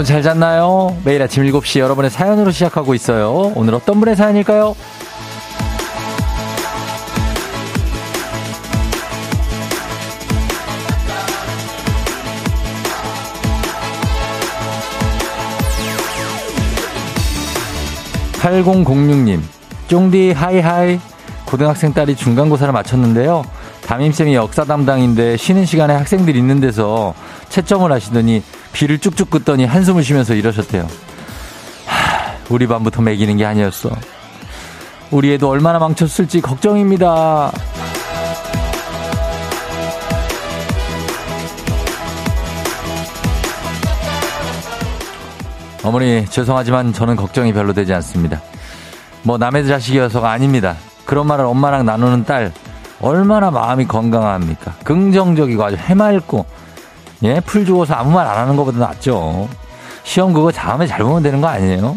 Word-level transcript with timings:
여러분 0.00 0.14
잘 0.14 0.22
잤나요? 0.22 0.96
매일 1.04 1.20
아침 1.20 1.44
7시 1.44 1.78
여러분의 1.78 2.10
사연으로 2.10 2.52
시작하고 2.52 2.94
있어요. 2.94 3.52
오늘 3.54 3.74
어떤 3.74 4.00
분의 4.00 4.16
사연일까요? 4.16 4.74
8006님, 18.38 19.40
쫑디 19.88 20.32
하이하이. 20.32 20.98
고등학생 21.44 21.92
딸이 21.92 22.16
중간고사를 22.16 22.72
마쳤는데요. 22.72 23.44
담임쌤이 23.84 24.34
역사 24.34 24.64
담당인데 24.64 25.36
쉬는 25.36 25.66
시간에 25.66 25.92
학생들 25.92 26.36
있는 26.36 26.58
데서 26.60 27.12
채점을 27.50 27.92
하시더니 27.92 28.42
비를 28.72 28.98
쭉쭉 28.98 29.30
긋더니 29.30 29.64
한숨을 29.64 30.02
쉬면서 30.04 30.34
이러셨대요. 30.34 30.86
하, 31.86 32.32
우리 32.48 32.66
반부터 32.66 33.02
매기는 33.02 33.36
게 33.36 33.44
아니었어. 33.44 33.90
우리 35.10 35.32
애도 35.34 35.48
얼마나 35.48 35.78
망쳤을지 35.78 36.40
걱정입니다. 36.40 37.52
어머니, 45.82 46.26
죄송하지만 46.26 46.92
저는 46.92 47.16
걱정이 47.16 47.52
별로 47.52 47.72
되지 47.72 47.94
않습니다. 47.94 48.40
뭐 49.22 49.38
남의 49.38 49.66
자식이어서가 49.66 50.30
아닙니다. 50.30 50.76
그런 51.06 51.26
말을 51.26 51.44
엄마랑 51.46 51.86
나누는 51.86 52.24
딸, 52.24 52.52
얼마나 53.00 53.50
마음이 53.50 53.86
건강합니까? 53.86 54.74
긍정적이고 54.84 55.64
아주 55.64 55.76
해맑고, 55.76 56.44
예, 57.22 57.40
풀 57.40 57.64
죽어서 57.66 57.94
아무 57.94 58.10
말 58.12 58.26
안 58.26 58.38
하는 58.38 58.56
것보다 58.56 58.78
낫죠. 58.78 59.48
시험 60.04 60.32
그거 60.32 60.50
다음에 60.50 60.86
잘 60.86 61.00
보면 61.00 61.22
되는 61.22 61.40
거 61.40 61.48
아니에요? 61.48 61.96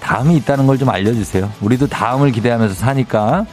다음이 0.00 0.36
있다는 0.36 0.66
걸 0.66 0.78
좀 0.78 0.88
알려주세요. 0.88 1.50
우리도 1.60 1.88
다음을 1.88 2.30
기대하면서 2.32 2.74
사니까 2.74 3.44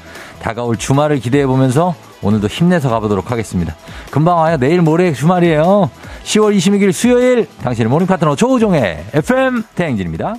다가올 0.41 0.77
주말을 0.77 1.19
기대해 1.19 1.45
보면서 1.45 1.95
오늘도 2.21 2.47
힘내서 2.47 2.89
가보도록 2.89 3.31
하겠습니다. 3.31 3.75
금방 4.11 4.38
와요. 4.38 4.57
내일 4.57 4.81
모레 4.81 5.13
주말이에요. 5.13 5.89
10월 6.23 6.55
26일 6.55 6.91
수요일 6.91 7.47
당신의 7.61 7.89
모닝 7.89 8.07
파트너 8.07 8.35
조우종의 8.35 9.05
FM 9.13 9.63
대행진입니다. 9.75 10.35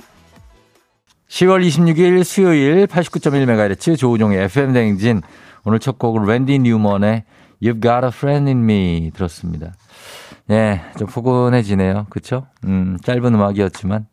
10월 1.29 1.65
26일 1.67 2.23
수요일 2.23 2.87
89.1MHz 2.87 3.97
조우종의 3.97 4.43
FM 4.45 4.73
대행진 4.73 5.21
오늘 5.63 5.79
첫 5.79 5.99
곡은 5.99 6.25
랜디 6.25 6.59
뉴먼의 6.59 7.23
You've 7.61 7.81
Got 7.81 8.03
a 8.05 8.07
Friend 8.07 8.49
in 8.49 8.63
Me 8.63 9.11
들었습니다. 9.13 9.73
네, 10.49 10.81
좀 10.97 11.07
포근해지네요. 11.07 12.07
그쵸? 12.09 12.47
음, 12.65 12.97
짧은 13.03 13.35
음악이었지만 13.35 14.07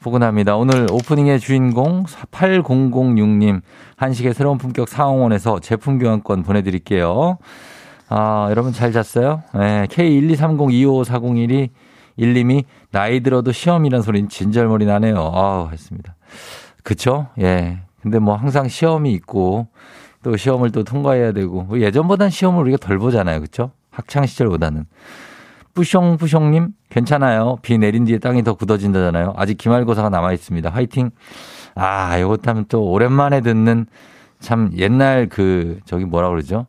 포근합니다. 0.00 0.56
오늘 0.56 0.86
오프닝의 0.90 1.38
주인공 1.38 2.04
8006님 2.04 3.60
한식의 3.96 4.32
새로운 4.32 4.56
품격 4.56 4.88
상황원에서 4.88 5.60
제품 5.60 5.98
교환권 5.98 6.44
보내드릴게요. 6.44 7.36
아, 8.08 8.46
여러분 8.48 8.72
잘 8.72 8.90
잤어요? 8.90 9.42
네, 9.52 9.86
K123025401이 9.88 11.68
1님이 12.20 12.64
나이 12.90 13.20
들어도 13.20 13.52
시험이란 13.52 14.00
소리는 14.00 14.30
진절머리 14.30 14.86
나네요. 14.86 15.30
아우, 15.34 15.68
했습니다. 15.70 16.16
그쵸? 16.84 17.26
예. 17.38 17.80
근데 18.00 18.18
뭐 18.18 18.34
항상 18.34 18.68
시험이 18.68 19.12
있고 19.12 19.66
또 20.22 20.38
시험을 20.38 20.72
또 20.72 20.84
통과해야 20.84 21.32
되고 21.32 21.68
예전보단 21.78 22.30
시험을 22.30 22.62
우리가 22.62 22.78
덜 22.78 22.96
보잖아요. 22.98 23.40
그쵸? 23.40 23.72
학창 23.90 24.24
시절보다는. 24.24 24.86
뿌숑뿌숑님 25.76 26.72
괜찮아요. 26.88 27.58
비 27.62 27.78
내린 27.78 28.04
뒤에 28.04 28.18
땅이 28.18 28.42
더 28.42 28.54
굳어진다잖아요. 28.54 29.34
아직 29.36 29.58
기말고사가 29.58 30.08
남아 30.08 30.32
있습니다. 30.32 30.70
화이팅. 30.70 31.10
아, 31.74 32.16
이것 32.16 32.46
하면 32.48 32.64
또 32.68 32.82
오랜만에 32.90 33.42
듣는 33.42 33.86
참 34.40 34.70
옛날 34.76 35.28
그 35.28 35.78
저기 35.84 36.04
뭐라 36.04 36.30
그러죠? 36.30 36.66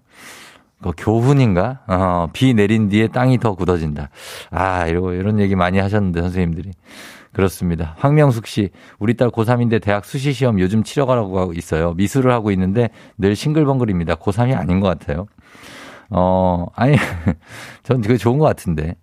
그 0.81 0.91
교훈인가? 0.95 1.79
어, 1.87 2.27
비 2.33 2.53
내린 2.53 2.89
뒤에 2.89 3.07
땅이 3.07 3.39
더 3.39 3.55
굳어진다. 3.55 4.09
아, 4.51 4.85
이러고 4.87 5.13
이런 5.13 5.39
얘기 5.39 5.55
많이 5.55 5.79
하셨는데 5.79 6.21
선생님들이. 6.21 6.71
그렇습니다. 7.33 7.95
황명숙 7.99 8.47
씨, 8.47 8.69
우리 8.99 9.15
딸 9.15 9.29
고3인데 9.29 9.81
대학 9.81 10.05
수시 10.05 10.33
시험 10.33 10.59
요즘 10.59 10.83
치러가라고 10.83 11.39
하고 11.39 11.53
있어요. 11.53 11.93
미술을 11.93 12.31
하고 12.31 12.51
있는데 12.51 12.89
늘 13.17 13.35
싱글벙글입니다. 13.35 14.15
고3이 14.15 14.57
아닌 14.57 14.79
것 14.79 14.87
같아요. 14.87 15.27
어, 16.09 16.65
아니, 16.75 16.95
전 17.83 18.01
그게 18.01 18.17
좋은 18.17 18.37
것 18.37 18.45
같은데. 18.45 18.95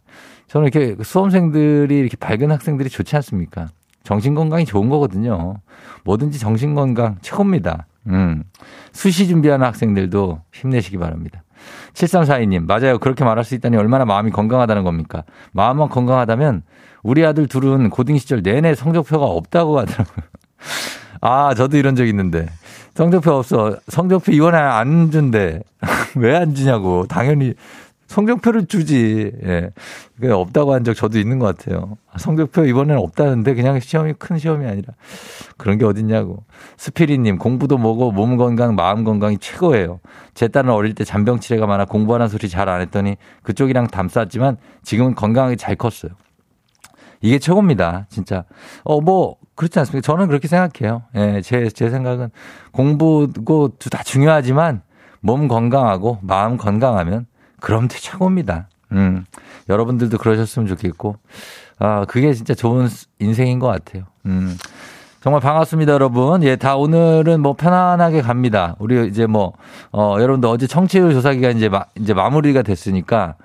저는 0.47 0.69
이렇게 0.69 1.03
수험생들이 1.03 1.99
이렇게 1.99 2.17
밝은 2.17 2.51
학생들이 2.51 2.89
좋지 2.89 3.17
않습니까? 3.17 3.69
정신건강이 4.05 4.67
좋은 4.67 4.89
거거든요. 4.89 5.57
뭐든지 6.05 6.39
정신건강 6.39 7.19
최고입니다. 7.23 7.87
음. 8.07 8.45
수시 8.93 9.27
준비하는 9.27 9.67
학생들도 9.67 10.43
힘내시기 10.53 10.99
바랍니다. 10.99 11.43
7342님, 11.95 12.67
맞아요. 12.67 12.99
그렇게 12.99 13.25
말할 13.25 13.45
수 13.45 13.55
있다니 13.55 13.77
얼마나 13.77 14.05
마음이 14.05 14.31
건강하다는 14.31 14.85
겁니까? 14.85 15.25
마음만 15.53 15.89
건강하다면 15.89 16.63
우리 17.03 17.25
아들 17.25 17.47
둘은 17.47 17.91
고등 17.91 18.19
시절 18.19 18.43
내내 18.43 18.75
성적표가 18.75 19.25
없다고 19.25 19.79
하더라고요. 19.79 20.27
아, 21.21 21.55
저도 21.55 21.79
이런 21.79 21.97
적 21.97 22.07
있는데. 22.07 22.47
성적표 22.95 23.33
없어. 23.33 23.77
성적표 23.89 24.33
이번에 24.33 24.57
안 24.59 25.11
준대. 25.11 25.61
왜 26.17 26.37
안 26.37 26.55
주냐고. 26.55 27.07
당연히 27.09 27.55
성적표를 28.07 28.67
주지. 28.67 29.33
예. 29.45 29.71
그게 30.15 30.31
없다고 30.31 30.73
한 30.75 30.85
적 30.85 30.95
저도 30.95 31.19
있는 31.19 31.39
것 31.41 31.57
같아요. 31.57 31.97
성적표 32.17 32.67
이번에는 32.67 33.01
없다는데 33.03 33.55
그냥 33.55 33.81
시험이 33.81 34.13
큰 34.17 34.39
시험이 34.39 34.67
아니라 34.67 34.93
그런 35.57 35.79
게 35.79 35.85
어딨냐고. 35.85 36.45
스피리님, 36.77 37.39
공부도 37.39 37.79
뭐고 37.79 38.13
몸 38.13 38.37
건강, 38.37 38.77
마음 38.77 39.03
건강이 39.03 39.39
최고예요. 39.39 39.99
제 40.35 40.47
딸은 40.47 40.71
어릴 40.71 40.95
때 40.95 41.03
잔병치레가 41.03 41.67
많아 41.67 41.87
공부하는 41.87 42.29
소리 42.29 42.49
잘 42.49 42.69
안 42.69 42.81
했더니 42.81 43.17
그쪽이랑 43.43 43.89
담쌌지만 43.89 44.59
지금은 44.85 45.15
건강하게 45.17 45.57
잘 45.57 45.75
컸어요. 45.75 46.13
이게 47.21 47.39
최고입니다. 47.39 48.07
진짜. 48.11 48.45
어, 48.85 49.01
뭐, 49.01 49.37
그렇지 49.55 49.79
않습니까? 49.81 50.05
저는 50.05 50.27
그렇게 50.27 50.49
생각해요. 50.49 51.03
예, 51.15 51.41
제, 51.43 51.69
제 51.69 51.91
생각은 51.91 52.31
공부고 52.73 53.69
다 53.91 54.03
중요하지만 54.03 54.83
몸 55.21 55.49
건강하고 55.49 56.19
마음 56.23 56.57
건강하면 56.57 57.27
그럼 57.61 57.89
최고입니다. 57.89 58.69
음, 58.93 59.25
여러분들도 59.69 60.19
그러셨으면 60.19 60.69
좋겠고, 60.69 61.17
아, 61.79 62.05
그게 62.05 62.35
진짜 62.35 62.55
좋은 62.55 62.89
인생인 63.19 63.59
것 63.59 63.67
같아요. 63.67 64.05
음, 64.27 64.57
정말 65.21 65.41
반갑습니다, 65.41 65.93
여러분. 65.93 66.43
예, 66.43 66.57
다 66.57 66.77
오늘은 66.77 67.41
뭐 67.41 67.55
편안하게 67.55 68.21
갑니다. 68.21 68.77
우리 68.79 69.09
이제 69.09 69.27
뭐, 69.27 69.55
어, 69.91 70.17
여러분들 70.21 70.49
어제 70.49 70.67
청취율 70.67 71.15
조사기가 71.15 71.51
이제 71.51 71.69
마, 71.71 71.85
이제 71.99 72.13
마무리가 72.13 72.61
됐으니까 72.61 73.37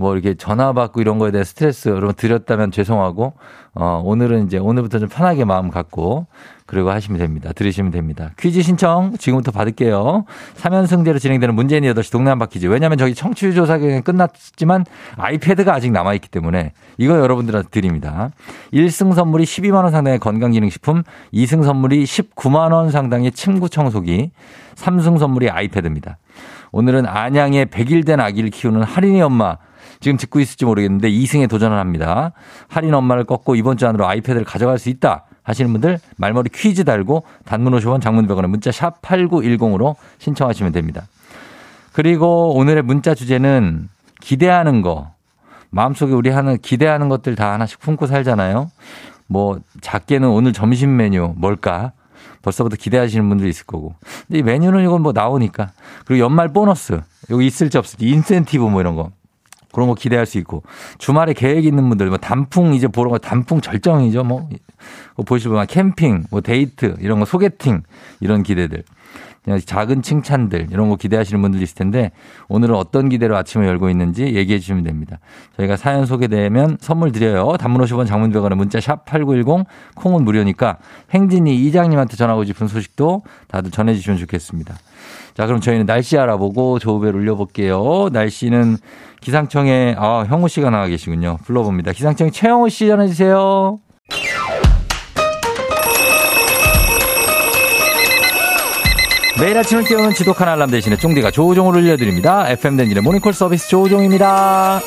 뭐 0.00 0.14
이렇게 0.14 0.32
전화 0.32 0.72
받고 0.72 1.02
이런 1.02 1.18
거에 1.18 1.30
대한 1.30 1.44
스트레스 1.44 1.90
여러분 1.90 2.14
드렸다면 2.14 2.70
죄송하고 2.70 3.34
어 3.74 4.02
오늘은 4.02 4.46
이제 4.46 4.56
오늘부터 4.56 4.98
좀 4.98 5.10
편하게 5.10 5.44
마음 5.44 5.68
갖고 5.68 6.26
그리고 6.64 6.90
하시면 6.90 7.18
됩니다. 7.18 7.52
들으시면 7.52 7.90
됩니다. 7.90 8.30
퀴즈 8.38 8.62
신청 8.62 9.12
지금부터 9.18 9.50
받을게요. 9.50 10.24
3연승제로 10.56 11.20
진행되는 11.20 11.54
문재인 11.54 11.84
8시 11.84 12.12
동네 12.12 12.30
한바 12.30 12.46
퀴즈. 12.46 12.64
왜냐하면 12.64 12.96
저기 12.96 13.14
청취율 13.14 13.52
조사 13.52 13.76
기간 13.76 14.02
끝났지만 14.02 14.86
아이패드가 15.16 15.74
아직 15.74 15.92
남아 15.92 16.14
있기 16.14 16.30
때문에 16.30 16.72
이거 16.96 17.18
여러분들한테 17.18 17.68
드립니다. 17.68 18.30
1승 18.72 19.14
선물이 19.14 19.44
12만 19.44 19.82
원 19.82 19.90
상당의 19.90 20.18
건강기능식품, 20.18 21.02
2승 21.34 21.62
선물이 21.62 22.04
19만 22.04 22.72
원 22.72 22.90
상당의 22.90 23.32
침구 23.32 23.68
청소기, 23.68 24.30
3승 24.76 25.18
선물이 25.18 25.50
아이패드입니다. 25.50 26.16
오늘은 26.72 27.04
안양의 27.04 27.66
100일 27.66 28.06
된 28.06 28.18
아기를 28.20 28.48
키우는 28.48 28.82
할인이 28.82 29.20
엄마 29.20 29.58
지금 30.00 30.16
듣고 30.16 30.40
있을지 30.40 30.64
모르겠는데 30.64 31.10
2승에 31.10 31.48
도전을 31.48 31.78
합니다. 31.78 32.32
할인 32.68 32.94
엄마를 32.94 33.24
꺾고 33.24 33.54
이번 33.54 33.76
주 33.76 33.86
안으로 33.86 34.06
아이패드를 34.08 34.44
가져갈 34.44 34.78
수 34.78 34.88
있다 34.88 35.24
하시는 35.42 35.70
분들 35.72 35.98
말머리 36.16 36.50
퀴즈 36.50 36.84
달고 36.84 37.24
단문 37.44 37.74
50원 37.74 38.00
장문 38.00 38.26
100원에 38.26 38.46
문자 38.46 38.72
샵 38.72 39.00
8910으로 39.02 39.96
신청하시면 40.18 40.72
됩니다. 40.72 41.06
그리고 41.92 42.54
오늘의 42.56 42.82
문자 42.82 43.14
주제는 43.14 43.88
기대하는 44.20 44.82
거. 44.82 45.12
마음속에 45.70 46.12
우리 46.12 46.30
하는 46.30 46.58
기대하는 46.58 47.08
것들 47.08 47.36
다 47.36 47.52
하나씩 47.52 47.78
품고 47.80 48.06
살잖아요. 48.06 48.70
뭐 49.26 49.60
작게는 49.80 50.28
오늘 50.28 50.52
점심 50.52 50.96
메뉴 50.96 51.32
뭘까? 51.36 51.92
벌써부터 52.42 52.76
기대하시는 52.76 53.28
분들 53.28 53.46
있을 53.48 53.66
거고. 53.66 53.94
근데 54.26 54.40
이 54.40 54.42
메뉴는 54.42 54.82
이건 54.84 55.02
뭐 55.02 55.12
나오니까. 55.12 55.70
그리고 56.04 56.24
연말 56.24 56.52
보너스. 56.52 57.00
여기 57.30 57.46
있을지 57.46 57.78
없을지 57.78 58.06
인센티브 58.06 58.64
뭐 58.64 58.80
이런 58.80 58.96
거. 58.96 59.10
그런 59.72 59.88
거 59.88 59.94
기대할 59.94 60.26
수 60.26 60.38
있고 60.38 60.62
주말에 60.98 61.32
계획 61.32 61.64
있는 61.64 61.88
분들 61.88 62.08
뭐 62.08 62.18
단풍 62.18 62.74
이제 62.74 62.88
보러 62.88 63.10
가 63.10 63.18
단풍 63.18 63.60
절정이죠 63.60 64.24
뭐 64.24 64.48
분만 65.26 65.66
캠핑, 65.66 66.24
뭐 66.30 66.40
데이트, 66.40 66.96
이런 67.00 67.18
거 67.18 67.24
소개팅, 67.24 67.82
이런 68.20 68.42
기대들. 68.42 68.82
작은 69.64 70.02
칭찬들 70.02 70.68
이런 70.70 70.90
거 70.90 70.96
기대하시는 70.96 71.40
분들 71.40 71.62
있을 71.62 71.74
텐데 71.74 72.12
오늘은 72.48 72.74
어떤 72.74 73.08
기대로 73.08 73.36
아침을 73.36 73.66
열고 73.66 73.88
있는지 73.88 74.22
얘기해 74.22 74.58
주시면 74.58 74.84
됩니다. 74.84 75.18
저희가 75.56 75.76
사연 75.76 76.04
소개되면 76.04 76.76
선물 76.80 77.10
드려요. 77.10 77.56
단문 77.58 77.82
50원 77.82 78.06
장문 78.06 78.32
100원에 78.32 78.54
문자 78.54 78.78
샵8910 78.78 79.64
콩은 79.96 80.24
무료니까 80.24 80.76
행진이 81.10 81.56
이장님한테 81.64 82.16
전하고 82.16 82.44
싶은 82.44 82.68
소식도 82.68 83.22
다들 83.48 83.70
전해 83.70 83.94
주시면 83.94 84.18
좋겠습니다. 84.18 84.74
자, 85.40 85.46
그럼 85.46 85.62
저희는 85.62 85.86
날씨 85.86 86.18
알아보고 86.18 86.78
조우벨 86.80 87.16
올려볼게요. 87.16 88.10
날씨는 88.12 88.76
기상청에, 89.22 89.94
아, 89.96 90.26
형우 90.28 90.48
씨가 90.48 90.68
나와 90.68 90.86
계시군요. 90.86 91.38
불러봅니다. 91.46 91.92
기상청 91.92 92.30
최영우 92.30 92.68
씨 92.68 92.86
전해주세요. 92.88 93.78
매일 99.40 99.56
아침을 99.56 99.84
깨우는 99.84 100.12
지독한 100.12 100.46
알람 100.46 100.70
대신에 100.70 100.96
쫑디가 100.96 101.30
조우종을 101.30 101.74
올려드립니다. 101.74 102.50
FM 102.50 102.76
댕진의 102.76 103.02
모닝콜 103.02 103.32
서비스 103.32 103.70
조우종입니다. 103.70 104.82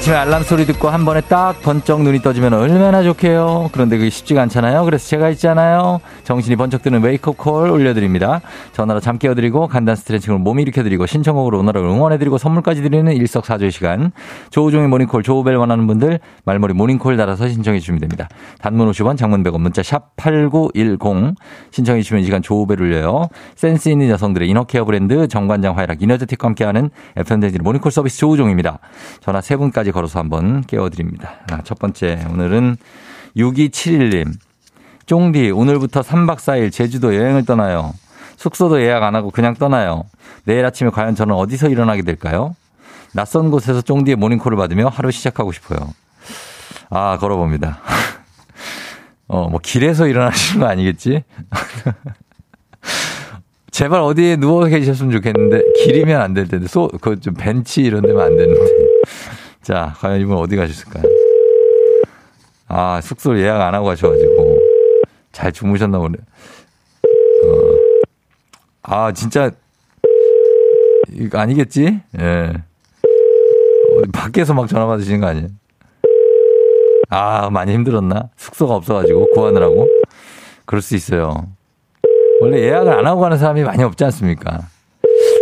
아침에 0.00 0.16
알람 0.16 0.44
소리 0.44 0.64
듣고 0.64 0.88
한 0.88 1.04
번에 1.04 1.20
딱 1.20 1.60
번쩍 1.60 2.00
눈이 2.00 2.22
떠지면 2.22 2.54
얼마나 2.54 3.02
좋게요. 3.02 3.68
그런데 3.70 3.98
그게 3.98 4.08
쉽지가 4.08 4.40
않잖아요. 4.40 4.86
그래서 4.86 5.06
제가 5.06 5.28
있잖아요. 5.28 6.00
정신이 6.24 6.56
번쩍 6.56 6.80
드는 6.80 7.02
wake-up 7.02 7.36
call 7.36 7.68
올려드립니다. 7.68 8.40
전화로 8.72 9.00
잠 9.00 9.18
깨워드리고 9.18 9.68
간단 9.68 9.96
스트레칭으로 9.96 10.38
몸 10.40 10.58
일으켜드리고 10.58 11.04
신청곡으로 11.04 11.58
오늘을 11.58 11.82
응원해드리고 11.82 12.38
선물까지 12.38 12.80
드리는 12.80 13.12
일석사조의 13.12 13.72
시간. 13.72 14.12
조우종의 14.48 14.88
모닝콜 14.88 15.22
조우벨 15.22 15.56
원하는 15.56 15.86
분들 15.86 16.18
말머리 16.46 16.72
모닝콜 16.72 17.18
달아서 17.18 17.48
신청해 17.48 17.78
주시면 17.80 18.00
됩니다. 18.00 18.26
단문 18.62 18.90
50원 18.90 19.18
장문 19.18 19.44
100원 19.44 19.60
문자 19.60 19.82
샵 19.82 20.16
8910 20.16 21.34
신청해 21.72 22.00
주시면 22.00 22.22
이 22.22 22.24
시간 22.24 22.40
조우벨 22.40 22.80
울려요. 22.80 23.28
센스 23.54 23.90
있는 23.90 24.08
여성들의 24.08 24.48
inner 24.48 24.69
care 24.69 24.86
브랜드 24.86 25.28
정관장 25.28 25.76
화이락 25.76 26.00
이너제틱과 26.00 26.48
함께하는 26.48 26.88
FM대진 27.16 27.62
모닝콜 27.62 27.92
서비스 27.92 28.16
조우종입니다. 28.16 28.78
전화 29.20 29.42
세 29.42 29.56
분까지 29.56 29.89
까지 29.90 29.92
걸어서 29.92 30.18
한번 30.20 30.62
깨워드립니다. 30.62 31.32
아, 31.50 31.60
첫 31.64 31.78
번째, 31.78 32.24
오늘은 32.30 32.76
6271님. 33.36 34.32
쫑디, 35.06 35.50
오늘부터 35.50 36.02
3박 36.02 36.36
4일 36.36 36.72
제주도 36.72 37.14
여행을 37.14 37.44
떠나요. 37.44 37.92
숙소도 38.36 38.80
예약 38.80 39.02
안 39.02 39.14
하고 39.16 39.30
그냥 39.30 39.54
떠나요. 39.54 40.04
내일 40.44 40.64
아침에 40.64 40.90
과연 40.90 41.14
저는 41.14 41.34
어디서 41.34 41.68
일어나게 41.68 42.02
될까요? 42.02 42.54
낯선 43.12 43.50
곳에서 43.50 43.82
쫑디의 43.82 44.16
모닝콜을 44.16 44.56
받으며 44.56 44.88
하루 44.88 45.10
시작하고 45.10 45.52
싶어요. 45.52 45.78
아, 46.88 47.18
걸어봅니다. 47.18 47.80
어, 49.28 49.48
뭐, 49.48 49.60
길에서 49.62 50.06
일어나시는 50.06 50.64
거 50.64 50.70
아니겠지? 50.70 51.24
제발 53.70 54.00
어디에 54.00 54.36
누워 54.36 54.64
계셨으면 54.66 55.12
좋겠는데, 55.12 55.62
길이면 55.84 56.20
안 56.20 56.34
될 56.34 56.48
텐데, 56.48 56.66
소, 56.68 56.88
그 57.00 57.18
좀 57.20 57.34
벤치 57.34 57.82
이런 57.82 58.02
데면 58.02 58.20
안 58.20 58.36
되는데. 58.36 58.60
자, 59.62 59.94
과연 59.98 60.20
이분 60.20 60.36
어디 60.36 60.56
가셨을까요? 60.56 61.02
아, 62.68 63.00
숙소 63.02 63.38
예약 63.38 63.60
안 63.60 63.74
하고 63.74 63.86
가셔가지고. 63.86 64.58
잘 65.32 65.52
주무셨나 65.52 65.98
보네. 65.98 66.16
어. 67.44 67.78
아, 68.82 69.12
진짜, 69.12 69.50
이거 71.12 71.38
아니겠지? 71.38 72.00
예. 72.20 72.52
어디 73.98 74.10
밖에서 74.12 74.54
막 74.54 74.68
전화 74.68 74.86
받으시는 74.86 75.20
거 75.20 75.26
아니에요? 75.26 75.48
아, 77.10 77.50
많이 77.50 77.72
힘들었나? 77.74 78.30
숙소가 78.36 78.74
없어가지고 78.74 79.32
구하느라고? 79.32 79.88
그럴 80.64 80.80
수 80.80 80.94
있어요. 80.94 81.48
원래 82.40 82.60
예약을 82.60 82.92
안 82.92 83.06
하고 83.06 83.20
가는 83.20 83.36
사람이 83.36 83.64
많이 83.64 83.82
없지 83.82 84.04
않습니까? 84.04 84.60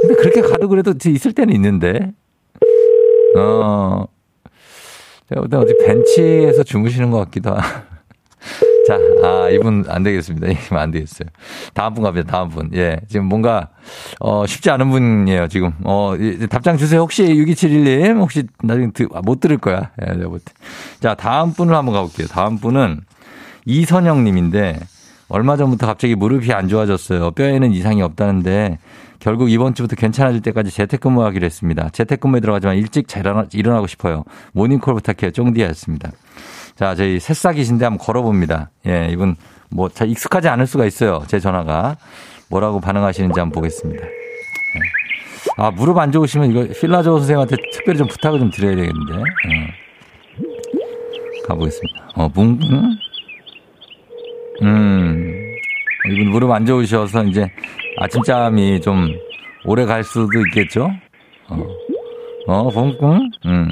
근데 0.00 0.14
그렇게 0.14 0.40
가도 0.40 0.68
그래도 0.68 0.94
있을 1.06 1.32
때는 1.32 1.54
있는데. 1.54 2.12
어, 3.42 4.06
제가 5.28 5.40
볼때 5.42 5.56
어디 5.56 5.76
벤치에서 5.84 6.62
주무시는 6.62 7.10
것 7.10 7.18
같기도 7.18 7.50
하고. 7.50 7.62
자, 8.88 8.98
아, 9.22 9.50
이분 9.50 9.84
안 9.88 10.02
되겠습니다. 10.02 10.46
이분 10.52 10.78
안 10.78 10.90
되겠어요. 10.90 11.28
다음 11.74 11.92
분 11.92 12.04
갑니다. 12.04 12.30
다음 12.30 12.48
분. 12.48 12.70
예. 12.74 12.98
지금 13.08 13.26
뭔가, 13.26 13.68
어, 14.20 14.46
쉽지 14.46 14.70
않은 14.70 14.90
분이에요. 14.90 15.48
지금. 15.48 15.72
어, 15.84 16.14
답장 16.48 16.78
주세요. 16.78 17.00
혹시 17.00 17.24
6271님, 17.24 18.18
혹시 18.18 18.44
나중에 18.62 18.90
드, 18.92 19.06
아, 19.12 19.20
못 19.20 19.40
들을 19.40 19.58
거야. 19.58 19.90
예, 20.00 20.12
내가 20.14 20.30
볼 20.30 20.38
때. 20.38 20.52
자, 21.00 21.14
다음 21.14 21.52
분을 21.52 21.74
한번 21.74 21.94
가볼게요. 21.94 22.26
다음 22.28 22.58
분은 22.58 23.02
이선영 23.66 24.24
님인데, 24.24 24.80
얼마 25.28 25.58
전부터 25.58 25.86
갑자기 25.86 26.14
무릎이 26.14 26.54
안 26.54 26.68
좋아졌어요. 26.68 27.32
뼈에는 27.32 27.72
이상이 27.72 28.00
없다는데, 28.00 28.78
결국 29.18 29.50
이번 29.50 29.74
주부터 29.74 29.96
괜찮아질 29.96 30.42
때까지 30.42 30.70
재택근무하기로 30.70 31.44
했습니다. 31.44 31.88
재택근무에 31.90 32.40
들어가지만 32.40 32.76
일찍 32.76 33.08
잘 33.08 33.24
일어나, 33.52 33.80
고 33.80 33.86
싶어요. 33.86 34.24
모닝콜 34.52 34.94
부탁해요. 34.94 35.32
쫑디였습니다. 35.32 36.10
자, 36.76 36.94
저희 36.94 37.18
새싹이신데 37.18 37.84
한번 37.84 37.98
걸어봅니다. 37.98 38.70
예, 38.86 39.08
이분 39.10 39.34
뭐 39.70 39.88
잘 39.88 40.08
익숙하지 40.08 40.48
않을 40.48 40.66
수가 40.66 40.86
있어요. 40.86 41.22
제 41.26 41.40
전화가. 41.40 41.96
뭐라고 42.50 42.80
반응하시는지 42.80 43.38
한번 43.38 43.52
보겠습니다. 43.54 44.04
예. 44.06 44.10
아, 45.56 45.70
무릎 45.70 45.98
안 45.98 46.12
좋으시면 46.12 46.50
이거 46.50 46.66
필라조 46.80 47.18
선생님한테 47.18 47.56
특별히 47.72 47.98
좀 47.98 48.06
부탁을 48.06 48.38
좀 48.38 48.50
드려야 48.50 48.76
되겠는데. 48.76 49.14
예. 49.16 49.74
가보겠습니다. 51.46 52.08
어, 52.14 52.28
뭉, 52.34 52.58
음. 54.62 55.54
이분 56.10 56.30
무릎 56.30 56.50
안 56.52 56.64
좋으셔서 56.64 57.24
이제 57.24 57.50
아침잠이 58.00 58.80
좀 58.80 59.08
오래 59.64 59.84
갈 59.84 60.04
수도 60.04 60.28
있겠죠? 60.46 60.90
어, 61.48 61.56
어, 62.46 62.70
붕붕? 62.70 63.30
음. 63.46 63.68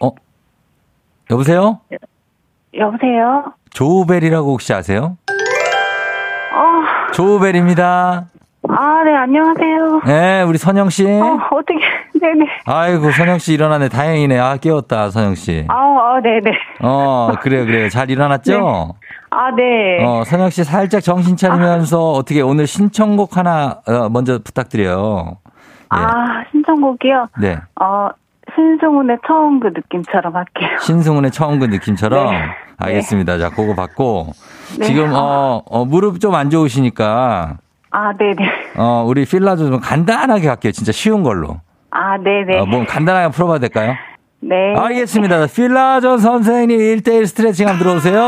어, 0.00 0.10
여보세요? 1.30 1.80
여보세요? 2.74 3.52
조우벨이라고 3.70 4.52
혹시 4.52 4.72
아세요? 4.72 5.16
어. 6.54 7.12
조우벨입니다. 7.12 8.26
아, 8.68 9.02
네, 9.04 9.14
안녕하세요. 9.14 10.00
네, 10.06 10.42
우리 10.42 10.56
선영씨. 10.56 11.04
어, 11.06 11.38
어떻게, 11.50 11.80
네네. 12.20 12.46
아이고, 12.64 13.10
선영씨 13.10 13.52
일어나네. 13.52 13.88
다행이네. 13.88 14.38
아, 14.38 14.56
깨웠다, 14.56 15.10
선영씨. 15.10 15.66
아, 15.68 15.74
어, 15.74 16.20
네네. 16.22 16.56
어, 16.80 17.32
그래요, 17.40 17.66
그래요. 17.66 17.88
잘 17.88 18.10
일어났죠? 18.10 18.52
네. 18.52 19.12
아, 19.34 19.50
네. 19.56 20.04
어, 20.04 20.24
선영 20.24 20.50
씨 20.50 20.62
살짝 20.62 21.02
정신 21.02 21.36
차리면서 21.36 21.96
아. 21.98 22.18
어떻게 22.18 22.42
오늘 22.42 22.66
신청곡 22.66 23.36
하나 23.38 23.78
어, 23.86 24.08
먼저 24.10 24.38
부탁드려요. 24.44 25.38
예. 25.94 25.98
아, 25.98 26.44
신청곡이요? 26.50 27.28
네. 27.40 27.56
어, 27.80 28.08
신승훈의 28.54 29.18
처음 29.26 29.58
그 29.60 29.68
느낌처럼 29.68 30.34
할게요. 30.36 30.68
신승훈의 30.80 31.30
처음 31.30 31.58
그 31.60 31.64
느낌처럼? 31.64 32.30
네. 32.30 32.40
알겠습니다. 32.78 33.34
네. 33.34 33.38
자, 33.38 33.48
그거 33.50 33.74
받고. 33.74 34.32
네. 34.78 34.84
지금, 34.86 35.10
어, 35.14 35.62
어, 35.64 35.84
무릎 35.86 36.20
좀 36.20 36.34
안 36.34 36.50
좋으시니까. 36.50 37.56
아, 37.90 38.12
네네. 38.18 38.36
어, 38.76 39.04
우리 39.06 39.24
필라조 39.24 39.70
좀 39.70 39.80
간단하게 39.80 40.48
할게요. 40.48 40.72
진짜 40.72 40.92
쉬운 40.92 41.22
걸로. 41.22 41.60
아, 41.90 42.18
네네. 42.18 42.58
어, 42.58 42.66
뭐 42.66 42.84
간단하게 42.86 43.30
풀어봐도 43.32 43.60
될까요? 43.60 43.94
네. 44.40 44.74
알겠습니다. 44.76 45.46
필라조 45.46 46.18
선생님 46.18 46.78
1대1 46.78 47.26
스트레칭 47.26 47.68
한번 47.68 47.86
들어오세요. 47.86 48.20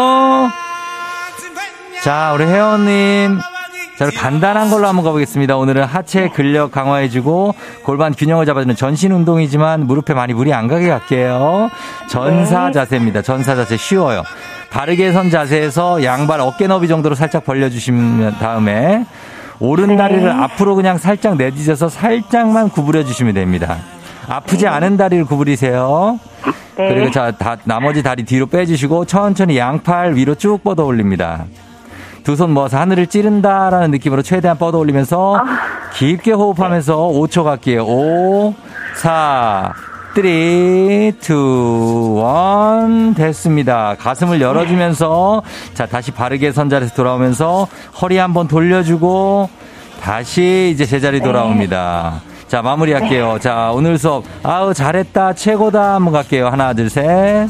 자, 2.04 2.32
우리 2.34 2.44
회원님. 2.44 3.38
자, 3.98 4.10
간단한 4.14 4.68
걸로 4.68 4.86
한번 4.86 5.06
가보겠습니다. 5.06 5.56
오늘은 5.56 5.84
하체 5.84 6.28
근력 6.28 6.70
강화해주고 6.70 7.54
골반 7.82 8.12
균형을 8.12 8.44
잡아주는 8.44 8.76
전신 8.76 9.10
운동이지만 9.10 9.86
무릎에 9.86 10.12
많이 10.12 10.34
무리 10.34 10.52
안 10.52 10.68
가게 10.68 10.90
갈게요. 10.90 11.70
전사 12.10 12.66
네. 12.66 12.72
자세입니다. 12.72 13.22
전사 13.22 13.56
자세 13.56 13.78
쉬워요. 13.78 14.22
바르게 14.70 15.12
선 15.12 15.30
자세에서 15.30 16.04
양발 16.04 16.40
어깨 16.40 16.66
너비 16.66 16.88
정도로 16.88 17.14
살짝 17.14 17.46
벌려주시면 17.46 18.36
다음에 18.38 19.06
오른 19.58 19.86
네. 19.86 19.96
다리를 19.96 20.30
앞으로 20.30 20.74
그냥 20.74 20.98
살짝 20.98 21.38
내딛어서 21.38 21.88
살짝만 21.88 22.68
구부려 22.68 23.02
주시면 23.04 23.32
됩니다. 23.32 23.78
아프지 24.28 24.64
네. 24.64 24.68
않은 24.68 24.98
다리를 24.98 25.24
구부리세요. 25.24 26.20
네. 26.76 26.88
그리고 26.88 27.10
자, 27.10 27.30
다, 27.30 27.56
나머지 27.64 28.02
다리 28.02 28.24
뒤로 28.24 28.44
빼주시고 28.44 29.06
천천히 29.06 29.56
양팔 29.56 30.16
위로 30.16 30.34
쭉 30.34 30.62
뻗어 30.62 30.84
올립니다. 30.84 31.46
두 32.24 32.36
손 32.36 32.50
모아서 32.52 32.78
하늘을 32.78 33.06
찌른다라는 33.06 33.90
느낌으로 33.92 34.22
최대한 34.22 34.56
뻗어 34.58 34.78
올리면서 34.78 35.36
아. 35.36 35.44
깊게 35.94 36.32
호흡하면서 36.32 36.96
5초 36.96 37.44
갈게요. 37.44 37.84
5, 37.84 38.54
4, 38.96 39.72
3, 40.14 40.24
2, 40.24 41.12
1 43.08 43.14
됐습니다. 43.14 43.94
가슴을 43.98 44.40
열어주면서 44.40 45.42
자 45.74 45.86
다시 45.86 46.10
바르게 46.10 46.52
선자리에서 46.52 46.94
돌아오면서 46.94 47.66
허리 48.00 48.16
한번 48.18 48.48
돌려주고 48.48 49.48
다시 50.00 50.70
이제 50.72 50.86
제자리 50.86 51.20
돌아옵니다. 51.20 52.20
자, 52.48 52.62
마무리할게요. 52.62 53.38
자, 53.40 53.70
오늘 53.74 53.98
수업. 53.98 54.22
아우, 54.42 54.72
잘했다. 54.74 55.32
최고다. 55.32 55.94
한번 55.94 56.12
갈게요. 56.12 56.48
하나, 56.48 56.72
둘, 56.74 56.88
셋. 56.90 57.48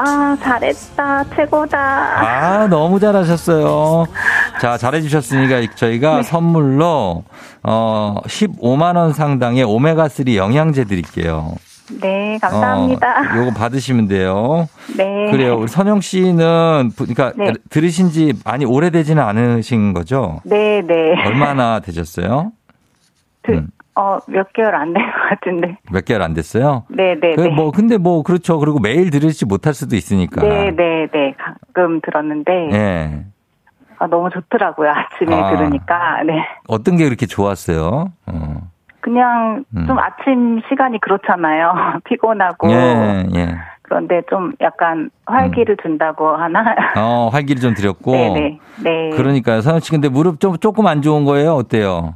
아, 0.00 0.36
잘했다. 0.40 1.24
최고다. 1.34 1.78
아, 1.78 2.66
너무 2.68 3.00
잘하셨어요. 3.00 4.06
자, 4.60 4.76
잘해주셨으니까 4.78 5.74
저희가 5.74 6.22
선물로, 6.22 7.24
어, 7.64 8.14
15만원 8.26 9.12
상당의 9.12 9.64
오메가3 9.64 10.36
영양제 10.36 10.84
드릴게요. 10.84 11.54
네, 12.00 12.38
감사합니다. 12.40 13.08
어, 13.08 13.36
요거 13.38 13.54
받으시면 13.58 14.06
돼요. 14.08 14.68
네. 14.96 15.30
그래요. 15.32 15.56
우리 15.58 15.68
선영 15.68 16.00
씨는, 16.00 16.92
부- 16.94 17.06
그러니까 17.06 17.32
네. 17.36 17.52
들으신 17.70 18.10
지 18.10 18.34
많이 18.44 18.64
오래되지는 18.66 19.20
않으신 19.22 19.94
거죠? 19.94 20.40
네, 20.44 20.82
네. 20.86 21.14
얼마나 21.24 21.80
되셨어요? 21.80 22.52
그, 23.42 23.52
음. 23.52 23.68
어, 23.98 24.18
몇 24.28 24.52
개월 24.52 24.74
안 24.76 24.92
된 24.92 25.02
것 25.04 25.28
같은데. 25.30 25.76
몇 25.90 26.04
개월 26.04 26.22
안 26.22 26.32
됐어요? 26.34 26.84
네, 26.88 27.16
네, 27.20 27.34
그 27.34 27.40
네. 27.42 27.48
뭐 27.48 27.70
근데 27.72 27.98
뭐 27.98 28.22
그렇죠. 28.22 28.58
그리고 28.58 28.78
매일 28.78 29.10
들으지 29.10 29.44
못할 29.44 29.74
수도 29.74 29.96
있으니까. 29.96 30.40
네, 30.42 30.70
네, 30.70 31.08
네. 31.12 31.34
가끔 31.36 32.00
들었는데, 32.02 32.68
예. 32.72 33.24
아, 33.98 34.06
너무 34.06 34.30
좋더라고요. 34.30 34.90
아침에 34.90 35.34
아. 35.34 35.50
들으니까. 35.56 36.22
네. 36.24 36.44
어떤 36.68 36.96
게 36.96 37.04
그렇게 37.04 37.26
좋았어요? 37.26 38.12
어. 38.26 38.54
그냥 39.00 39.64
음. 39.76 39.86
좀 39.86 39.98
아침 39.98 40.60
시간이 40.68 41.00
그렇잖아요. 41.00 41.72
피곤하고. 42.04 42.70
예, 42.70 43.26
예. 43.34 43.56
그런데 43.82 44.20
좀 44.28 44.52
약간 44.60 45.08
활기를 45.26 45.78
준다고 45.82 46.28
하나? 46.36 46.62
어, 46.96 47.30
활기를 47.32 47.60
좀 47.62 47.74
드렸고. 47.74 48.12
네네. 48.12 48.58
네. 48.84 49.10
그러니까요. 49.16 49.62
선영 49.62 49.80
씨 49.80 49.90
근데 49.90 50.08
무릎 50.08 50.40
좀 50.40 50.56
조금 50.58 50.86
안 50.86 51.00
좋은 51.02 51.24
거예요? 51.24 51.54
어때요? 51.54 52.14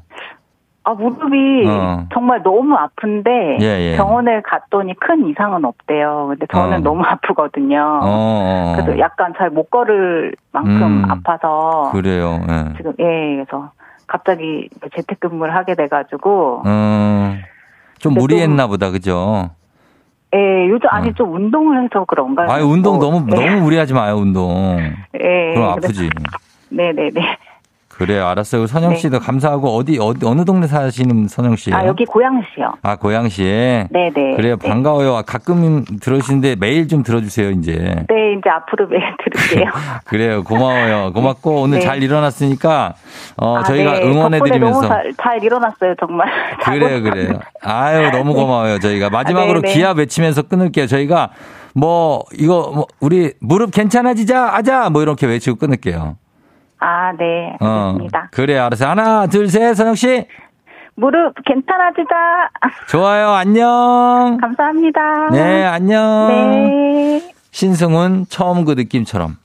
아, 0.85 0.95
무릎이 0.95 1.65
어. 1.69 2.07
정말 2.12 2.43
너무 2.43 2.75
아픈데 2.75 3.59
예, 3.61 3.65
예. 3.93 3.97
병원에 3.97 4.41
갔더니 4.43 4.95
큰 4.99 5.29
이상은 5.29 5.65
없대요. 5.65 6.27
근데 6.31 6.47
저는 6.53 6.79
어. 6.79 6.81
너무 6.81 7.03
아프거든요. 7.07 7.79
어, 8.03 8.05
어. 8.05 8.73
그래서 8.77 8.99
약간 8.99 9.33
잘 9.39 9.51
못 9.51 9.71
걸을 9.71 10.35
만큼 10.51 11.05
음. 11.05 11.05
아파서 11.11 11.91
그래요. 11.93 12.41
예. 12.49 12.77
지금 12.77 12.93
예, 12.99 13.05
그래서 13.45 13.71
갑자기 14.09 14.69
재택근무를 14.97 15.55
하게 15.55 15.75
돼 15.75 15.87
가지고 15.89 16.62
어, 16.67 17.35
좀 17.99 18.15
무리했나 18.15 18.67
보다. 18.67 18.91
그죠? 18.91 19.51
예, 20.35 20.69
요즘 20.69 20.87
어. 20.87 20.91
아니 20.97 21.12
좀 21.15 21.33
운동을 21.35 21.85
해서 21.85 22.05
그런가요? 22.07 22.51
아유, 22.51 22.65
운동 22.65 22.97
뭐, 22.99 23.05
너무, 23.11 23.27
예, 23.37 23.47
너무 23.51 23.61
무리하지 23.62 23.93
마요, 23.95 24.17
운동. 24.17 24.79
예, 25.21 25.55
그럼 25.55 25.71
아프지. 25.73 26.09
네 26.71 26.93
네 26.93 27.11
네. 27.12 27.21
그래요. 27.97 28.27
알았어요. 28.27 28.67
선영 28.67 28.91
네. 28.91 28.97
씨도 28.97 29.21
감사하고 29.21 29.69
어디, 29.77 29.99
어디, 30.01 30.27
어느 30.27 30.45
동네 30.45 30.67
사시는 30.67 31.29
선영 31.29 31.57
씨예요? 31.57 31.77
아 31.77 31.87
여기 31.87 32.05
고양시요. 32.05 32.73
아, 32.83 32.97
고양시에? 32.97 33.89
네네. 33.91 34.37
그래요. 34.37 34.57
네. 34.57 34.69
반가워요. 34.69 35.23
가끔 35.27 35.85
들으시는데 36.01 36.57
매일 36.59 36.89
좀 36.89 37.03
들어주세요, 37.03 37.51
이제. 37.51 37.73
네, 38.09 38.33
이제 38.39 38.51
앞으로 38.51 38.89
매일 38.89 39.03
들을게요. 39.23 39.71
그래요. 40.05 40.43
고마워요. 40.43 41.13
고맙고 41.13 41.63
오늘 41.63 41.79
네. 41.79 41.85
잘 41.85 42.03
일어났으니까 42.03 42.95
어 43.37 43.59
아, 43.59 43.63
저희가 43.65 44.01
네. 44.01 44.05
응원해드리면서 44.07 44.81
너무 44.81 44.89
잘, 44.89 45.13
잘 45.23 45.45
일어났어요, 45.45 45.95
정말. 46.01 46.29
그래요, 46.65 47.03
그래요. 47.03 47.41
아유 47.63 48.11
너무 48.11 48.35
고마워요. 48.35 48.79
저희가 48.79 49.11
마지막으로 49.11 49.61
네, 49.61 49.69
네. 49.69 49.75
기합 49.75 49.99
외치면서 49.99 50.43
끊을게요. 50.43 50.87
저희가 50.87 51.31
뭐 51.75 52.25
이거 52.39 52.73
뭐 52.75 52.87
우리 53.01 53.33
무릎 53.41 53.71
괜찮아지자 53.73 54.47
하자 54.47 54.91
뭐 54.91 55.03
이렇게 55.03 55.27
외치고 55.27 55.57
끊을게요. 55.57 56.17
아, 56.83 57.12
네. 57.17 57.57
어 57.61 57.87
알겠습니다. 57.89 58.29
그래 58.33 58.59
알았어. 58.59 58.89
하나 58.89 59.27
둘 59.27 59.49
셋 59.49 59.75
선영 59.75 59.95
씨 59.95 60.27
무릎 60.95 61.35
괜찮아지자. 61.47 62.15
좋아요. 62.89 63.31
안녕. 63.31 64.37
감사합니다. 64.41 65.01
네 65.31 65.65
안녕. 65.65 66.29
네. 66.29 67.33
신승훈 67.53 68.27
처음 68.29 68.65
그 68.65 68.73
느낌처럼. 68.73 69.37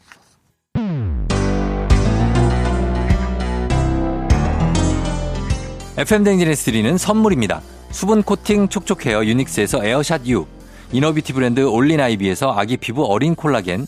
FM 5.97 6.23
대행진에서 6.23 6.65
드리는 6.65 6.97
선물입니다. 6.97 7.61
수분 7.89 8.21
코팅 8.21 8.67
촉촉 8.67 9.05
헤어 9.05 9.25
유닉스에서 9.25 9.83
에어샷 9.83 10.27
U, 10.27 10.45
inner 10.91 11.10
beauty 11.10 11.33
브랜드 11.33 11.61
올린 11.61 11.99
아이비에서 11.99 12.53
아기 12.55 12.77
피부 12.77 13.05
어린 13.05 13.33
콜라겐, 13.35 13.87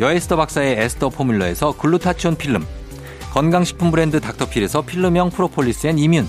여에스더 0.00 0.36
박사의 0.36 0.76
에스더 0.78 1.08
포뮬러에서 1.08 1.76
글루타치온 1.76 2.36
필름, 2.36 2.64
건강식품 3.32 3.90
브랜드 3.90 4.20
닥터필에서 4.20 4.82
필름형 4.82 5.30
프로폴리스 5.30 5.88
앤 5.88 5.98
이뮨, 5.98 6.26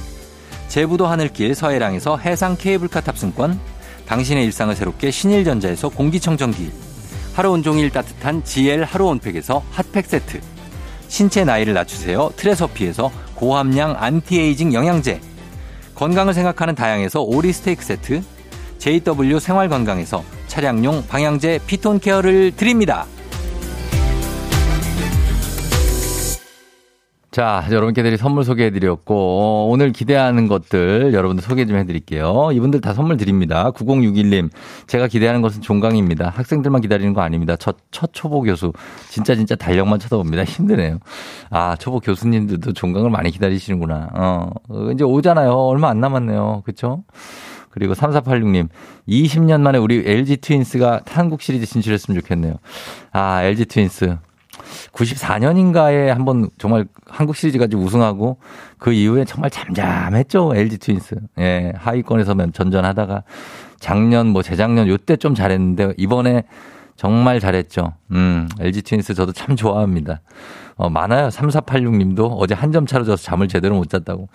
제부도 0.68 1.06
하늘길 1.06 1.54
서해랑에서 1.54 2.18
해상 2.18 2.58
케이블카 2.58 3.02
탑승권, 3.02 3.60
당신의 4.08 4.44
일상을 4.46 4.76
새롭게 4.76 5.12
신일전자에서 5.12 5.90
공기청정기, 5.90 6.72
하루 7.36 7.52
온종일 7.52 7.92
따뜻한 7.92 8.44
GL 8.44 8.84
하루 8.84 9.06
온팩에서 9.06 9.64
핫팩 9.72 10.06
세트, 10.06 10.42
신체 11.08 11.44
나이를 11.44 11.74
낮추세요 11.74 12.32
트레서피에서 12.38 13.12
고함량 13.36 13.96
안티에이징 14.00 14.74
영양제, 14.74 15.22
건강을 15.94 16.34
생각하는 16.34 16.74
다양에서 16.74 17.22
오리 17.22 17.54
스테이크 17.54 17.86
세트, 17.86 18.24
JW 18.80 19.40
생활건강에서 19.40 20.24
차량용 20.48 21.06
방향제 21.08 21.60
피톤 21.68 22.00
케어를 22.00 22.52
드립니다. 22.56 23.06
자, 27.32 27.64
여러분께 27.70 28.02
드릴 28.02 28.18
선물 28.18 28.44
소개해 28.44 28.72
드렸고, 28.72 29.14
어, 29.16 29.68
오늘 29.70 29.92
기대하는 29.92 30.48
것들 30.48 31.14
여러분들 31.14 31.44
소개 31.44 31.64
좀 31.68 31.78
해 31.78 31.86
드릴게요. 31.86 32.50
이분들 32.52 32.82
다 32.82 32.94
선물 32.96 33.18
드립니다. 33.18 33.70
9061님, 33.72 34.50
제가 34.88 35.08
기대하는 35.08 35.44
것은 35.44 35.62
종강입니다. 35.62 36.30
학생들만 36.30 36.82
기다리는 36.82 37.14
거 37.14 37.22
아닙니다. 37.22 37.56
첫, 37.56 37.78
첫 37.92 38.10
초보 38.14 38.42
교수. 38.42 38.74
진짜 39.10 39.36
진짜 39.36 39.56
달력만 39.56 40.00
쳐다봅니다. 40.00 40.44
힘드네요. 40.50 40.98
아, 41.52 41.76
초보 41.76 42.00
교수님들도 42.00 42.74
종강을 42.74 43.12
많이 43.12 43.30
기다리시는구나. 43.30 44.10
어, 44.16 44.50
이제 44.92 45.04
오잖아요. 45.04 45.52
얼마 45.54 45.90
안 45.90 46.00
남았네요. 46.00 46.64
그쵸? 46.66 47.04
그리고 47.70 47.94
3486님, 47.94 48.70
20년 49.08 49.62
만에 49.62 49.78
우리 49.78 50.02
LG 50.04 50.38
트윈스가 50.38 51.02
한국 51.06 51.44
시리즈 51.44 51.68
진출했으면 51.68 52.20
좋겠네요. 52.22 52.56
아, 53.12 53.44
LG 53.44 53.66
트윈스. 53.66 54.18
94년인가에 54.94 56.08
한번 56.08 56.50
정말 56.58 56.86
한국 57.08 57.36
시리즈 57.36 57.58
가지고 57.58 57.84
우승하고 57.84 58.38
그 58.78 58.92
이후에 58.94 59.26
정말 59.26 59.50
잠잠했죠. 59.50 60.54
LG 60.56 60.78
트윈스. 60.78 61.16
예, 61.40 61.74
하위권에서만 61.78 62.54
전전하다가 62.54 63.24
작년 63.80 64.28
뭐 64.28 64.42
재작년 64.44 64.88
요때 64.88 65.18
좀 65.18 65.36
잘했는데 65.36 65.94
이번에 65.98 66.44
정말 66.96 67.40
잘했죠. 67.40 67.94
음, 68.12 68.50
LG 68.60 68.82
트윈스 68.82 69.14
저도 69.14 69.32
참 69.32 69.56
좋아합니다. 69.56 70.22
어, 70.76 70.90
많아요. 70.90 71.30
3486님도 71.30 72.36
어제 72.38 72.54
한 72.54 72.72
점 72.72 72.86
차로 72.86 73.04
져서 73.06 73.24
잠을 73.24 73.48
제대로 73.48 73.76
못 73.76 73.90
잤다고. 73.90 74.30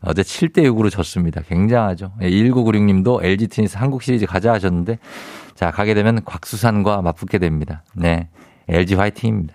어제 0.00 0.22
7대 0.22 0.58
6으로 0.64 0.90
졌습니다. 0.90 1.40
굉장하죠. 1.48 2.12
예, 2.22 2.30
1996님도 2.30 3.22
LG 3.24 3.48
트윈스 3.48 3.76
한국 3.78 4.02
시리즈 4.02 4.26
가자 4.26 4.52
하셨는데 4.52 4.98
자, 5.54 5.72
가게 5.72 5.94
되면 5.94 6.22
곽수산과 6.24 7.02
맞붙게 7.02 7.38
됩니다. 7.38 7.82
네. 7.94 8.28
LG 8.68 8.94
화이팅입니다. 8.94 9.54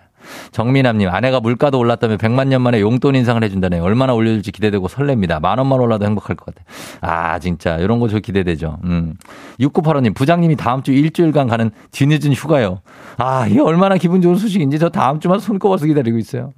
정민남님, 0.52 1.08
아내가 1.10 1.40
물가도 1.40 1.78
올랐다며 1.78 2.16
100만 2.16 2.48
년 2.48 2.62
만에 2.62 2.80
용돈 2.80 3.14
인상을 3.16 3.42
해준다네. 3.42 3.80
얼마나 3.80 4.14
올려줄지 4.14 4.52
기대되고 4.52 4.88
설렙니다. 4.88 5.40
만 5.40 5.58
원만 5.58 5.80
올라도 5.80 6.04
행복할 6.06 6.36
것 6.36 6.46
같아. 6.54 6.64
아, 7.00 7.38
진짜. 7.38 7.76
이런 7.78 7.98
거 8.00 8.08
저 8.08 8.18
기대되죠. 8.20 8.78
음. 8.84 9.14
6985님, 9.60 10.14
부장님이 10.14 10.56
다음 10.56 10.82
주 10.82 10.92
일주일간 10.92 11.48
가는 11.48 11.70
뒤늦은 11.90 12.32
휴가요. 12.32 12.80
아, 13.16 13.46
이게 13.48 13.60
얼마나 13.60 13.96
기분 13.96 14.22
좋은 14.22 14.36
소식인지 14.36 14.78
저 14.78 14.88
다음 14.90 15.20
주만 15.20 15.38
손꼽아서 15.40 15.86
기다리고 15.86 16.18
있어요. 16.18 16.52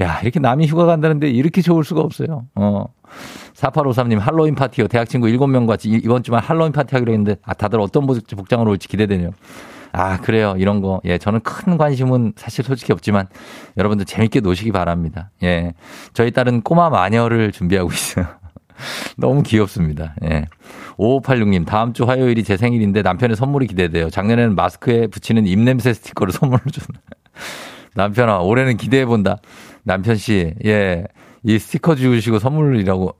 야, 0.00 0.20
이렇게 0.22 0.40
남이 0.40 0.66
휴가 0.66 0.84
간다는데 0.86 1.28
이렇게 1.30 1.62
좋을 1.62 1.84
수가 1.84 2.00
없어요. 2.02 2.44
어. 2.54 2.86
4853님, 3.54 4.18
할로윈 4.18 4.54
파티요. 4.54 4.88
대학 4.88 5.08
친구 5.08 5.26
7명과 5.28 5.66
같이 5.68 5.88
이번 5.88 6.22
주만 6.22 6.42
할로윈 6.42 6.72
파티 6.72 6.94
하기로 6.94 7.12
했는데, 7.12 7.36
아, 7.44 7.54
다들 7.54 7.80
어떤 7.80 8.06
복장으로 8.06 8.70
올지 8.72 8.88
기대되네요. 8.88 9.30
아, 9.96 10.18
그래요. 10.20 10.54
이런 10.58 10.82
거. 10.82 11.00
예, 11.06 11.16
저는 11.16 11.40
큰 11.40 11.78
관심은 11.78 12.34
사실 12.36 12.64
솔직히 12.64 12.92
없지만, 12.92 13.28
여러분들 13.78 14.04
재밌게 14.04 14.40
노시기 14.40 14.70
바랍니다. 14.70 15.30
예. 15.42 15.72
저희 16.12 16.30
딸은 16.32 16.60
꼬마 16.60 16.90
마녀를 16.90 17.50
준비하고 17.50 17.90
있어요. 17.90 18.26
너무 19.16 19.42
귀엽습니다. 19.42 20.14
예. 20.24 20.44
5586님, 20.98 21.64
다음 21.64 21.94
주 21.94 22.04
화요일이 22.04 22.44
제 22.44 22.58
생일인데 22.58 23.00
남편의 23.00 23.36
선물이 23.36 23.68
기대돼요. 23.68 24.10
작년에는 24.10 24.54
마스크에 24.54 25.06
붙이는 25.06 25.46
입냄새 25.46 25.94
스티커를 25.94 26.32
선물로 26.34 26.60
줬나. 26.70 27.00
남편아, 27.94 28.40
올해는 28.40 28.76
기대해본다. 28.76 29.38
남편 29.82 30.16
씨, 30.16 30.52
예. 30.66 31.04
이 31.46 31.60
스티커 31.60 31.94
주시고 31.94 32.40
선물이라고, 32.40 33.14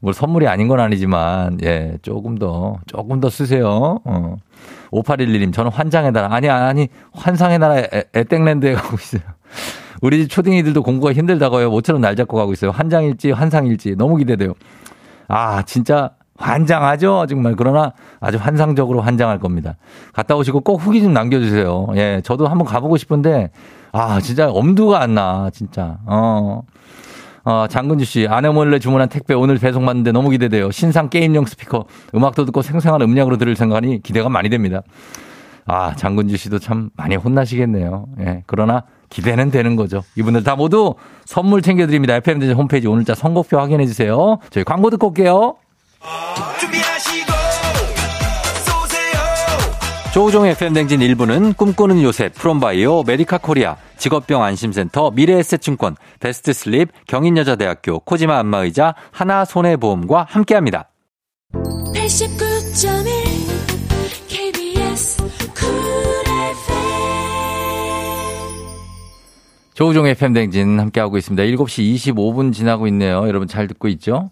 뭐 0.00 0.12
선물이 0.12 0.46
아닌 0.46 0.68
건 0.68 0.78
아니지만, 0.78 1.58
예, 1.64 1.98
조금 2.02 2.38
더, 2.38 2.78
조금 2.86 3.18
더 3.18 3.28
쓰세요. 3.28 3.98
어. 4.04 4.36
5811님, 4.92 5.52
저는 5.52 5.72
환장의 5.72 6.12
나라, 6.12 6.32
아니, 6.32 6.48
아니, 6.48 6.88
환상의 7.12 7.58
나라 7.58 7.82
에땡랜드에 8.14 8.74
가고 8.78 8.94
있어요. 8.94 9.22
우리 10.00 10.22
집 10.22 10.30
초딩이들도 10.30 10.80
공부가 10.84 11.12
힘들다고요. 11.12 11.70
모처럼 11.70 12.00
날 12.00 12.14
잡고 12.14 12.36
가고 12.36 12.52
있어요. 12.52 12.70
환장일지, 12.70 13.32
환상일지. 13.32 13.96
너무 13.96 14.16
기대돼요. 14.16 14.54
아, 15.26 15.62
진짜 15.62 16.10
환장하죠? 16.36 17.26
정말. 17.28 17.56
그러나 17.56 17.94
아주 18.20 18.38
환상적으로 18.38 19.00
환장할 19.00 19.40
겁니다. 19.40 19.76
갔다 20.12 20.36
오시고 20.36 20.60
꼭 20.60 20.76
후기 20.76 21.02
좀 21.02 21.12
남겨주세요. 21.12 21.88
예, 21.96 22.20
저도 22.24 22.46
한번 22.46 22.64
가보고 22.68 22.96
싶은데, 22.96 23.50
아, 23.90 24.20
진짜 24.20 24.50
엄두가 24.50 25.00
안 25.00 25.14
나, 25.14 25.50
진짜. 25.52 25.98
어. 26.06 26.62
어, 27.44 27.66
장근주 27.68 28.04
씨, 28.04 28.26
아내 28.28 28.48
몰래 28.48 28.78
주문한 28.78 29.08
택배 29.08 29.34
오늘 29.34 29.58
배송 29.58 29.84
받는데 29.84 30.12
너무 30.12 30.30
기대돼요. 30.30 30.70
신상 30.70 31.08
게임용 31.08 31.46
스피커, 31.46 31.86
음악도 32.14 32.44
듣고 32.44 32.62
생생한 32.62 33.02
음량으로 33.02 33.36
들을 33.36 33.56
생각하니 33.56 34.02
기대가 34.02 34.28
많이 34.28 34.48
됩니다. 34.48 34.82
아, 35.66 35.94
장근주 35.94 36.36
씨도 36.36 36.58
참 36.58 36.90
많이 36.96 37.16
혼나시겠네요. 37.16 38.06
예, 38.20 38.42
그러나 38.46 38.84
기대는 39.10 39.50
되는 39.50 39.76
거죠. 39.76 40.02
이분들 40.16 40.42
다 40.42 40.56
모두 40.56 40.94
선물 41.24 41.62
챙겨드립니다. 41.62 42.14
FM대전 42.16 42.56
홈페이지 42.56 42.88
오늘자 42.88 43.14
선곡표 43.14 43.58
확인해주세요. 43.58 44.38
저희 44.50 44.64
광고 44.64 44.90
듣고 44.90 45.08
올게요. 45.08 45.56
조우종의 50.12 50.52
FM대행진 50.52 51.00
1부는 51.00 51.56
꿈꾸는 51.56 52.02
요새 52.02 52.28
프롬바이오 52.28 53.04
메디카 53.04 53.38
코리아 53.38 53.76
직업병 53.96 54.42
안심센터 54.42 55.10
미래에셋증권 55.12 55.96
베스트슬립 56.20 56.90
경인여자대학교 57.06 58.00
코지마 58.00 58.38
안마의자 58.38 58.94
하나손해보험과 59.10 60.26
함께합니다. 60.28 60.90
89.1 61.94 64.28
KBS 64.28 65.22
조우종의 69.74 70.12
FM대행진 70.12 70.78
함께하고 70.78 71.16
있습니다. 71.16 71.42
7시 71.42 71.94
25분 71.94 72.52
지나고 72.52 72.86
있네요. 72.88 73.26
여러분 73.26 73.48
잘 73.48 73.66
듣고 73.66 73.88
있죠? 73.88 74.30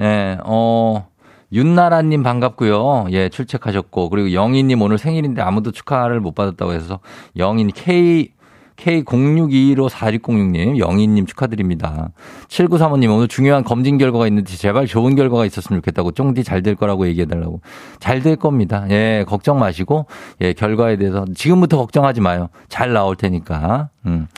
예, 0.00 0.02
네, 0.02 0.38
어, 0.44 1.06
윤나라님 1.52 2.22
반갑고요. 2.22 3.06
예, 3.10 3.28
출첵하셨고 3.28 4.08
그리고 4.10 4.32
영희님 4.32 4.80
오늘 4.82 4.98
생일인데 4.98 5.42
아무도 5.42 5.72
축하를 5.72 6.20
못 6.20 6.34
받았다고 6.34 6.72
해서 6.72 7.00
영인 7.36 7.70
K 7.74 8.32
K06254606님, 8.76 10.78
영희님 10.78 11.26
축하드립니다. 11.26 12.12
7935님, 12.48 13.14
오늘 13.14 13.28
중요한 13.28 13.62
검진 13.62 13.98
결과가 13.98 14.26
있는데 14.28 14.56
제발 14.56 14.86
좋은 14.86 15.16
결과가 15.16 15.44
있었으면 15.44 15.82
좋겠다고 15.82 16.12
쫑디 16.12 16.44
잘 16.44 16.62
될 16.62 16.76
거라고 16.76 17.06
얘기해달라고. 17.08 17.60
잘 17.98 18.22
될 18.22 18.36
겁니다. 18.36 18.86
예, 18.90 19.24
걱정 19.28 19.58
마시고, 19.58 20.06
예, 20.40 20.54
결과에 20.54 20.96
대해서 20.96 21.26
지금부터 21.34 21.76
걱정하지 21.76 22.22
마요. 22.22 22.48
잘 22.68 22.94
나올 22.94 23.16
테니까. 23.16 23.90
음. 24.06 24.28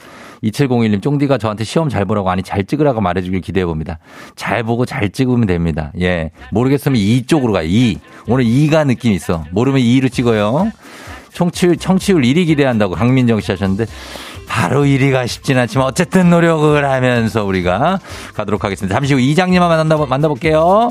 2701님, 0.45 1.03
쫑디가 1.03 1.39
저한테 1.39 1.65
시험 1.65 1.89
잘 1.89 2.05
보라고 2.05 2.31
아니 2.31 2.43
잘 2.43 2.65
찍으라고 2.65 3.01
말해주길 3.01 3.41
기대해 3.41 3.65
봅니다. 3.65 3.99
잘 4.35 4.63
보고 4.63 4.85
잘 4.85 5.11
찍으면 5.11 5.47
됩니다. 5.47 5.93
예. 6.01 6.31
모르겠으면 6.51 6.97
2 6.97 7.27
쪽으로 7.27 7.53
가요. 7.53 7.67
2. 7.67 7.99
오늘 8.29 8.45
2가 8.45 8.87
느낌 8.87 9.13
있어. 9.13 9.45
모르면 9.53 9.81
2로 9.81 10.11
찍어요. 10.11 10.71
청취율, 11.33 11.77
청취율 11.77 12.23
1위 12.23 12.47
기대한다고 12.47 12.95
강민정 12.95 13.41
씨 13.41 13.53
하셨는데 13.53 13.87
바로 14.47 14.83
1위가 14.83 15.27
쉽진 15.27 15.57
않지만 15.59 15.87
어쨌든 15.87 16.29
노력을 16.29 16.85
하면서 16.85 17.45
우리가 17.45 18.01
가도록 18.35 18.65
하겠습니다. 18.65 18.95
잠시 18.95 19.15
후 19.15 19.21
이장님 19.21 19.63
한번 19.63 19.79
만나보, 19.79 20.07
만나볼게요. 20.07 20.91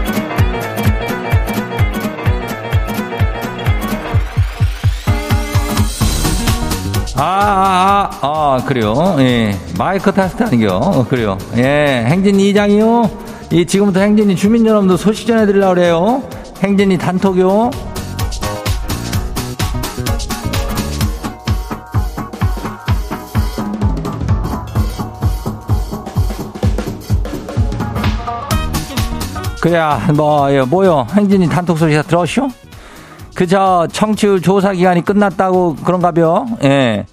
아, 7.15 7.23
아, 7.23 8.09
아, 8.21 8.57
아, 8.61 8.65
그래요. 8.65 9.15
예. 9.19 9.57
마이크 9.77 10.11
테스트 10.11 10.43
아니요. 10.43 10.69
어, 10.81 11.05
그래요. 11.07 11.37
예. 11.57 12.05
행진이 12.07 12.49
이장이요. 12.49 13.09
이, 13.51 13.65
지금부터 13.65 13.99
행진이 13.99 14.35
주민 14.35 14.65
여러분들 14.65 14.97
소식 14.97 15.27
전해드리려고 15.27 15.75
그래요. 15.75 16.23
행진이 16.63 16.97
단톡요. 16.97 17.71
그래야, 29.59 29.99
뭐, 30.15 30.51
예, 30.51 30.61
뭐요. 30.61 31.05
행진이 31.11 31.47
단톡 31.49 31.77
소식 31.77 31.95
다 31.95 32.01
들었쇼? 32.01 32.47
그저 33.41 33.87
청취율 33.91 34.39
조사 34.39 34.71
기간이 34.71 35.03
끝났다고 35.03 35.73
그런가벼. 35.77 36.45
예. 36.63 37.07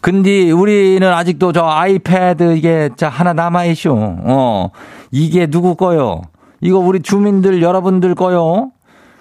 근데 0.00 0.52
우리는 0.52 1.12
아직도 1.12 1.50
저 1.50 1.64
아이패드 1.64 2.54
이게 2.56 2.90
자 2.96 3.08
하나 3.08 3.32
남아 3.32 3.64
있쇼. 3.64 3.92
어. 3.92 4.70
이게 5.10 5.48
누구 5.48 5.74
거요? 5.74 6.22
이거 6.60 6.78
우리 6.78 7.00
주민들 7.00 7.60
여러분들 7.60 8.14
거요. 8.14 8.70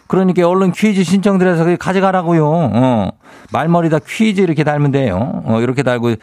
그러니까 0.06 0.48
얼른 0.48 0.74
퀴즈 0.74 1.04
신청드려서 1.04 1.76
가져가라고요. 1.78 2.48
어. 2.48 3.10
말머리다 3.52 3.98
퀴즈 4.08 4.42
이렇게 4.42 4.63
달면 4.63 4.92
돼요. 4.92 5.42
어, 5.46 5.60
이렇게 5.60 5.82
달고 5.82 6.13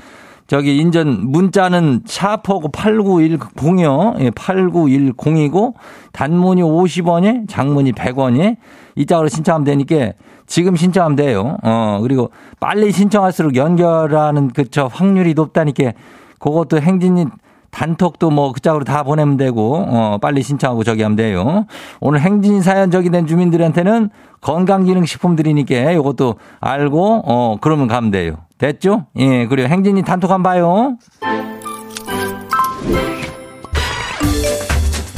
저기 0.51 0.79
인전 0.79 1.31
문자는 1.31 2.01
샤퍼고 2.07 2.73
8910이요. 2.73 4.19
예, 4.19 4.31
8910이고 4.31 5.75
단문이 6.11 6.61
50원에 6.61 7.49
장문이 7.49 7.93
100원에 7.93 8.57
이 8.97 9.07
짝으로 9.07 9.29
신청하면 9.29 9.65
되니까 9.65 10.15
지금 10.49 10.75
신청하면 10.75 11.15
돼요. 11.15 11.57
어, 11.63 12.01
그리고 12.03 12.33
빨리 12.59 12.91
신청할수록 12.91 13.55
연결하는 13.55 14.49
그저 14.49 14.87
확률이 14.87 15.35
높다니까 15.35 15.93
그것도 16.41 16.81
행진이 16.81 17.27
단톡도 17.71 18.31
뭐 18.31 18.53
그 18.53 18.61
짝으로 18.61 18.85
다 18.85 19.03
보내면 19.05 19.37
되고 19.37 19.77
어 19.89 20.19
빨리 20.21 20.43
신청하고 20.43 20.85
저기 20.85 21.03
하면 21.03 21.17
돼요. 21.17 21.67
오늘 22.01 22.21
행진 22.21 22.63
사연 22.63 22.91
저기 22.91 23.11
된 23.11 23.27
주민들한테는 23.27 24.11
건강기능식품 24.41 25.37
드리니까 25.37 25.93
이것도 25.93 26.35
알고 26.61 27.23
어 27.27 27.57
그러면 27.61 27.87
가면 27.89 28.11
돼요. 28.11 28.37
됐죠? 28.59 29.07
예, 29.19 29.47
그리고 29.47 29.69
행진이 29.69 30.03
단톡 30.03 30.31
한번 30.31 30.53
봐요. 30.53 30.97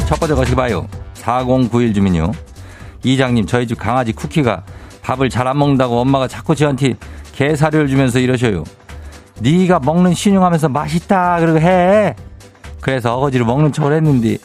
첫 0.06 0.20
번째 0.20 0.34
거시 0.34 0.54
봐요. 0.54 0.86
4091 1.14 1.94
주민요. 1.94 2.32
이장님, 3.04 3.46
저희 3.46 3.66
집 3.66 3.78
강아지 3.78 4.12
쿠키가 4.12 4.62
밥을 5.02 5.28
잘 5.30 5.46
안 5.48 5.58
먹는다고 5.58 5.98
엄마가 6.00 6.28
자꾸 6.28 6.54
저한테 6.54 6.94
개사료를 7.32 7.88
주면서 7.88 8.18
이러셔요. 8.20 8.62
네가 9.40 9.80
먹는 9.80 10.14
신용하면서 10.14 10.68
맛있다 10.68 11.40
그러고 11.40 11.58
해. 11.60 12.14
그래서 12.82 13.16
어거지로 13.16 13.46
먹는 13.46 13.72
척을 13.72 13.94
했는데 13.94 14.36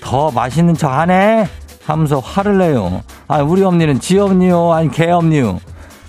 더 0.00 0.30
맛있는 0.30 0.74
척 0.74 0.90
하네 0.90 1.48
하면서 1.84 2.20
화를 2.20 2.58
내요. 2.58 3.02
아 3.26 3.42
우리 3.42 3.64
엄니는 3.64 3.98
지 3.98 4.18
엄니요 4.18 4.72
아니 4.72 4.88
개 4.90 5.10
엄니요. 5.10 5.58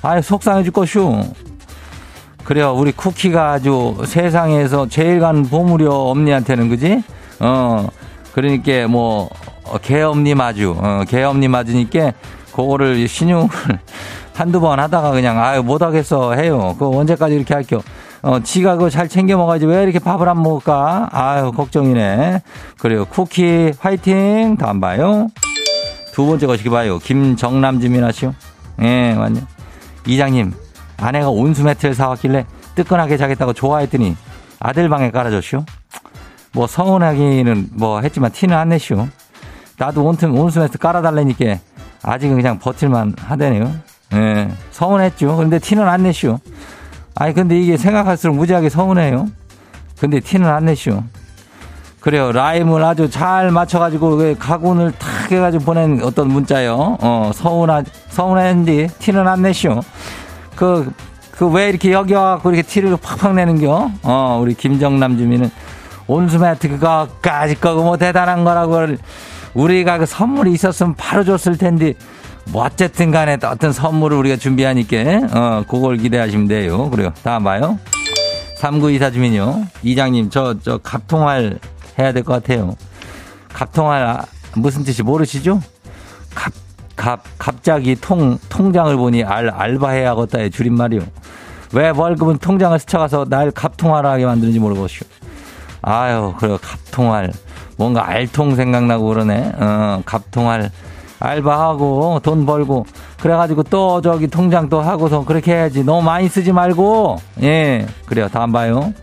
아 0.03 0.21
속상해 0.21 0.63
죽겠슈. 0.63 1.23
그래요 2.43 2.73
우리 2.75 2.91
쿠키가 2.91 3.53
아주 3.53 3.97
세상에서 4.05 4.87
제일 4.87 5.19
간 5.19 5.43
보물이요 5.43 5.91
엄니한테는 5.91 6.69
그지? 6.69 7.03
어 7.39 7.87
그러니까 8.33 8.87
뭐 8.87 9.29
개 9.77 10.01
엄니 10.01 10.33
마주 10.33 10.75
어, 10.77 11.03
개 11.07 11.21
엄니 11.23 11.47
맞으니까 11.47 12.13
그거를 12.51 13.07
신용을 13.07 13.49
한두 14.33 14.59
번 14.59 14.79
하다가 14.79 15.11
그냥 15.11 15.37
아유 15.43 15.61
못하겠어 15.61 16.33
해요. 16.33 16.75
그거 16.79 16.97
언제까지 16.97 17.35
이렇게 17.35 17.53
할게요. 17.53 17.81
어, 18.21 18.39
지가 18.41 18.75
그거 18.75 18.89
잘 18.89 19.07
챙겨 19.07 19.37
먹어야지 19.37 19.65
왜 19.65 19.83
이렇게 19.83 19.99
밥을 19.99 20.27
안 20.27 20.41
먹을까? 20.41 21.09
아유, 21.11 21.51
걱정이네. 21.51 22.41
그래요. 22.77 23.05
쿠키 23.05 23.71
화이팅! 23.79 24.57
다음 24.57 24.81
봐요. 24.81 25.27
두 26.13 26.25
번째 26.25 26.47
거시기 26.47 26.69
봐요. 26.69 26.99
김정남 26.99 27.79
주민하시오. 27.79 28.33
예, 28.81 29.13
맞네. 29.13 29.41
이장님, 30.05 30.53
아내가 30.97 31.29
온수 31.29 31.63
매트를 31.63 31.95
사왔길래 31.95 32.45
뜨끈하게 32.75 33.17
자겠다고 33.17 33.53
좋아했더니 33.53 34.15
아들 34.59 34.89
방에 34.89 35.11
깔아줬슈. 35.11 35.63
뭐 36.51 36.67
서운하기는 36.67 37.69
뭐 37.73 38.01
했지만 38.01 38.31
티는 38.31 38.57
안 38.57 38.69
내슈. 38.69 39.07
나도 39.77 40.03
온틈 40.03 40.37
온수 40.37 40.59
매트 40.59 40.77
깔아달라니까 40.77 41.57
아직은 42.03 42.35
그냥 42.35 42.59
버틸만 42.59 43.15
하대네요. 43.17 43.71
예, 44.15 44.49
서운했죠. 44.71 45.37
근데 45.37 45.59
티는 45.59 45.87
안 45.87 46.03
내슈. 46.03 46.37
아니 47.19 47.33
근데 47.33 47.59
이게 47.59 47.75
생각할수록 47.75 48.37
무지하게 48.37 48.69
서운해요. 48.69 49.27
근데 49.99 50.21
티는 50.21 50.47
안 50.47 50.65
내쇼. 50.65 51.03
그래요. 51.99 52.31
라임을 52.31 52.81
아주 52.81 53.09
잘 53.09 53.51
맞춰가지고 53.51 54.15
그 54.15 54.35
가군을 54.39 54.93
탁 54.93 55.29
해가지고 55.29 55.65
보낸 55.65 56.01
어떤 56.01 56.29
문자요. 56.29 56.97
어 57.01 57.31
서운하 57.35 57.83
서운했는데 58.07 58.87
티는 58.99 59.27
안 59.27 59.41
내쇼. 59.41 59.81
그그 60.55 61.47
왜 61.51 61.67
이렇게 61.67 61.91
여기 61.91 62.13
와갖고 62.13 62.51
이렇게 62.51 62.65
티를 62.65 62.95
팍팍 62.95 63.35
내는겨? 63.35 63.91
어 64.03 64.39
우리 64.41 64.53
김정남 64.53 65.17
주민은 65.17 65.51
온수매트 66.07 66.69
그거까지 66.69 67.59
거고 67.59 67.83
뭐 67.83 67.97
대단한 67.97 68.45
거라고 68.45 68.95
우리가 69.53 69.97
그 69.97 70.05
선물이 70.05 70.53
있었으면 70.53 70.95
바로 70.95 71.25
줬을 71.25 71.57
텐데 71.57 71.95
뭐 72.51 72.65
어쨌든 72.65 73.11
간에 73.11 73.37
어떤 73.43 73.71
선물을 73.71 74.17
우리가 74.17 74.35
준비하니까 74.37 74.97
어 75.33 75.63
그걸 75.67 75.97
기대하시면 75.97 76.47
돼요. 76.47 76.89
그래요. 76.89 77.13
다음 77.23 77.43
봐요. 77.43 77.77
3924 78.57 79.11
주민요. 79.11 79.67
이장님 79.83 80.29
저 80.29 80.55
저 80.63 80.77
갑통알 80.79 81.59
해야 81.99 82.11
될 82.11 82.23
것 82.23 82.33
같아요. 82.33 82.75
갑통알 83.53 84.03
아, 84.05 84.25
무슨 84.55 84.83
뜻이 84.83 85.03
모르시죠? 85.03 85.61
갑, 86.33 86.51
갑, 86.95 87.21
갑자기 87.37 87.95
통, 87.99 88.37
통장을 88.49 88.95
보니 88.95 89.23
알, 89.23 89.49
알바해야겠다의 89.49 90.51
줄임말이요. 90.51 91.01
왜 91.73 91.89
월급은 91.89 92.39
통장을 92.39 92.77
스쳐가서 92.79 93.25
날 93.29 93.51
갑통알하게 93.51 94.25
만드는지 94.25 94.59
모르겠슈. 94.59 95.05
아유, 95.81 96.33
그래요. 96.39 96.57
갑통알. 96.61 97.31
뭔가 97.77 98.07
알통 98.07 98.55
생각나고 98.55 99.05
그러네. 99.07 99.51
어, 99.57 100.01
갑통알. 100.05 100.71
알바하고 101.19 102.21
돈 102.23 102.45
벌고 102.45 102.85
그래가지고 103.19 103.63
또 103.63 104.01
저기 104.01 104.27
통장 104.27 104.69
또 104.69 104.81
하고서 104.81 105.25
그렇게 105.25 105.53
해야지. 105.53 105.83
너무 105.83 106.01
많이 106.01 106.27
쓰지 106.29 106.51
말고. 106.51 107.17
예 107.43 107.85
그래요. 108.05 108.27
다음 108.31 108.51
봐요. 108.51 108.93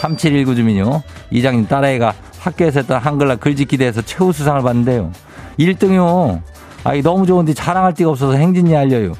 3719 0.00 0.54
주민요. 0.54 1.02
이장님 1.30 1.66
딸아이가 1.66 2.12
학교에서 2.40 2.80
했던 2.80 3.00
한글날 3.00 3.38
글짓기 3.38 3.76
대회에서 3.76 4.02
최우수상을 4.02 4.62
받는데요. 4.62 5.10
1등이요. 5.58 6.40
아이 6.84 7.02
너무 7.02 7.26
좋은데 7.26 7.54
자랑할 7.54 7.94
데가 7.94 8.10
없어서 8.10 8.34
행진이 8.34 8.76
알려요. 8.76 9.12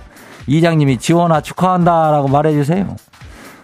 이장님이 0.46 0.98
지원아 0.98 1.40
축하한다라고 1.40 2.28
말해주세요. 2.28 2.94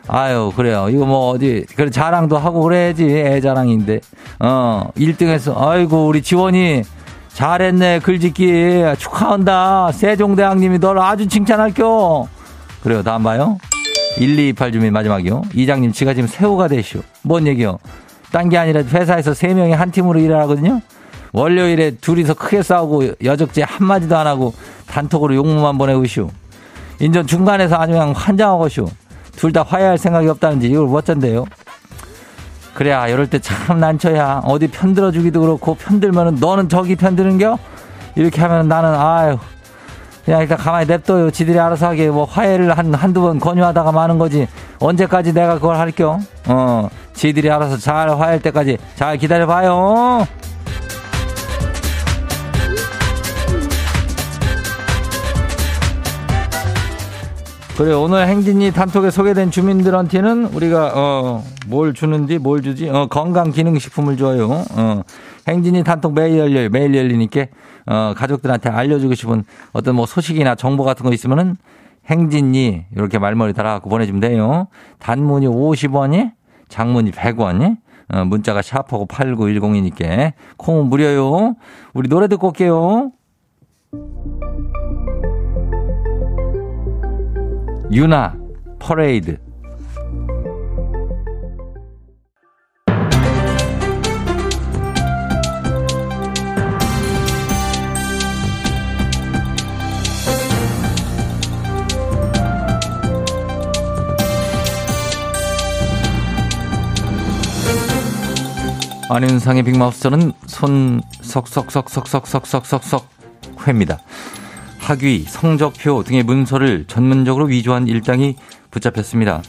아유 0.09 0.53
그래요. 0.57 0.89
이거 0.91 1.07
뭐 1.07 1.31
어디 1.31 1.65
그래 1.77 1.91
자랑도 1.91 2.37
하고 2.37 2.63
그래야지. 2.63 3.05
애 3.09 3.41
자랑인데. 3.41 4.01
어 4.41 4.89
1등에서 4.97 5.57
아이고 5.57 6.09
우리 6.09 6.23
지원이 6.23 6.83
잘했네 7.35 8.01
글짓기. 8.01 8.83
축하한다. 8.99 9.93
세종대왕님이 9.93 10.79
너를 10.79 11.01
아주 11.01 11.27
칭찬할겨. 11.27 12.27
그래요 12.83 13.03
다음 13.03 13.23
봐요. 13.23 13.59
1228 14.19 14.73
주민 14.73 14.93
마지막이요. 14.93 15.43
이장님 15.55 15.93
지가 15.93 16.15
지금 16.15 16.29
새우가 16.29 16.69
되시오. 16.69 17.01
뭔 17.23 17.47
얘기요? 17.47 17.79
딴 18.31 18.49
게 18.49 18.59
아니라 18.59 18.83
회사에서 18.83 19.35
세 19.35 19.49
명이 19.55 19.73
한 19.73 19.91
팀으로 19.91 20.19
일하거든요. 20.21 20.81
월요일에 21.33 21.93
둘이서 21.93 22.35
크게 22.35 22.63
싸우고 22.63 23.13
여적지 23.25 23.63
한마디도 23.63 24.17
안 24.17 24.27
하고 24.27 24.53
단톡으로 24.87 25.35
용무만 25.35 25.79
보내고 25.79 26.05
시오. 26.07 26.29
인전 27.01 27.27
중간에서 27.27 27.79
그냥 27.87 28.13
환장하고 28.15 28.69
시오. 28.69 28.87
둘 29.37 29.51
다 29.53 29.63
화해할 29.63 29.97
생각이 29.97 30.29
없다는지 30.29 30.69
이걸 30.69 30.89
어쩐데요 30.95 31.47
그래야 32.75 33.07
이럴 33.09 33.27
때 33.29 33.39
참 33.39 33.81
난처야. 33.81 34.43
어디 34.45 34.69
편들어주기도 34.69 35.41
그렇고 35.41 35.75
편들면은 35.75 36.37
너는 36.41 36.69
저기 36.69 36.97
편드는겨? 36.97 37.59
이렇게 38.15 38.41
하면 38.43 38.69
나는 38.69 38.95
아유 38.95 39.39
그냥 40.25 40.41
일단 40.43 40.57
가만히 40.59 40.87
냅둬요. 40.87 41.31
지들이 41.31 41.59
알아서 41.59 41.89
하게 41.89 42.09
뭐 42.09 42.25
화해를 42.25 42.77
한 42.77 42.95
한두 42.95 43.21
번 43.23 43.39
권유하다가 43.41 43.93
마는 43.93 44.19
거지. 44.19 44.47
언제까지 44.79 45.33
내가 45.35 45.55
그걸 45.55 45.77
할겨? 45.77 46.19
어, 46.49 46.89
지들이 47.15 47.51
알아서 47.51 47.77
잘 47.77 48.09
화해할 48.09 48.41
때까지 48.41 48.79
잘 48.95 49.17
기다려봐요. 49.17 50.27
그래 57.77 57.93
오늘 57.95 58.29
행진이 58.29 58.71
단톡에 58.73 59.11
소개된 59.11 59.51
주민들한테는 59.51 60.47
우리가 60.47 60.93
어 60.95 61.43
뭘 61.69 61.95
주는지 61.95 62.39
뭘 62.39 62.61
주지? 62.61 62.89
어 62.91 63.07
건강 63.07 63.51
기능 63.53 63.79
식품을 63.79 64.17
줘요. 64.17 64.65
어 64.73 65.03
행진이 65.47 65.85
단톡 65.85 66.13
매일 66.13 66.39
열려요. 66.39 66.69
매일 66.71 66.95
열리니까 66.95 67.47
어 67.87 68.15
가족들한테 68.17 68.69
알려주고 68.69 69.15
싶은 69.15 69.45
어떤 69.73 69.95
뭐 69.95 70.07
소식이나 70.07 70.57
정보 70.57 70.83
같은 70.83 71.07
거 71.07 71.13
있으면은 71.13 71.57
행진이 72.11 72.87
이렇게 72.97 73.19
말머리 73.21 73.53
달아갖고 73.53 73.89
보내주면 73.89 74.21
돼요. 74.21 74.67
단문이 74.99 75.47
50원이 75.47 76.33
장문이 76.69 77.13
100원이 77.13 77.77
어 78.13 78.25
문자가 78.25 78.61
샤프하고 78.61 79.07
8910이니까 79.07 80.33
콩은 80.57 80.87
무료요. 80.87 81.55
우리 81.95 82.09
노래 82.09 82.27
듣고 82.27 82.49
올게요. 82.49 83.13
유나 87.93 88.35
퍼레이드 88.79 89.39
안윤상의 109.11 109.65
빅마우스 109.65 110.01
저는 110.01 110.33
손 110.47 111.03
석석석석석석석석 111.21 113.07
회입니다. 113.67 113.99
학위, 114.83 115.25
성적표 115.29 116.03
등의 116.03 116.25
문서를 116.25 116.87
전문적으로 116.89 117.45
위조한 117.47 117.87
일당이 117.87 118.37
붙잡혔습니다. 118.73 119.41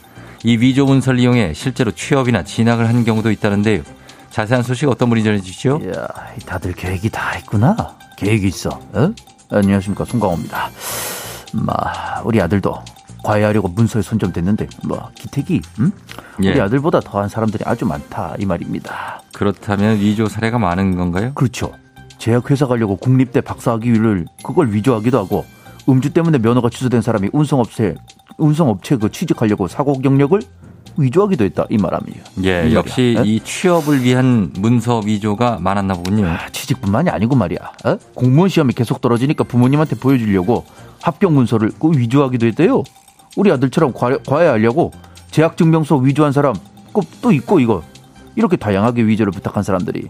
이 0.43 0.57
위조 0.57 0.85
문서를 0.85 1.19
이용해 1.19 1.53
실제로 1.53 1.91
취업이나 1.91 2.43
진학을 2.43 2.87
한 2.87 3.03
경우도 3.03 3.31
있다는데요. 3.31 3.81
자세한 4.29 4.63
소식 4.63 4.87
어떤 4.89 5.09
분이 5.09 5.23
전해주시죠? 5.23 5.81
이야, 5.83 6.07
다들 6.45 6.73
계획이 6.73 7.09
다 7.09 7.35
있구나. 7.39 7.75
계획이 8.17 8.47
있어. 8.47 8.69
어? 8.93 9.13
안녕하십니까 9.49 10.05
송강호입니다. 10.05 10.69
마, 11.53 11.73
우리 12.23 12.39
아들도 12.39 12.83
과외하려고 13.23 13.69
문서에 13.69 14.01
선점됐는데 14.03 14.67
뭐 14.85 15.09
기택이 15.15 15.61
음? 15.79 15.91
우리 16.37 16.49
예. 16.49 16.61
아들보다 16.61 16.99
더한 16.99 17.29
사람들이 17.29 17.63
아주 17.65 17.85
많다 17.85 18.35
이 18.37 18.45
말입니다. 18.45 19.21
그렇다면 19.33 19.97
위조 19.99 20.27
사례가 20.27 20.59
많은 20.59 20.95
건가요? 20.95 21.31
그렇죠. 21.33 21.71
제약회사 22.23 22.67
가려고 22.67 22.95
국립대 22.95 23.41
박사학위를 23.41 24.23
그걸 24.45 24.71
위조하기도 24.71 25.17
하고 25.17 25.43
음주 25.89 26.13
때문에 26.13 26.37
면허가 26.37 26.69
취소된 26.69 27.01
사람이 27.01 27.29
운송업체 27.33 27.95
운송업체 28.37 28.95
그 28.95 29.11
취직하려고 29.11 29.67
사고 29.67 29.91
경력을 29.99 30.39
위조하기도 30.95 31.43
했다 31.43 31.65
이 31.69 31.77
말합니다. 31.77 32.23
예, 32.45 32.69
이 32.69 32.75
역시. 32.75 33.17
에? 33.17 33.23
이 33.25 33.41
취업을 33.41 34.03
위한 34.03 34.53
문서 34.57 35.01
위조가 35.05 35.57
많았나 35.59 35.95
보군요. 35.95 36.27
아, 36.27 36.47
취직뿐만이 36.49 37.09
아니고 37.09 37.35
말이야. 37.35 37.59
어? 37.83 37.97
공무원 38.13 38.47
시험이 38.47 38.73
계속 38.73 39.01
떨어지니까 39.01 39.43
부모님한테 39.43 39.97
보여주려고 39.97 40.63
합격 41.01 41.33
문서를 41.33 41.71
그 41.77 41.91
위조하기도 41.91 42.45
했대요. 42.45 42.83
우리 43.35 43.51
아들처럼 43.51 43.91
과외, 43.91 44.17
과외하려고 44.25 44.93
제약증명서 45.31 45.97
위조한 45.97 46.31
사람 46.31 46.53
또 47.21 47.33
있고 47.33 47.59
이거 47.59 47.83
이렇게 48.37 48.55
다양하게 48.55 49.07
위조를 49.07 49.33
부탁한 49.33 49.63
사람들이 49.63 50.07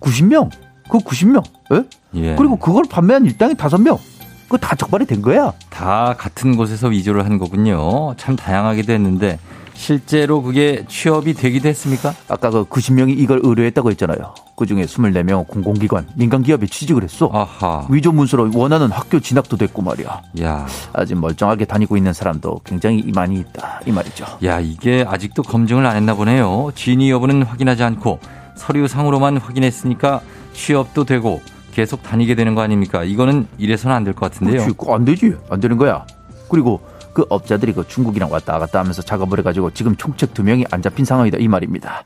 90명 0.00 0.50
그 0.88 0.98
90명 0.98 1.44
예? 1.72 1.84
예. 2.14 2.34
그리고 2.36 2.56
그걸 2.56 2.84
판매한 2.88 3.24
일당이 3.24 3.54
5명 3.54 3.98
그거 4.44 4.56
다 4.56 4.74
적발이 4.74 5.06
된 5.06 5.22
거야 5.22 5.52
다 5.68 6.14
같은 6.18 6.56
곳에서 6.56 6.88
위조를 6.88 7.24
한 7.24 7.38
거군요 7.38 8.14
참 8.16 8.36
다양하게도 8.36 8.92
했는데 8.92 9.38
실제로 9.78 10.42
그게 10.42 10.84
취업이 10.88 11.34
되기도 11.34 11.68
했습니까? 11.68 12.12
아까 12.28 12.50
그 12.50 12.64
90명이 12.64 13.16
이걸 13.16 13.40
의뢰했다고 13.44 13.92
했잖아요. 13.92 14.34
그 14.56 14.66
중에 14.66 14.82
24명 14.84 15.46
공공기관, 15.46 16.08
민간기업에 16.16 16.66
취직을 16.66 17.04
했어. 17.04 17.30
아하. 17.32 17.86
위조 17.88 18.10
문서로 18.10 18.50
원하는 18.54 18.90
학교 18.90 19.20
진학도 19.20 19.56
됐고 19.56 19.82
말이야. 19.82 20.22
야. 20.42 20.66
아직 20.92 21.14
멀쩡하게 21.14 21.64
다니고 21.64 21.96
있는 21.96 22.12
사람도 22.12 22.62
굉장히 22.64 23.04
많이 23.14 23.38
있다. 23.38 23.80
이 23.86 23.92
말이죠. 23.92 24.26
야, 24.44 24.58
이게 24.58 25.04
아직도 25.06 25.44
검증을 25.44 25.86
안 25.86 25.94
했나 25.94 26.14
보네요. 26.14 26.72
진위 26.74 27.10
여부는 27.12 27.44
확인하지 27.44 27.84
않고 27.84 28.18
서류상으로만 28.58 29.38
확인했으니까 29.38 30.20
취업도 30.52 31.04
되고 31.04 31.40
계속 31.72 32.02
다니게 32.02 32.34
되는 32.34 32.54
거 32.54 32.60
아닙니까? 32.62 33.04
이거는 33.04 33.46
이래서는 33.58 33.94
안 33.96 34.04
될 34.04 34.12
것 34.14 34.30
같은데요. 34.32 34.62
그렇지, 34.64 34.76
안 34.92 35.04
되지. 35.04 35.34
안 35.48 35.60
되는 35.60 35.76
거야. 35.76 36.04
그리고 36.50 36.80
그 37.12 37.24
업자들이 37.30 37.72
그 37.72 37.86
중국이랑 37.86 38.30
왔다 38.32 38.58
갔다 38.58 38.80
하면서 38.80 39.00
작업을 39.02 39.38
해가지고 39.40 39.72
지금 39.72 39.96
총책 39.96 40.34
두 40.34 40.42
명이 40.42 40.64
안 40.70 40.82
잡힌 40.82 41.04
상황이다 41.04 41.38
이 41.40 41.48
말입니다. 41.48 42.04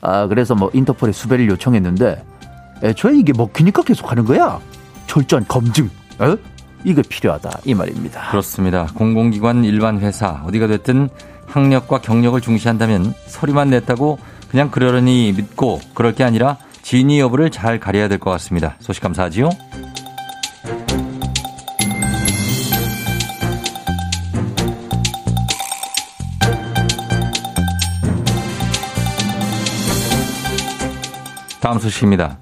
아 0.00 0.26
그래서 0.26 0.54
뭐 0.54 0.70
인터폴에 0.72 1.12
수배를 1.12 1.48
요청했는데 1.48 2.24
애초에 2.82 3.16
이게 3.18 3.32
먹히니까 3.36 3.82
계속 3.82 4.10
하는 4.10 4.24
거야. 4.24 4.58
철저한 5.06 5.46
검증. 5.48 5.90
어? 6.18 6.36
이게 6.84 7.02
필요하다 7.02 7.50
이 7.64 7.74
말입니다. 7.74 8.30
그렇습니다. 8.30 8.86
공공기관 8.94 9.64
일반 9.64 9.98
회사 10.00 10.42
어디가 10.46 10.66
됐든 10.68 11.08
학력과 11.46 12.00
경력을 12.00 12.40
중시한다면 12.40 13.14
서류만 13.26 13.70
냈다고 13.70 14.18
그냥 14.50 14.70
그러려니 14.70 15.32
믿고 15.36 15.80
그럴 15.94 16.14
게 16.14 16.24
아니라 16.24 16.56
진위 16.82 17.20
여부를 17.20 17.50
잘 17.50 17.78
가려야 17.78 18.08
될 18.08 18.18
것 18.18 18.30
같습니다. 18.30 18.76
소식 18.80 19.02
감사하지요. 19.02 19.50
다음 31.60 31.78
소식입니다. 31.78 32.38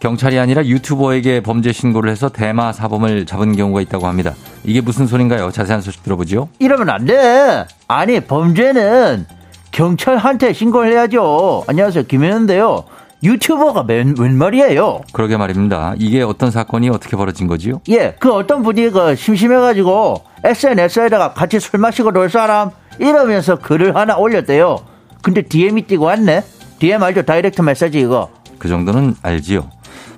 경찰이 0.00 0.38
아니라 0.38 0.64
유튜버에게 0.64 1.40
범죄 1.40 1.72
신고를 1.72 2.10
해서 2.10 2.28
대마 2.28 2.72
사범을 2.72 3.26
잡은 3.26 3.56
경우가 3.56 3.80
있다고 3.80 4.06
합니다. 4.06 4.34
이게 4.64 4.80
무슨 4.80 5.06
소린가요? 5.06 5.50
자세한 5.50 5.80
소식 5.82 6.02
들어보죠. 6.02 6.48
이러면 6.58 6.90
안 6.90 7.04
돼. 7.06 7.64
아니 7.88 8.20
범죄는 8.20 9.26
경찰한테 9.74 10.52
신고를 10.52 10.92
해야죠. 10.92 11.64
안녕하세요 11.66 12.04
김현인데요. 12.04 12.84
유튜버가 13.24 13.84
웬, 13.88 14.14
웬 14.16 14.38
말이에요? 14.38 15.00
그러게 15.12 15.36
말입니다. 15.36 15.94
이게 15.98 16.22
어떤 16.22 16.52
사건이 16.52 16.90
어떻게 16.90 17.16
벌어진 17.16 17.48
거지요? 17.48 17.80
예, 17.88 18.14
그 18.20 18.32
어떤 18.32 18.62
분이 18.62 18.90
그 18.90 19.16
심심해가지고 19.16 20.22
SNS에다가 20.44 21.32
같이 21.32 21.58
술 21.58 21.80
마시고 21.80 22.12
놀 22.12 22.30
사람 22.30 22.70
이러면서 23.00 23.56
글을 23.56 23.96
하나 23.96 24.16
올렸대요. 24.16 24.78
근데 25.22 25.42
DM이 25.42 25.82
띄고 25.82 26.04
왔네. 26.04 26.44
DM 26.78 27.02
알죠? 27.02 27.22
다이렉트 27.22 27.62
메시지 27.62 27.98
이거. 27.98 28.30
그 28.58 28.68
정도는 28.68 29.16
알지요. 29.22 29.68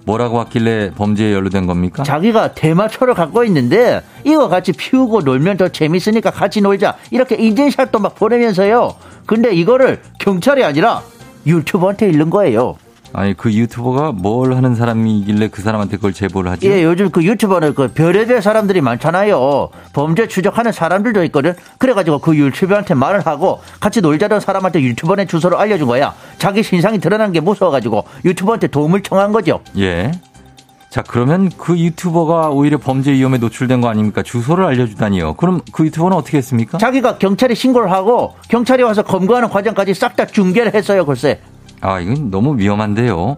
뭐라고 0.06 0.36
왔길래 0.36 0.92
범죄에 0.94 1.34
연루된 1.34 1.66
겁니까? 1.66 2.04
자기가 2.04 2.52
대마초를 2.52 3.14
갖고 3.14 3.42
있는데 3.44 4.02
이거 4.24 4.48
같이 4.48 4.72
피우고 4.72 5.22
놀면 5.22 5.56
더 5.56 5.68
재밌으니까 5.68 6.30
같이 6.30 6.60
놀자 6.60 6.94
이렇게 7.10 7.34
인증샷도 7.34 7.98
막 7.98 8.14
보내면서요. 8.14 8.94
근데 9.26 9.52
이거를 9.52 10.00
경찰이 10.20 10.62
아니라 10.64 11.02
유튜버한테 11.44 12.08
잃는 12.08 12.30
거예요. 12.30 12.76
아니 13.12 13.34
그 13.34 13.52
유튜버가 13.52 14.12
뭘 14.12 14.54
하는 14.54 14.74
사람이길래 14.74 15.48
그 15.48 15.62
사람한테 15.62 15.96
그걸 15.96 16.12
제보를 16.12 16.50
하지? 16.50 16.68
예, 16.68 16.84
요즘 16.84 17.10
그 17.10 17.24
유튜버는 17.24 17.74
그 17.74 17.88
별의별 17.88 18.42
사람들이 18.42 18.80
많잖아요. 18.80 19.70
범죄 19.92 20.28
추적하는 20.28 20.72
사람들도 20.72 21.24
있거든. 21.24 21.54
그래가지고 21.78 22.18
그 22.18 22.36
유튜버한테 22.36 22.94
말을 22.94 23.26
하고 23.26 23.60
같이 23.80 24.00
놀자던 24.00 24.40
사람한테 24.40 24.82
유튜버의 24.82 25.26
주소를 25.26 25.56
알려준 25.56 25.86
거야. 25.86 26.14
자기 26.38 26.62
신상이 26.62 26.98
드러난 26.98 27.32
게 27.32 27.40
무서워가지고 27.40 28.04
유튜버한테 28.24 28.66
도움을 28.68 29.02
청한 29.02 29.32
거죠. 29.32 29.60
예. 29.78 30.12
자, 30.90 31.02
그러면 31.06 31.50
그 31.58 31.78
유튜버가 31.78 32.48
오히려 32.50 32.78
범죄 32.78 33.12
위험에 33.12 33.36
노출된 33.38 33.82
거 33.82 33.88
아닙니까? 33.88 34.22
주소를 34.22 34.64
알려주다니요. 34.64 35.34
그럼 35.34 35.60
그 35.72 35.84
유튜버는 35.84 36.16
어떻게 36.16 36.38
했습니까? 36.38 36.78
자기가 36.78 37.18
경찰에 37.18 37.54
신고를 37.54 37.90
하고 37.92 38.34
경찰이 38.48 38.82
와서 38.82 39.02
검거하는 39.02 39.50
과정까지 39.50 39.92
싹 39.94 40.16
다 40.16 40.24
중계를 40.24 40.72
했어요, 40.74 41.04
글쎄. 41.04 41.40
아, 41.80 42.00
이건 42.00 42.30
너무 42.30 42.58
위험한데요. 42.58 43.36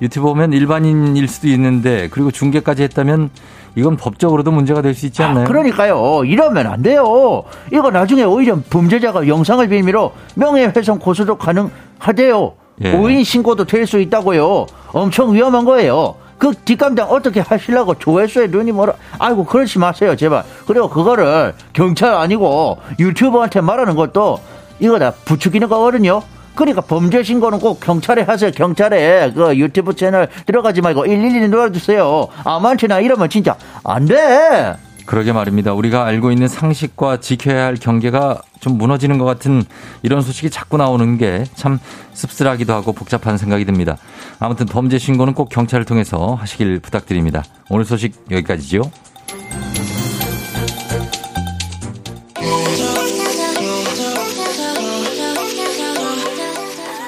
유튜버면 0.00 0.52
일반인일 0.52 1.28
수도 1.28 1.48
있는데 1.48 2.08
그리고 2.10 2.30
중계까지 2.30 2.82
했다면 2.84 3.30
이건 3.76 3.96
법적으로도 3.96 4.50
문제가 4.50 4.82
될 4.82 4.94
수 4.94 5.06
있지 5.06 5.22
않나요? 5.22 5.44
아, 5.44 5.48
그러니까요. 5.48 6.24
이러면 6.24 6.66
안 6.66 6.82
돼요. 6.82 7.44
이거 7.72 7.90
나중에 7.90 8.22
오히려 8.24 8.58
범죄자가 8.70 9.28
영상을 9.28 9.66
빌미로 9.68 10.12
명예훼손 10.34 10.98
고소도 10.98 11.36
가능하대요. 11.38 12.52
예. 12.84 12.94
오인 12.96 13.22
신고도 13.24 13.64
될 13.66 13.86
수 13.86 14.00
있다고요. 14.00 14.66
엄청 14.92 15.34
위험한 15.34 15.64
거예요. 15.64 16.14
그 16.38 16.52
뒷감당 16.64 17.10
어떻게 17.10 17.40
하시려고 17.40 17.94
조회수에 17.98 18.46
눈이 18.46 18.72
멀어. 18.72 18.94
아이고, 19.18 19.44
그러지 19.44 19.78
마세요, 19.78 20.16
제발. 20.16 20.42
그리고 20.66 20.88
그거를 20.88 21.52
경찰 21.74 22.14
아니고 22.14 22.78
유튜버한테 22.98 23.60
말하는 23.60 23.94
것도 23.94 24.40
이거 24.78 24.98
다 24.98 25.12
부추기는 25.26 25.68
거거든요. 25.68 26.22
그러니까 26.60 26.82
범죄 26.82 27.22
신고는 27.22 27.58
꼭 27.58 27.80
경찰에 27.80 28.22
하세요. 28.22 28.50
경찰에 28.50 29.32
그 29.34 29.56
유튜브 29.56 29.96
채널 29.96 30.28
들어가지 30.44 30.82
말고 30.82 31.04
112 31.04 31.48
눌러주세요. 31.48 32.28
아무한테나 32.44 33.00
이러면 33.00 33.30
진짜 33.30 33.56
안 33.82 34.04
돼. 34.04 34.76
그러게 35.06 35.32
말입니다. 35.32 35.72
우리가 35.72 36.04
알고 36.04 36.30
있는 36.30 36.46
상식과 36.46 37.20
지켜야 37.20 37.64
할 37.64 37.74
경계가 37.76 38.42
좀 38.60 38.76
무너지는 38.76 39.16
것 39.18 39.24
같은 39.24 39.64
이런 40.02 40.20
소식이 40.20 40.50
자꾸 40.50 40.76
나오는 40.76 41.16
게 41.18 41.44
참 41.54 41.78
씁쓸하기도 42.12 42.72
하고 42.74 42.92
복잡한 42.92 43.38
생각이 43.38 43.64
듭니다. 43.64 43.96
아무튼 44.38 44.66
범죄 44.66 44.98
신고는 44.98 45.32
꼭 45.32 45.48
경찰을 45.48 45.86
통해서 45.86 46.34
하시길 46.34 46.80
부탁드립니다. 46.80 47.42
오늘 47.70 47.86
소식 47.86 48.12
여기까지죠. 48.30 48.82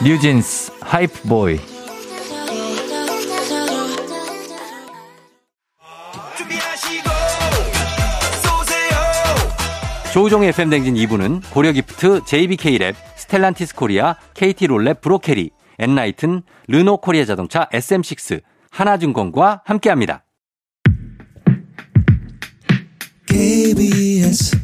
뉴진스 0.04 0.72
하이프보이 0.80 1.60
조우종의 10.12 10.48
FM대행진 10.48 10.94
2부는 10.94 11.40
고려기프트, 11.52 12.20
JBK랩, 12.20 12.94
스텔란티스 13.16 13.76
코리아, 13.76 14.16
KT롤랩 14.34 15.00
브로케리, 15.00 15.50
엔나이튼, 15.78 16.42
르노 16.68 16.98
코리아 16.98 17.24
자동차 17.24 17.68
SM6, 17.72 18.42
하나증권과 18.70 19.62
함께합니다. 19.64 20.24
KBS 23.26 24.58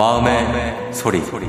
마음의, 0.00 0.44
마음의 0.44 0.94
소리. 0.94 1.20
소리. 1.20 1.46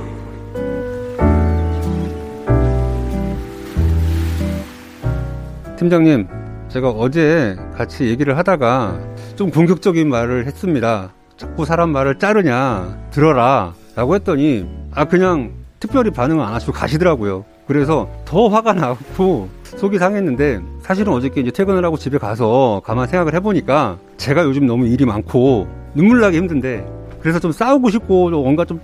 팀장님, 5.77 6.27
제가 6.67 6.89
어제 6.89 7.55
같이 7.73 8.07
얘기를 8.07 8.37
하다가 8.37 8.99
좀 9.37 9.51
공격적인 9.51 10.09
말을 10.09 10.47
했습니다. 10.47 11.13
자꾸 11.37 11.63
사람 11.63 11.91
말을 11.91 12.19
자르냐, 12.19 12.97
들어라. 13.11 13.73
라고 13.95 14.15
했더니, 14.15 14.67
아, 14.93 15.05
그냥 15.05 15.53
특별히 15.79 16.11
반응을 16.11 16.43
안 16.43 16.53
하시고 16.53 16.73
가시더라고요. 16.73 17.45
그래서 17.67 18.09
더 18.25 18.49
화가 18.49 18.73
나고 18.73 19.47
속이 19.63 19.97
상했는데 19.97 20.59
사실은 20.81 21.13
어저께 21.13 21.39
이제 21.39 21.51
퇴근을 21.51 21.85
하고 21.85 21.95
집에 21.95 22.17
가서 22.17 22.81
가만 22.83 23.07
생각을 23.07 23.33
해보니까 23.35 23.97
제가 24.17 24.43
요즘 24.43 24.67
너무 24.67 24.87
일이 24.87 25.05
많고 25.05 25.69
눈물 25.95 26.19
나기 26.19 26.35
힘든데 26.35 27.00
그래서 27.21 27.39
좀 27.39 27.51
싸우고 27.51 27.89
싶고 27.89 28.29
뭔가 28.29 28.65
좀 28.65 28.79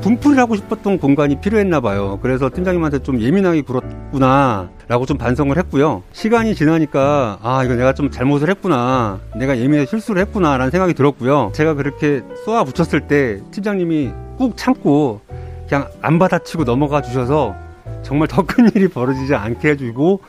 분풀이를 0.00 0.40
하고 0.40 0.56
싶었던 0.56 0.98
공간이 0.98 1.40
필요했나 1.40 1.80
봐요. 1.80 2.18
그래서 2.22 2.48
팀장님한테 2.48 3.00
좀 3.00 3.20
예민하게 3.20 3.62
굴었구나 3.62 4.70
라고 4.88 5.04
좀 5.04 5.18
반성을 5.18 5.54
했고요. 5.58 6.02
시간이 6.12 6.54
지나니까 6.54 7.38
아 7.42 7.64
이거 7.64 7.74
내가 7.74 7.92
좀 7.92 8.10
잘못을 8.10 8.48
했구나 8.50 9.18
내가 9.36 9.58
예민해 9.58 9.86
실수를 9.86 10.22
했구나 10.22 10.56
라는 10.56 10.70
생각이 10.70 10.94
들었고요. 10.94 11.50
제가 11.54 11.74
그렇게 11.74 12.22
쏘아 12.44 12.64
붙였을 12.64 13.02
때 13.08 13.40
팀장님이 13.50 14.10
꾹 14.38 14.56
참고 14.56 15.20
그냥 15.68 15.88
안 16.00 16.18
받아치고 16.18 16.64
넘어가 16.64 17.02
주셔서 17.02 17.54
정말 18.02 18.26
더 18.28 18.42
큰 18.42 18.70
일이 18.74 18.88
벌어지지 18.88 19.34
않게 19.34 19.70
해주고 19.70 20.20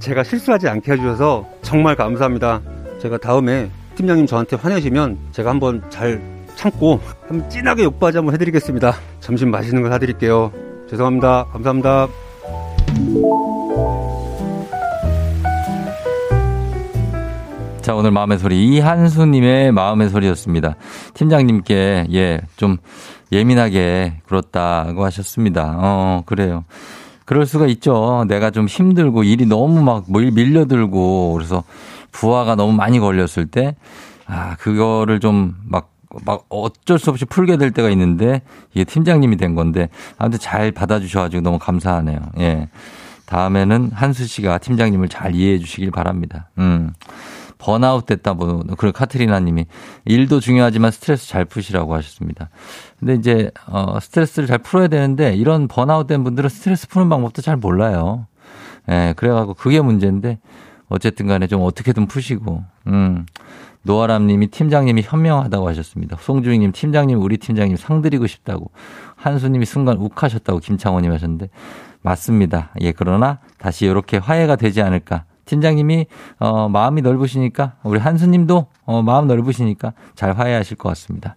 제가 0.00 0.24
실수하지 0.24 0.68
않게 0.68 0.92
해주셔서 0.92 1.46
정말 1.62 1.94
감사합니다. 1.94 2.60
제가 3.00 3.18
다음에 3.18 3.70
팀장님 3.94 4.26
저한테 4.26 4.56
화내시면 4.56 5.18
제가 5.30 5.50
한번 5.50 5.82
잘 5.88 6.20
참고 6.60 7.00
한번 7.26 7.48
진하게 7.48 7.84
욕바지 7.84 8.18
한번 8.18 8.34
해드리겠습니다. 8.34 8.94
점심 9.20 9.50
맛있는 9.50 9.82
거 9.82 9.88
사드릴게요. 9.88 10.52
죄송합니다. 10.90 11.46
감사합니다. 11.46 12.06
자, 17.80 17.94
오늘 17.94 18.10
마음의 18.10 18.38
소리 18.38 18.66
이한수님의 18.66 19.72
마음의 19.72 20.10
소리였습니다. 20.10 20.76
팀장님께 21.14 22.08
예, 22.12 22.42
좀 22.56 22.76
예민하게 23.32 24.20
굴었다고 24.26 25.02
하셨습니다. 25.02 25.76
어, 25.78 26.22
그래요. 26.26 26.66
그럴 27.24 27.46
수가 27.46 27.68
있죠. 27.68 28.26
내가 28.28 28.50
좀 28.50 28.66
힘들고 28.66 29.22
일이 29.22 29.46
너무 29.46 29.82
막 29.82 30.04
밀려들고 30.10 31.32
그래서 31.32 31.64
부하가 32.12 32.54
너무 32.54 32.74
많이 32.74 32.98
걸렸을 32.98 33.46
때 33.50 33.76
아, 34.26 34.56
그거를 34.56 35.20
좀 35.20 35.54
막 35.66 35.88
막 36.24 36.44
어쩔 36.48 36.98
수 36.98 37.10
없이 37.10 37.24
풀게 37.24 37.56
될 37.56 37.70
때가 37.70 37.90
있는데 37.90 38.42
이게 38.74 38.84
팀장님이 38.84 39.36
된 39.36 39.54
건데 39.54 39.88
아무튼 40.18 40.38
잘 40.38 40.72
받아주셔가지고 40.72 41.42
너무 41.42 41.58
감사하네요. 41.58 42.18
예. 42.38 42.68
다음에는 43.26 43.90
한수 43.92 44.26
씨가 44.26 44.58
팀장님을 44.58 45.08
잘 45.08 45.34
이해해 45.34 45.58
주시길 45.58 45.92
바랍니다. 45.92 46.48
음. 46.58 46.92
번아웃 47.58 48.06
됐다 48.06 48.34
뭐 48.34 48.64
그리고 48.78 48.92
카트리나 48.92 49.38
님이 49.38 49.66
일도 50.06 50.40
중요하지만 50.40 50.90
스트레스 50.90 51.28
잘 51.28 51.44
푸시라고 51.44 51.94
하셨습니다. 51.94 52.48
근데 52.98 53.14
이제 53.14 53.50
어 53.66 54.00
스트레스를 54.00 54.48
잘 54.48 54.58
풀어야 54.58 54.88
되는데 54.88 55.34
이런 55.34 55.68
번아웃 55.68 56.06
된 56.06 56.24
분들은 56.24 56.48
스트레스 56.48 56.88
푸는 56.88 57.08
방법도 57.08 57.42
잘 57.42 57.56
몰라요. 57.56 58.26
예, 58.88 59.14
그래 59.16 59.30
갖고 59.30 59.54
그게 59.54 59.80
문제인데 59.80 60.38
어쨌든 60.88 61.26
간에 61.26 61.46
좀 61.46 61.62
어떻게든 61.62 62.06
푸시고 62.06 62.64
음. 62.88 63.26
노아람 63.82 64.26
님이 64.26 64.48
팀장님이 64.48 65.02
현명하다고 65.02 65.68
하셨습니다. 65.68 66.16
송주희 66.20 66.58
님 66.58 66.72
팀장님 66.72 67.20
우리 67.20 67.38
팀장님 67.38 67.76
상 67.76 68.02
드리고 68.02 68.26
싶다고 68.26 68.70
한수 69.16 69.48
님이 69.48 69.64
순간 69.64 69.96
욱하셨다고 69.98 70.58
김창원 70.60 71.02
님 71.02 71.12
하셨는데 71.12 71.48
맞습니다. 72.02 72.70
예, 72.80 72.92
그러나 72.92 73.38
다시 73.58 73.86
이렇게 73.86 74.16
화해가 74.16 74.56
되지 74.56 74.82
않을까 74.82 75.24
팀장님이 75.44 76.06
어 76.38 76.68
마음이 76.68 77.02
넓으시니까 77.02 77.74
우리 77.82 77.98
한수님도 77.98 78.66
어 78.84 79.02
마음 79.02 79.26
넓으시니까 79.26 79.94
잘 80.14 80.32
화해하실 80.32 80.76
것 80.76 80.88
같습니다. 80.90 81.36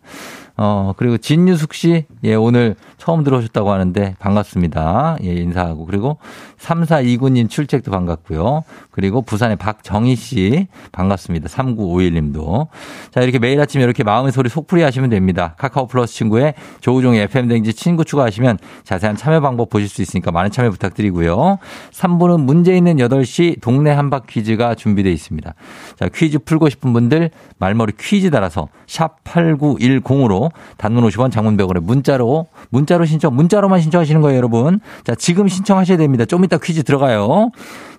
어 0.56 0.94
그리고 0.98 1.18
진유숙 1.18 1.74
씨, 1.74 2.06
예 2.24 2.36
오늘 2.36 2.76
처음 3.04 3.26
들어오셨다고 3.26 3.70
하는데 3.70 4.16
반갑습니다. 4.18 5.18
예 5.26 5.34
인사하고 5.34 5.86
그리고 5.86 6.20
3429님 6.58 7.50
출첵도 7.50 7.92
반갑고요. 7.92 8.64
그리고 8.92 9.22
부산의 9.22 9.58
박정희 9.58 10.16
씨 10.16 10.68
반갑습니다. 10.94 11.50
3951님도 11.50 12.68
자 13.12 13.20
이렇게 13.20 13.40
매일 13.40 13.60
아침 13.60 13.82
이렇게 13.82 14.06
마음의 14.06 14.32
소리 14.32 14.48
속풀이 14.48 14.84
하시면 14.84 15.10
됩니다. 15.10 15.54
카카오 15.58 15.88
플러스 15.88 16.14
친구에 16.14 16.54
조우종의 16.80 17.24
FM 17.24 17.50
댕지 17.50 17.74
친구 17.74 18.06
추가하시면 18.06 18.60
자세한 18.86 19.18
참여 19.18 19.42
방법 19.42 19.70
보실 19.70 19.90
수 19.90 20.02
있으니까 20.02 20.32
많은 20.32 20.50
참여 20.50 20.70
부탁드리고요. 20.70 21.58
3부는 21.92 22.40
문제 22.46 22.74
있는 22.74 22.96
8시 22.96 23.60
동네 23.60 23.92
한박 23.92 24.28
퀴즈가 24.28 24.76
준비되어 24.76 25.12
있습니다. 25.12 25.54
자 25.98 26.10
퀴즈 26.16 26.40
풀고 26.40 26.70
싶은 26.70 26.94
분들 26.94 27.32
말머리 27.58 27.92
퀴즈 28.00 28.32
달아서 28.32 28.70
샵 28.88 29.22
8910으로 29.26 30.52
단문 30.78 31.04
50원 31.04 31.34
장문 31.34 31.58
100원에 31.58 31.82
문자로 31.82 32.48
문자 32.70 32.93
로 32.98 33.06
신청 33.06 33.36
문자로만 33.36 33.82
신청하시는 33.82 34.22
거예요, 34.22 34.38
여러분. 34.38 34.80
자, 35.04 35.16
지금 35.16 35.48
신청하셔야 35.48 35.98
됩니다. 35.98 36.26
좀 36.26 36.44
이따 36.44 36.58
퀴즈 36.58 36.84
들어가요. 36.84 37.50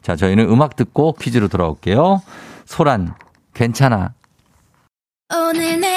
자, 0.02 0.16
저희는 0.16 0.48
음악 0.48 0.76
듣고 0.76 1.14
퀴즈로 1.14 1.48
돌아올게요. 1.48 2.22
소란 2.66 3.14
괜찮아. 3.54 4.12
오늘 5.32 5.80
내 5.80 5.96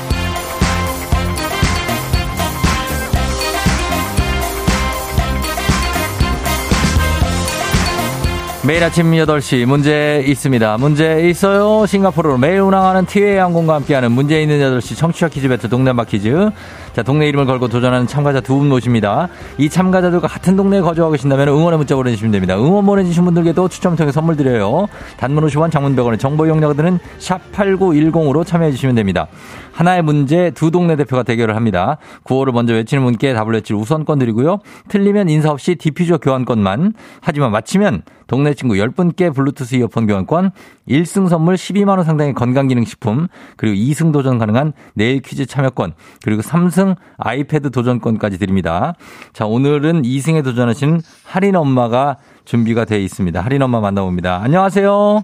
매일 8.63 8.83
아침 8.83 9.11
8시 9.11 9.65
문제 9.65 10.23
있습니다. 10.27 10.77
문제 10.77 11.27
있어요. 11.27 11.83
싱가포르로 11.87 12.37
매일 12.37 12.59
운항하는 12.59 13.07
티웨이 13.07 13.37
항공과 13.37 13.73
함께하는 13.73 14.11
문제 14.11 14.39
있는 14.39 14.59
8시 14.59 14.95
청취자 14.95 15.29
퀴즈 15.29 15.47
배틀 15.47 15.71
한바 15.71 16.03
퀴즈. 16.03 16.51
자, 16.93 17.03
동네 17.03 17.27
이름을 17.29 17.45
걸고 17.45 17.69
도전하는 17.69 18.05
참가자 18.07 18.39
두 18.41 18.61
분 18.61 18.67
모십니다. 18.67 19.29
이 19.57 19.69
참가자들과 19.69 20.27
같은 20.27 20.55
동네에 20.57 20.81
거주하고 20.81 21.13
계신다면 21.13 21.47
응원의 21.47 21.77
문자 21.77 21.95
보내주시면 21.95 22.31
됩니다. 22.31 22.57
응원 22.57 22.85
보내주신 22.85 23.23
분들께도 23.23 23.69
추첨 23.69 23.95
통해 23.95 24.11
선물 24.11 24.35
드려요. 24.35 24.87
단문 25.17 25.45
50원, 25.47 25.71
장문 25.71 25.95
100원의 25.95 26.19
정보 26.19 26.45
이용료들은 26.45 26.99
샵8910으로 27.19 28.45
참여해주시면 28.45 28.95
됩니다. 28.95 29.27
하나의 29.71 30.01
문제 30.01 30.51
두 30.51 30.69
동네 30.69 30.97
대표가 30.97 31.23
대결을 31.23 31.55
합니다. 31.55 31.97
구호를 32.23 32.51
먼저 32.51 32.73
외치는 32.73 33.03
분께 33.03 33.33
답을 33.33 33.53
외칠 33.53 33.75
우선권 33.77 34.19
드리고요. 34.19 34.59
틀리면 34.89 35.29
인사 35.29 35.49
없이 35.49 35.75
디퓨저 35.75 36.17
교환권만. 36.17 36.93
하지만 37.21 37.51
맞히면 37.51 38.03
동네 38.27 38.53
친구 38.53 38.75
10분께 38.75 39.33
블루투스 39.33 39.75
이어폰 39.75 40.07
교환권, 40.07 40.51
1승 40.87 41.27
선물 41.27 41.55
12만원 41.55 42.03
상당의 42.05 42.33
건강기능식품, 42.33 43.27
그리고 43.57 43.75
2승 43.75 44.13
도전 44.13 44.37
가능한 44.37 44.71
내일 44.93 45.21
퀴즈 45.21 45.45
참여권, 45.45 45.93
그리고 46.23 46.41
3승 46.41 46.80
아이패드 47.17 47.71
도전권까지 47.71 48.37
드립니다. 48.37 48.93
자, 49.33 49.45
오늘은 49.45 50.01
2승에 50.03 50.43
도전하신 50.43 51.01
할인 51.25 51.55
엄마가 51.55 52.17
준비가 52.45 52.85
되어 52.85 52.99
있습니다. 52.99 53.39
할인 53.41 53.61
엄마 53.61 53.79
만나봅니다. 53.79 54.41
안녕하세요. 54.43 55.23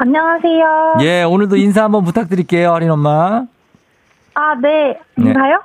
안녕하세요. 0.00 0.96
예, 1.00 1.22
오늘도 1.24 1.56
인사 1.56 1.82
한번 1.84 2.04
부탁드릴게요, 2.04 2.72
할인 2.72 2.90
엄마. 2.90 3.44
아, 4.34 4.54
네. 4.62 4.96
네. 5.16 5.30
인사요? 5.30 5.58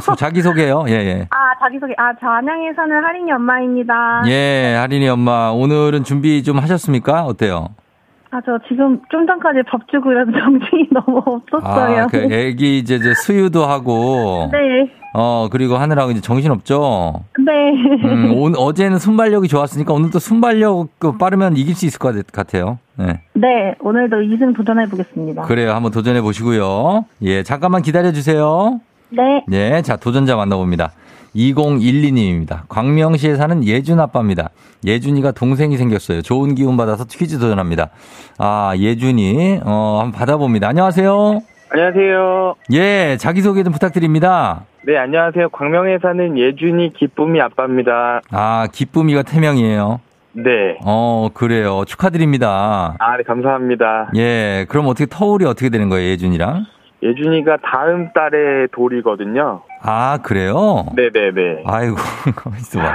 소- 0.00 0.14
자기소개요. 0.14 0.84
예, 0.88 0.92
예. 0.92 1.28
아, 1.34 1.58
자기소개. 1.58 1.94
아, 1.98 2.12
저 2.20 2.28
안양에 2.28 2.72
사는 2.76 3.04
할인이 3.04 3.32
엄마입니다. 3.32 4.22
예, 4.28 4.76
할인이 4.78 5.08
엄마. 5.08 5.50
오늘은 5.50 6.04
준비 6.04 6.42
좀 6.44 6.58
하셨습니까? 6.58 7.24
어때요? 7.24 7.70
아, 8.32 8.40
저 8.46 8.58
지금 8.68 9.00
좀 9.10 9.26
전까지 9.26 9.60
밥 9.68 9.80
주고 9.88 10.12
이래서 10.12 10.30
정신이 10.38 10.88
너무 10.92 11.18
없었어요. 11.18 12.02
아, 12.02 12.06
그 12.06 12.28
애기 12.32 12.78
이제, 12.78 12.96
이제 12.96 13.12
수유도 13.14 13.64
하고. 13.64 14.48
네. 14.52 14.90
어, 15.14 15.48
그리고 15.50 15.74
하느라고 15.76 16.12
이제 16.12 16.20
정신없죠? 16.20 17.24
네. 17.44 17.52
음, 18.08 18.32
오, 18.38 18.46
어제는 18.46 18.98
순발력이 19.00 19.48
좋았으니까 19.48 19.92
오늘 19.92 20.10
또 20.10 20.20
순발력 20.20 20.86
그 21.00 21.16
빠르면 21.18 21.56
이길 21.56 21.74
수 21.74 21.84
있을 21.86 21.98
것 21.98 22.14
같- 22.14 22.30
같아요. 22.32 22.78
네. 22.96 23.20
네, 23.34 23.74
오늘도 23.80 24.16
2승 24.18 24.54
도전해 24.54 24.86
보겠습니다. 24.86 25.42
그래요. 25.42 25.72
한번 25.72 25.90
도전해 25.90 26.20
보시고요. 26.20 27.06
예, 27.22 27.42
잠깐만 27.42 27.82
기다려 27.82 28.12
주세요. 28.12 28.78
네. 29.08 29.44
예, 29.50 29.82
자, 29.82 29.96
도전자 29.96 30.36
만나봅니다. 30.36 30.92
2012님입니다. 31.34 32.62
광명시에 32.68 33.36
사는 33.36 33.64
예준 33.64 34.00
아빠입니다. 34.00 34.50
예준이가 34.84 35.32
동생이 35.32 35.76
생겼어요. 35.76 36.22
좋은 36.22 36.54
기운 36.54 36.76
받아서 36.76 37.04
퀴즈 37.04 37.38
도전합니다. 37.38 37.90
아, 38.38 38.72
예준이, 38.76 39.60
어, 39.64 39.98
한번 40.00 40.12
받아봅니다. 40.12 40.68
안녕하세요. 40.68 41.40
안녕하세요. 41.72 42.54
예, 42.72 43.16
자기소개 43.18 43.62
좀 43.62 43.72
부탁드립니다. 43.72 44.64
네, 44.86 44.96
안녕하세요. 44.96 45.50
광명에 45.50 45.98
사는 46.02 46.36
예준이 46.38 46.94
기쁨이 46.94 47.40
아빠입니다. 47.40 48.22
아, 48.30 48.66
기쁨이가 48.72 49.22
태명이에요. 49.22 50.00
네. 50.32 50.78
어, 50.84 51.28
그래요. 51.34 51.84
축하드립니다. 51.86 52.96
아, 52.98 53.16
네, 53.16 53.22
감사합니다. 53.24 54.10
예, 54.16 54.66
그럼 54.68 54.86
어떻게 54.86 55.06
터울이 55.06 55.44
어떻게 55.44 55.68
되는 55.68 55.88
거예요, 55.88 56.10
예준이랑? 56.10 56.64
예준이가 57.02 57.58
다음 57.62 58.12
달에 58.12 58.66
돌이거든요. 58.72 59.62
아, 59.82 60.18
그래요? 60.22 60.84
네네네. 60.94 61.62
아이고, 61.64 61.96
가만 62.36 62.58
있어 62.60 62.78
봐. 62.80 62.94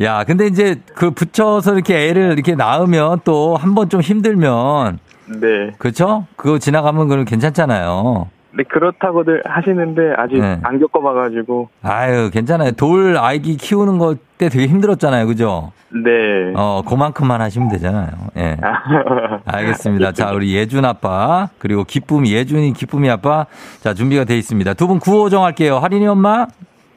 야, 0.00 0.24
근데 0.24 0.46
이제 0.46 0.80
그 0.94 1.10
붙여서 1.12 1.74
이렇게 1.74 2.08
애를 2.08 2.32
이렇게 2.32 2.54
낳으면 2.56 3.20
또 3.24 3.56
한 3.56 3.74
번 3.74 3.88
좀 3.88 4.00
힘들면, 4.00 4.98
네. 5.40 5.70
그쵸? 5.78 6.26
그거 6.36 6.58
지나가면 6.58 7.08
그건 7.08 7.24
괜찮잖아요. 7.24 8.28
네, 8.56 8.62
그렇다고들 8.64 9.42
하시는데 9.44 10.14
아직 10.16 10.40
네. 10.40 10.58
안 10.62 10.78
겪어봐가지고. 10.80 11.68
아유, 11.82 12.30
괜찮아요. 12.32 12.72
돌 12.72 13.16
아기 13.18 13.56
키우는 13.56 13.98
것 13.98 14.16
때 14.36 14.50
되게 14.50 14.66
힘들었잖아요. 14.66 15.26
그죠? 15.28 15.72
네. 15.90 16.52
어, 16.56 16.82
그만큼만 16.86 17.40
하시면 17.40 17.68
되잖아요. 17.70 18.08
예. 18.36 18.54
알겠습니다. 19.46 20.12
자, 20.12 20.30
우리 20.32 20.54
예준 20.54 20.84
아빠, 20.84 21.48
그리고 21.58 21.84
기쁨이, 21.84 22.32
예준이 22.34 22.74
기쁨이 22.74 23.08
아빠. 23.08 23.46
자, 23.80 23.94
준비가 23.94 24.24
돼 24.24 24.36
있습니다. 24.36 24.74
두 24.74 24.88
분 24.88 24.98
구호 24.98 25.30
정할게요. 25.30 25.78
할인이 25.78 26.06
엄마? 26.06 26.46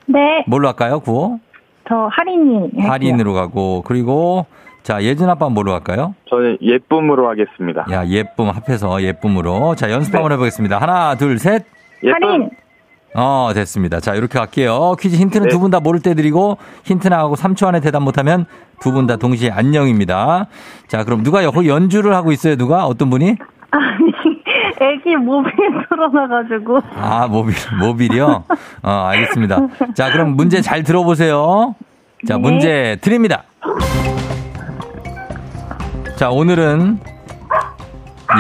네, 0.06 0.44
뭘로 0.48 0.68
할까요, 0.68 1.00
구호? 1.00 1.40
저 1.88 2.10
할인이. 2.12 2.72
할인으로 2.78 3.34
가고, 3.34 3.84
그리고, 3.86 4.46
자, 4.90 5.04
예준 5.04 5.30
아빠 5.30 5.50
뭘로 5.50 5.72
할까요? 5.74 6.16
저는 6.32 6.58
예쁨으로 6.64 7.30
하겠습니다. 7.30 7.86
야, 7.92 8.08
예쁨 8.08 8.50
합해서 8.50 9.04
예쁨으로. 9.04 9.76
자, 9.76 9.92
연습 9.92 10.16
한번 10.16 10.32
해보겠습니다. 10.32 10.80
하나, 10.80 11.14
둘, 11.14 11.38
셋. 11.38 11.64
예쁨. 12.04 12.24
할인. 12.28 12.50
어, 13.14 13.52
됐습니다. 13.54 14.00
자, 14.00 14.16
이렇게 14.16 14.40
갈게요. 14.40 14.96
퀴즈 15.00 15.16
힌트는 15.16 15.44
네. 15.48 15.50
두분 15.52 15.70
다 15.70 15.80
모를 15.80 16.00
때 16.00 16.16
드리고, 16.16 16.58
힌트 16.86 17.08
나가고 17.08 17.36
3초 17.36 17.68
안에 17.68 17.82
대답 17.82 18.02
못하면 18.02 18.48
두 18.80 18.92
분 18.92 19.06
다 19.06 19.18
동시에 19.18 19.52
안녕입니다. 19.52 20.48
자, 20.88 21.04
그럼 21.04 21.22
누가 21.22 21.44
여- 21.44 21.52
연주를 21.68 22.16
하고 22.16 22.32
있어요? 22.32 22.56
누가? 22.56 22.88
어떤 22.88 23.12
분이? 23.12 23.36
아니, 23.70 24.12
애기 24.82 25.16
몸에 25.18 25.52
드러나가지고. 25.88 26.80
아, 26.96 27.28
모빌, 27.28 27.54
모빌이요? 27.80 28.44
어, 28.82 28.90
알겠습니다. 28.90 29.60
자, 29.94 30.12
그럼 30.12 30.30
문제 30.36 30.62
잘 30.62 30.82
들어보세요. 30.82 31.76
자, 32.28 32.38
네. 32.38 32.40
문제 32.42 32.98
드립니다. 33.02 33.44
자, 36.20 36.30
오늘은, 36.30 37.00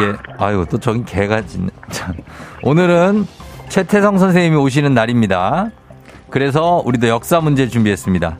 예, 0.01 0.13
아유, 0.37 0.65
또 0.69 0.77
저긴 0.77 1.05
개가 1.05 1.45
짖네. 1.45 1.69
자, 1.89 2.11
오늘은 2.61 3.25
최태성 3.69 4.17
선생님이 4.17 4.57
오시는 4.57 4.93
날입니다. 4.93 5.69
그래서 6.29 6.81
우리도 6.83 7.07
역사 7.07 7.39
문제 7.39 7.69
준비했습니다. 7.69 8.37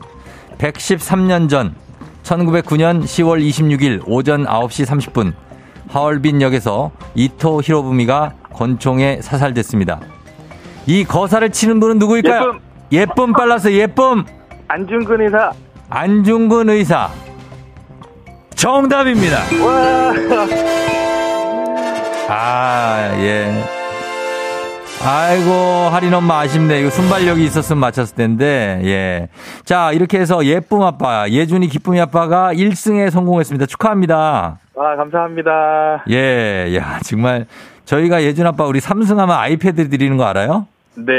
113년 0.58 1.48
전, 1.48 1.74
1909년 2.22 3.02
10월 3.02 3.42
26일 3.42 4.02
오전 4.04 4.44
9시 4.44 4.84
30분, 4.84 5.32
하얼빈 5.88 6.42
역에서 6.42 6.90
이토 7.14 7.62
히로부미가 7.62 8.34
권총에 8.52 9.22
사살됐습니다. 9.22 10.00
이 10.84 11.02
거사를 11.04 11.48
치는 11.48 11.80
분은 11.80 11.98
누구일까요? 11.98 12.40
예쁨. 12.42 12.60
예쁨 12.92 13.32
빨라서 13.32 13.72
예쁨 13.72 14.22
안중근 14.68 15.22
의사. 15.22 15.50
안중근 15.88 16.68
의사 16.68 17.08
정답입니다. 18.60 19.38
아 22.28 23.10
예. 23.20 23.50
아이고 25.02 25.50
할인 25.90 26.12
엄마 26.12 26.40
아쉽네. 26.40 26.80
이거 26.80 26.90
순발력이 26.90 27.42
있었으면 27.42 27.80
맞췄을 27.80 28.16
텐데 28.16 28.82
예. 28.84 29.28
자 29.64 29.92
이렇게 29.92 30.18
해서 30.20 30.44
예쁨 30.44 30.82
아빠 30.82 31.26
예준이 31.30 31.68
기쁨이 31.68 31.98
아빠가 32.02 32.52
1승에 32.52 33.08
성공했습니다. 33.08 33.64
축하합니다. 33.64 34.58
아, 34.76 34.96
감사합니다. 34.96 36.04
예, 36.10 36.76
야 36.76 37.00
정말 37.02 37.46
저희가 37.86 38.22
예준 38.22 38.46
아빠 38.46 38.64
우리 38.66 38.78
3승하면 38.78 39.30
아이패드 39.30 39.88
드리는 39.88 40.18
거 40.18 40.24
알아요? 40.24 40.66
네. 40.96 41.12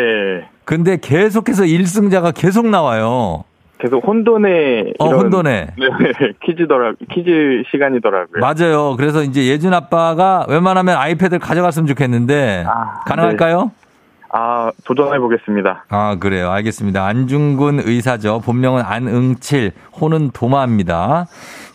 근데 0.64 0.98
계속해서 1.02 1.64
1승자가 1.64 2.36
계속 2.36 2.68
나와요. 2.68 3.46
계속 3.82 4.06
혼돈의 4.06 4.94
어, 5.00 5.08
이런- 5.08 5.20
혼돈에. 5.22 5.68
네, 5.78 5.88
퀴즈더라 6.46 6.94
퀴즈 7.12 7.64
시간이더라고요. 7.72 8.40
맞아요. 8.42 8.96
그래서 8.96 9.24
이제 9.24 9.48
예준 9.48 9.74
아빠가 9.74 10.46
웬만하면 10.48 10.96
아이패드를 10.98 11.40
가져갔으면 11.40 11.88
좋겠는데 11.88 12.66
아, 12.68 13.00
가능할까요? 13.06 13.72
아, 14.34 14.72
도전해 14.86 15.20
보겠습니다. 15.20 15.86
아 15.90 16.16
그래요. 16.20 16.52
알겠습니다. 16.52 17.06
안중근 17.06 17.82
의사죠. 17.84 18.40
본명은 18.46 18.82
안응칠, 18.86 19.74
호는 20.00 20.30
도마입니다. 20.32 21.26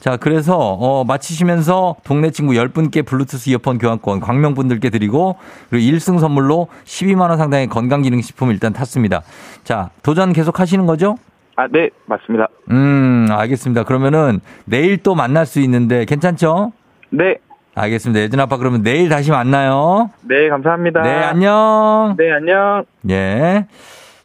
자 0.00 0.16
그래서 0.16 0.57
어, 0.57 1.04
마치시면서 1.04 1.96
동네 2.04 2.30
친구 2.30 2.52
10분께 2.54 3.04
블루투스 3.04 3.50
이어폰 3.50 3.78
교환권 3.78 4.20
광명분들께 4.20 4.88
드리고 4.90 5.36
그리고 5.68 5.96
1승 5.96 6.18
선물로 6.20 6.68
12만 6.84 7.28
원 7.28 7.36
상당의 7.36 7.66
건강 7.66 8.02
기능 8.02 8.22
식품 8.22 8.50
일단 8.52 8.72
탔습니다. 8.72 9.22
자 9.64 9.90
도전 10.02 10.32
계속 10.32 10.61
하시는 10.61 10.86
거죠? 10.86 11.16
아, 11.57 11.66
네, 11.68 11.90
맞습니다. 12.04 12.48
음 12.70 13.28
알겠습니다. 13.30 13.84
그러면은 13.84 14.40
내일 14.66 14.98
또 14.98 15.14
만날 15.14 15.46
수 15.46 15.61
있는데 15.61 16.04
괜찮죠? 16.04 16.72
네. 17.11 17.38
알겠습니다. 17.74 18.20
예준 18.20 18.40
아빠 18.40 18.57
그러면 18.57 18.82
내일 18.82 19.09
다시 19.09 19.30
만나요. 19.30 20.11
네, 20.22 20.48
감사합니다. 20.48 21.02
네, 21.02 21.11
안녕. 21.11 22.14
네, 22.18 22.32
안녕. 22.32 22.84
예. 23.11 23.66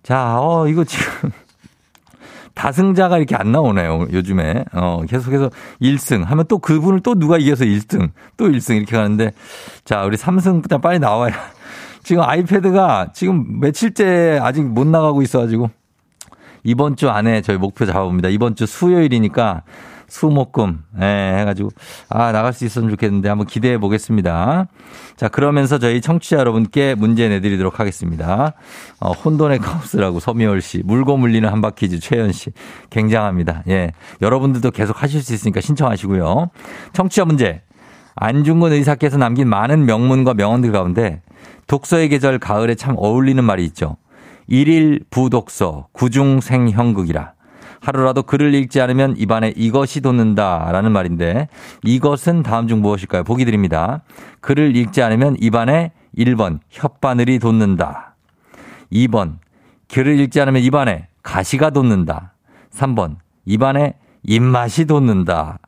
자, 0.04 0.38
어, 0.40 0.68
이거 0.68 0.84
지금. 0.84 1.32
다승자가 2.54 3.18
이렇게 3.18 3.36
안 3.36 3.52
나오네요, 3.52 4.08
요즘에. 4.12 4.66
어, 4.74 5.02
계속해서 5.08 5.50
1승 5.82 6.26
하면 6.26 6.46
또 6.48 6.60
그분을 6.60 7.02
또 7.02 7.16
누가 7.16 7.38
이겨서 7.38 7.66
1승, 7.66 8.10
또 8.38 8.48
1승 8.48 8.78
이렇게 8.78 8.96
가는데, 8.96 9.32
자, 9.84 10.04
우리 10.04 10.16
3승부터 10.18 10.82
빨리 10.82 11.00
나와야. 11.00 11.34
지금 12.04 12.24
아이패드가 12.24 13.12
지금 13.14 13.60
며칠째 13.60 14.40
아직 14.42 14.64
못 14.64 14.88
나가고 14.88 15.22
있어 15.22 15.40
가지고, 15.40 15.70
이번 16.64 16.96
주 16.96 17.10
안에 17.10 17.42
저희 17.42 17.58
목표 17.58 17.86
잡아봅니다. 17.86 18.30
이번 18.30 18.56
주 18.56 18.66
수요일이니까 18.66 19.64
수목금, 20.12 20.84
예, 21.02 21.38
해가지고, 21.40 21.70
아, 22.10 22.34
나갈 22.34 22.52
수 22.52 22.66
있었으면 22.66 22.90
좋겠는데 22.92 23.30
한번 23.30 23.48
기대해 23.48 23.78
보겠습니다. 23.78 24.68
자, 25.16 25.30
그러면서 25.30 25.80
저희 25.80 26.02
청취자 26.02 26.36
여러분께 26.38 26.96
문제 26.96 27.30
내드리도록 27.30 27.80
하겠습니다. 27.80 28.54
어, 29.00 29.12
혼돈의 29.14 29.60
카오스라고 29.60 30.20
서미월 30.20 30.62
씨, 30.62 30.82
물고 30.84 31.16
물리는 31.16 31.48
한바퀴즈 31.48 32.02
최현 32.02 32.34
씨. 32.34 32.52
굉장합니다. 32.90 33.64
예. 33.70 33.94
여러분들도 34.22 34.72
계속 34.72 35.02
하실 35.02 35.24
수 35.24 35.34
있으니까 35.34 35.62
신청하시고요. 35.62 36.50
청취자 36.92 37.24
문제. 37.24 37.62
안중근 38.16 38.74
의사께서 38.74 39.18
남긴 39.18 39.48
많은 39.48 39.86
명문과 39.86 40.34
명언들 40.34 40.74
가운데 40.74 41.22
독서의 41.68 42.10
계절 42.10 42.38
가을에 42.38 42.76
참 42.76 42.96
어울리는 42.98 43.42
말이 43.42 43.64
있죠. 43.68 43.96
일일 44.52 45.00
부독서 45.10 45.88
구중생형극이라. 45.94 47.32
하루라도 47.80 48.22
글을 48.22 48.54
읽지 48.54 48.82
않으면 48.82 49.16
입안에 49.18 49.54
이것이 49.56 50.02
돋는다라는 50.02 50.92
말인데 50.92 51.48
이것은 51.86 52.44
다음 52.44 52.68
중 52.68 52.82
무엇일까요? 52.82 53.24
보기 53.24 53.46
드립니다. 53.46 54.02
글을 54.42 54.76
읽지 54.76 55.02
않으면 55.04 55.38
입안에 55.40 55.94
1번 56.18 56.60
혓바늘이 56.70 57.40
돋는다. 57.40 58.18
2번 58.92 59.38
글을 59.88 60.20
읽지 60.20 60.42
않으면 60.42 60.62
입안에 60.64 61.08
가시가 61.24 61.70
돋는다. 61.70 62.34
3번 62.74 63.16
입안에 63.46 63.94
입맛이 64.24 64.84
돋는다. 64.84 65.60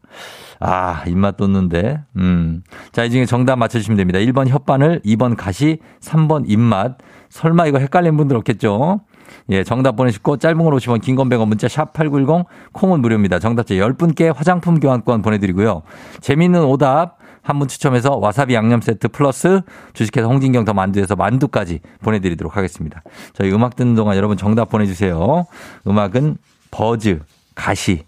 아, 0.59 1.03
입맛 1.07 1.35
돋는데. 1.35 2.01
음. 2.15 2.63
자, 2.93 3.03
이 3.03 3.09
중에 3.09 3.25
정답 3.25 3.57
맞춰주시면 3.57 3.97
됩니다. 3.97 4.19
1번 4.19 4.47
혓바늘, 4.49 5.03
2번 5.03 5.35
가시, 5.35 5.79
3번 5.99 6.45
입맛. 6.47 6.97
설마 7.33 7.65
이거 7.65 7.79
헷갈린 7.79 8.15
분들 8.15 8.37
없겠죠? 8.37 9.01
예, 9.49 9.63
정답 9.63 9.95
보내시고 9.95 10.37
짧은 10.37 10.63
걸 10.63 10.73
50원, 10.75 11.01
긴 11.01 11.15
건 11.15 11.29
100원, 11.29 11.47
문자 11.47 11.67
샵 11.67 11.91
8910, 11.93 12.45
콩은 12.73 13.01
무료입니다. 13.01 13.39
정답자 13.39 13.73
10분께 13.73 14.33
화장품 14.33 14.79
교환권 14.79 15.21
보내드리고요. 15.23 15.81
재미있는 16.21 16.63
오답 16.63 17.17
한 17.41 17.59
분 17.59 17.67
추첨해서 17.67 18.15
와사비 18.17 18.53
양념 18.53 18.79
세트 18.79 19.09
플러스 19.09 19.61
주식회사 19.93 20.27
홍진경 20.27 20.63
더 20.63 20.73
만두에서 20.73 21.15
만두까지 21.17 21.79
보내드리도록 22.01 22.55
하겠습니다. 22.55 23.01
저희 23.33 23.51
음악 23.51 23.75
듣는 23.75 23.95
동안 23.95 24.15
여러분 24.15 24.37
정답 24.37 24.69
보내주세요. 24.69 25.45
음악은 25.87 26.37
버즈, 26.71 27.19
가시. 27.55 28.03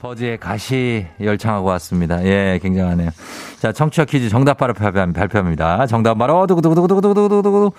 버즈의 0.00 0.38
가시 0.38 1.06
열창하고 1.20 1.66
왔습니다. 1.68 2.24
예, 2.24 2.58
굉장하네요. 2.62 3.10
자, 3.58 3.72
청취자 3.72 4.04
퀴즈 4.04 4.28
정답 4.28 4.58
바로 4.58 4.72
발표- 4.74 5.12
발표합니다. 5.12 5.86
정답 5.86 6.16
바로 6.18 6.46
두구두구두구두구두구두구 6.46 7.72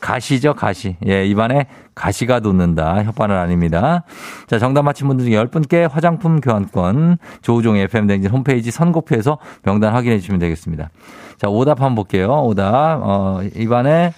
가시죠, 0.00 0.54
가시. 0.54 0.96
예, 1.06 1.26
입안에 1.26 1.66
가시가 1.94 2.40
돋는다. 2.40 3.02
혓바늘 3.04 3.30
아닙니다. 3.32 4.04
자, 4.46 4.58
정답 4.58 4.82
맞힌 4.82 5.08
분들 5.08 5.24
중에 5.26 5.36
10분께 5.36 5.88
화장품 5.90 6.40
교환권 6.40 7.18
조우종의 7.42 7.84
FM댕진 7.84 8.30
홈페이지 8.30 8.70
선곡표에서 8.70 9.38
명단 9.62 9.92
확인해 9.94 10.18
주시면 10.18 10.38
되겠습니다. 10.40 10.90
자, 11.38 11.48
오답 11.48 11.80
한번 11.80 11.94
볼게요. 11.96 12.42
오답. 12.44 13.00
어, 13.02 13.40
입안에 13.54 14.12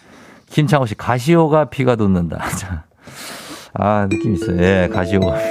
김창호 0.50 0.86
씨 0.86 0.94
가시오가 0.94 1.66
피가 1.66 1.96
돋는다. 1.96 2.38
자. 2.58 2.84
아, 3.74 4.06
느낌 4.08 4.34
있어요. 4.34 4.60
예, 4.60 4.88
가시오가 4.92 5.36
피. 5.36 5.42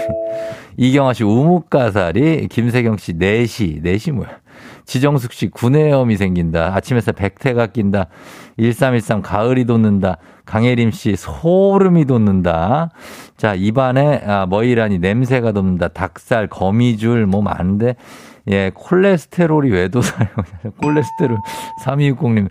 이경아 0.77 1.13
씨 1.13 1.23
우뭇가사리, 1.23 2.47
김세경 2.49 2.97
씨 2.97 3.13
내시, 3.13 3.79
내시 3.81 4.11
뭐야? 4.11 4.29
지정숙 4.85 5.33
씨 5.33 5.49
구내염이 5.49 6.15
생긴다. 6.15 6.73
아침 6.73 6.97
햇살 6.97 7.13
백태가 7.13 7.67
낀다. 7.67 8.07
1313 8.57 9.21
가을이 9.21 9.65
돋는다. 9.65 10.17
강혜림 10.45 10.91
씨 10.91 11.15
소름이 11.15 12.05
돋는다. 12.05 12.91
자, 13.35 13.53
입안에 13.53 14.21
아, 14.25 14.45
머이라니 14.45 14.99
냄새가 14.99 15.51
돋는다. 15.51 15.89
닭살, 15.89 16.47
거미줄 16.47 17.25
뭐 17.25 17.41
많은데 17.41 17.95
예, 18.49 18.71
콜레스테롤이 18.73 19.71
왜 19.71 19.89
돋아요? 19.89 20.27
콜레스테롤 20.81 21.37
3260님. 21.83 22.49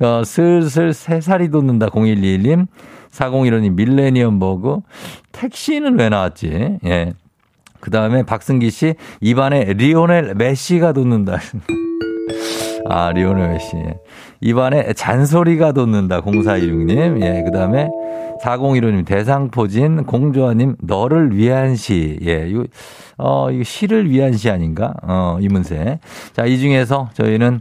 어, 0.00 0.24
슬슬 0.24 0.92
세 0.94 1.20
살이 1.20 1.50
돋는다. 1.50 1.88
0121님. 1.88 2.66
4015님 3.10 3.74
밀레니엄 3.74 4.38
버그. 4.38 4.80
택시는 5.32 5.98
왜 5.98 6.08
나왔지? 6.08 6.78
예. 6.84 7.12
그 7.84 7.90
다음에 7.90 8.22
박승기 8.22 8.70
씨, 8.70 8.94
입안에 9.20 9.74
리오넬 9.74 10.36
메시가 10.36 10.94
돋는다. 10.94 11.38
아, 12.88 13.12
리오넬 13.12 13.50
메시. 13.50 13.76
입안에 14.40 14.94
잔소리가 14.94 15.72
돋는다. 15.72 16.22
0416님. 16.22 17.22
예, 17.22 17.42
그 17.44 17.50
다음에 17.50 17.90
4015님, 18.42 19.04
대상포진, 19.04 20.04
공조아님, 20.04 20.76
너를 20.80 21.36
위한 21.36 21.76
시. 21.76 22.18
예, 22.22 22.48
이 22.48 22.56
어, 23.18 23.50
이거 23.50 23.62
시를 23.62 24.08
위한 24.08 24.32
시 24.32 24.48
아닌가? 24.48 24.94
어, 25.02 25.36
이문세. 25.42 25.98
자, 26.32 26.46
이 26.46 26.58
중에서 26.58 27.10
저희는 27.12 27.60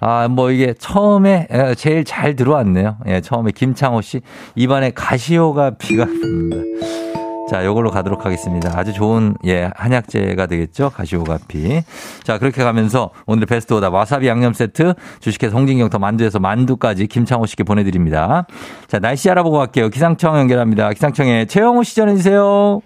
아, 0.00 0.28
뭐 0.28 0.50
이게 0.50 0.74
처음에 0.78 1.48
제일 1.78 2.04
잘 2.04 2.36
들어왔네요. 2.36 2.98
예, 3.06 3.22
처음에 3.22 3.52
김창호 3.52 4.02
씨 4.02 4.20
입안에 4.54 4.90
가시오가 4.90 5.76
비가 5.80 6.02
옵니다. 6.02 7.01
자, 7.52 7.66
요걸로 7.66 7.90
가도록 7.90 8.24
하겠습니다. 8.24 8.72
아주 8.74 8.94
좋은, 8.94 9.34
예, 9.44 9.68
한약재가 9.76 10.46
되겠죠? 10.46 10.88
가시오가피. 10.88 11.82
자, 12.22 12.38
그렇게 12.38 12.64
가면서 12.64 13.10
오늘 13.26 13.44
베스트 13.44 13.74
오다 13.74 13.90
와사비 13.90 14.26
양념 14.26 14.54
세트, 14.54 14.94
주식회사 15.20 15.54
홍진경 15.54 15.90
더 15.90 15.98
만두에서 15.98 16.38
만두까지 16.38 17.08
김창호 17.08 17.44
씨께 17.44 17.64
보내드립니다. 17.64 18.46
자, 18.86 19.00
날씨 19.00 19.30
알아보고 19.30 19.58
갈게요. 19.58 19.90
기상청 19.90 20.38
연결합니다. 20.38 20.88
기상청에 20.94 21.44
최영호 21.44 21.82
씨 21.82 21.94
전해주세요. 21.94 22.80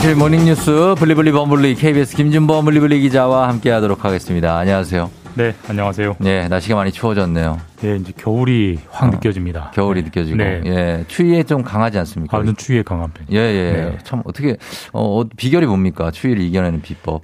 간추린 0.00 0.18
모닝뉴스 0.18 0.94
블리블리 0.98 1.30
범블리 1.30 1.74
KBS 1.74 2.16
김준범 2.16 2.64
블리블리 2.64 3.00
기자와 3.00 3.48
함께하도록 3.48 4.02
하겠습니다. 4.02 4.56
안녕하세요. 4.56 5.10
네, 5.34 5.54
안녕하세요. 5.68 6.16
네, 6.20 6.48
날씨가 6.48 6.74
많이 6.74 6.90
추워졌네요. 6.90 7.58
네, 7.82 7.96
이제 7.96 8.10
겨울이 8.16 8.78
확 8.90 9.08
어, 9.08 9.10
느껴집니다. 9.10 9.72
겨울이 9.74 10.02
느껴지고, 10.04 10.38
네. 10.38 10.62
예, 10.64 11.04
추위에 11.06 11.42
좀 11.42 11.62
강하지 11.62 11.98
않습니까? 11.98 12.34
완전 12.38 12.56
추위에 12.56 12.82
강한 12.82 13.10
편. 13.12 13.26
예, 13.30 13.36
예. 13.36 13.72
네. 13.72 13.98
참 14.02 14.22
어떻게 14.24 14.56
어, 14.92 15.20
어, 15.20 15.24
비결이 15.36 15.66
뭡니까? 15.66 16.10
추위를 16.10 16.40
이겨내는 16.44 16.80
비법. 16.80 17.22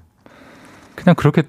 그냥 0.95 1.15
그렇게 1.17 1.45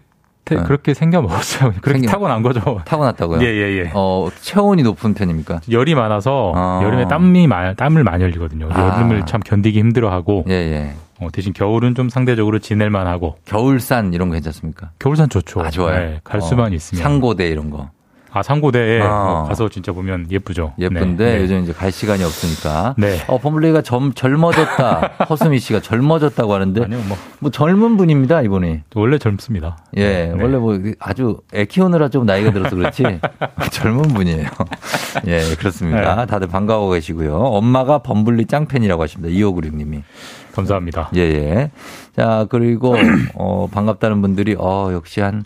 태- 0.46 0.56
네. 0.56 0.64
그렇게 0.64 0.94
생겨 0.94 1.22
먹었어요. 1.22 1.74
그렇게 1.82 2.00
생겨- 2.00 2.10
타고난 2.12 2.42
거죠. 2.42 2.62
타고났다고요? 2.86 3.42
예, 3.42 3.48
예, 3.48 3.80
예. 3.84 3.92
어, 3.94 4.30
체온이 4.42 4.82
높은 4.84 5.14
편입니까? 5.14 5.60
열이 5.70 5.94
많아서 5.94 6.54
어. 6.56 6.80
여름에 6.84 7.10
땀이 7.10 7.48
많, 7.48 7.76
땀을 7.76 8.06
많이 8.06 8.24
흘리거든요. 8.24 8.70
아. 8.72 8.96
여름을 8.96 9.26
참 9.26 9.42
견디기 9.42 9.78
힘들어하고 9.78 10.46
예, 10.48 10.54
예. 10.54 10.94
어, 11.20 11.30
대신 11.32 11.54
겨울은 11.54 11.96
좀 11.96 12.10
상대적으로 12.10 12.60
지낼만 12.60 13.08
하고 13.08 13.38
겨울산 13.46 14.14
이런 14.14 14.30
거 14.30 14.34
괜찮습니까? 14.34 14.92
겨울산 15.00 15.30
좋죠. 15.30 15.62
아, 15.62 15.70
좋아요. 15.72 15.98
네, 16.00 16.20
갈 16.24 16.40
어, 16.40 16.42
수만 16.42 16.74
있으면. 16.74 17.02
상고대 17.02 17.48
이런 17.48 17.70
거. 17.70 17.90
아 18.32 18.44
상고대에 18.44 19.02
아. 19.02 19.08
어, 19.08 19.46
가서 19.48 19.70
진짜 19.70 19.92
보면 19.92 20.28
예쁘죠. 20.32 20.74
예쁜데 20.80 21.26
네, 21.26 21.36
네. 21.38 21.42
요즘 21.42 21.64
이제 21.64 21.74
갈 21.74 21.92
시간이 21.92 22.24
없으니까. 22.24 22.96
네. 22.98 23.20
어, 23.28 23.40
범블리가 23.40 23.82
점, 23.82 24.14
젊어졌다. 24.14 25.00
허수미 25.30 25.60
씨가 25.60 25.82
젊어졌다고 25.82 26.54
하는데. 26.54 26.84
아니요, 26.84 27.00
뭐 27.08 27.18
뭐 27.40 27.52
젊은 27.52 27.98
분입니다, 27.98 28.42
이분이. 28.42 28.82
원래 28.96 29.18
젊습니다. 29.18 29.78
예, 29.96 30.34
네. 30.36 30.42
원래 30.42 30.58
뭐 30.58 30.80
아주 31.00 31.40
애 31.54 31.66
키우느라 31.66 32.10
좀 32.10 32.26
나이가 32.26 32.52
들어서 32.52 32.76
그렇지 32.76 33.04
젊은 33.72 34.02
분이에요. 34.04 34.50
예, 35.28 35.56
그렇습니다. 35.58 36.16
네. 36.16 36.26
다들 36.26 36.48
반가워 36.48 36.92
계시고요. 36.92 37.36
엄마가 37.36 38.00
범블리 38.00 38.46
짱팬이라고 38.46 39.04
하십니다. 39.04 39.34
2596님이. 39.34 40.02
감사합니다. 40.54 41.12
예, 41.16 41.20
예. 41.22 41.72
자, 42.16 42.48
그리고 42.50 42.96
어 43.36 43.68
반갑다는 43.72 44.22
분들이 44.22 44.56
어 44.58 44.90
역시 44.94 45.22
한 45.22 45.44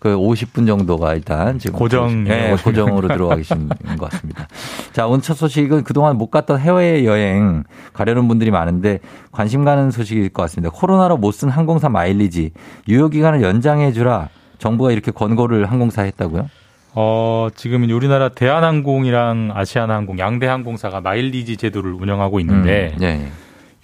그 0.00 0.16
50분 0.16 0.66
정도가 0.66 1.14
일단 1.14 1.58
지금 1.58 1.78
고정, 1.78 2.26
예, 2.26 2.52
예, 2.52 2.56
고정으로 2.56 3.06
들어와 3.14 3.36
계신 3.36 3.68
것 3.68 4.10
같습니다. 4.10 4.48
자, 4.92 5.06
오늘 5.06 5.20
첫 5.22 5.34
소식은 5.34 5.84
그동안 5.84 6.16
못 6.16 6.30
갔던 6.30 6.58
해외 6.58 7.04
여행 7.04 7.64
가려는 7.92 8.26
분들이 8.26 8.50
많은데 8.50 8.98
관심 9.30 9.62
가는 9.64 9.90
소식일 9.90 10.30
것 10.30 10.42
같습니다. 10.42 10.70
코로나로 10.74 11.16
못 11.18 11.30
쓴 11.32 11.48
항공사 11.50 11.88
마일리지 11.88 12.50
유효 12.88 13.08
기간을 13.08 13.40
연장해 13.42 13.92
주라 13.92 14.28
정부가 14.58 14.90
이렇게 14.90 15.10
권고를 15.10 15.70
항공사에 15.70 16.06
했다고요? 16.08 16.50
어, 16.94 17.48
지금 17.54 17.84
우리나라 17.90 18.30
대한항공이랑 18.30 19.50
아시아나항공 19.54 20.18
양대 20.18 20.46
항공사가 20.46 21.00
마일리지 21.00 21.56
제도를 21.56 21.92
운영하고 21.92 22.40
있는데 22.40 22.92
음, 22.96 23.02
예, 23.02 23.28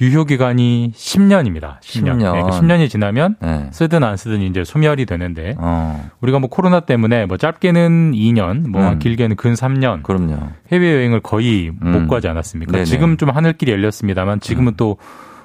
유효 0.00 0.24
기간이 0.24 0.92
10년입니다. 0.94 1.80
10년. 1.80 2.18
10년. 2.18 2.32
네, 2.34 2.42
10년이 2.42 2.90
지나면 2.90 3.36
예. 3.42 3.48
예. 3.48 3.70
쓰든 3.72 4.04
안 4.04 4.16
쓰든 4.16 4.42
이제 4.42 4.62
소멸이 4.64 5.06
되는데 5.06 5.54
어, 5.58 6.10
우리가 6.20 6.38
뭐 6.38 6.50
코로나 6.50 6.80
때문에 6.80 7.26
뭐 7.26 7.36
짧게는 7.36 8.12
2년, 8.12 8.68
뭐 8.68 8.90
음. 8.90 8.98
길게는 8.98 9.36
근 9.36 9.54
3년 9.54 10.02
그럼요. 10.02 10.36
해외 10.70 10.94
여행을 10.94 11.20
거의 11.20 11.70
못 11.70 11.98
음. 11.98 12.08
가지 12.08 12.28
않았습니까? 12.28 12.72
네네. 12.72 12.84
지금 12.84 13.16
좀 13.16 13.30
하늘길이 13.30 13.72
열렸습니다만 13.72 14.40
지금은 14.40 14.74
또 14.76 14.98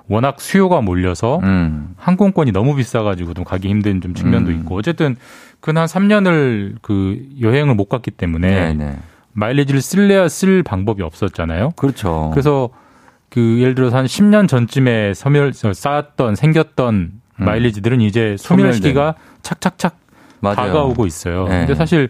워낙 0.10 0.42
수요가 0.42 0.82
몰려서 0.82 1.40
음. 1.44 1.94
항공권이 1.96 2.52
너무 2.52 2.76
비싸가지고 2.76 3.34
좀 3.34 3.46
가기 3.46 3.70
힘든 3.70 4.02
좀 4.02 4.14
측면도 4.14 4.52
음. 4.52 4.58
있고 4.58 4.76
어쨌든 4.78 5.16
근 5.62 5.78
한 5.78 5.86
3년을 5.86 6.76
그 6.82 7.24
여행을 7.40 7.76
못 7.76 7.86
갔기 7.88 8.12
때문에 8.12 8.50
네, 8.50 8.74
네. 8.74 8.98
마일리지를 9.34 9.80
쓸래야 9.80 10.28
쓸 10.28 10.64
방법이 10.64 11.02
없었잖아요. 11.04 11.72
그렇죠. 11.78 12.30
그래서 12.34 12.70
그 13.32 13.60
예를 13.60 13.76
들어서 13.76 13.98
한 13.98 14.06
10년 14.06 14.48
전쯤에 14.48 15.14
소멸 15.14 15.54
쌓았던 15.54 16.36
생겼던 16.36 17.12
음. 17.40 17.46
마일리지들은 17.46 18.02
이제 18.02 18.36
소멸 18.38 18.74
시기가 18.74 19.16
착착착 19.42 19.96
맞아요. 20.42 20.56
다가오고 20.56 21.06
있어요. 21.06 21.48
네. 21.48 21.60
근데 21.60 21.76
사실 21.76 22.10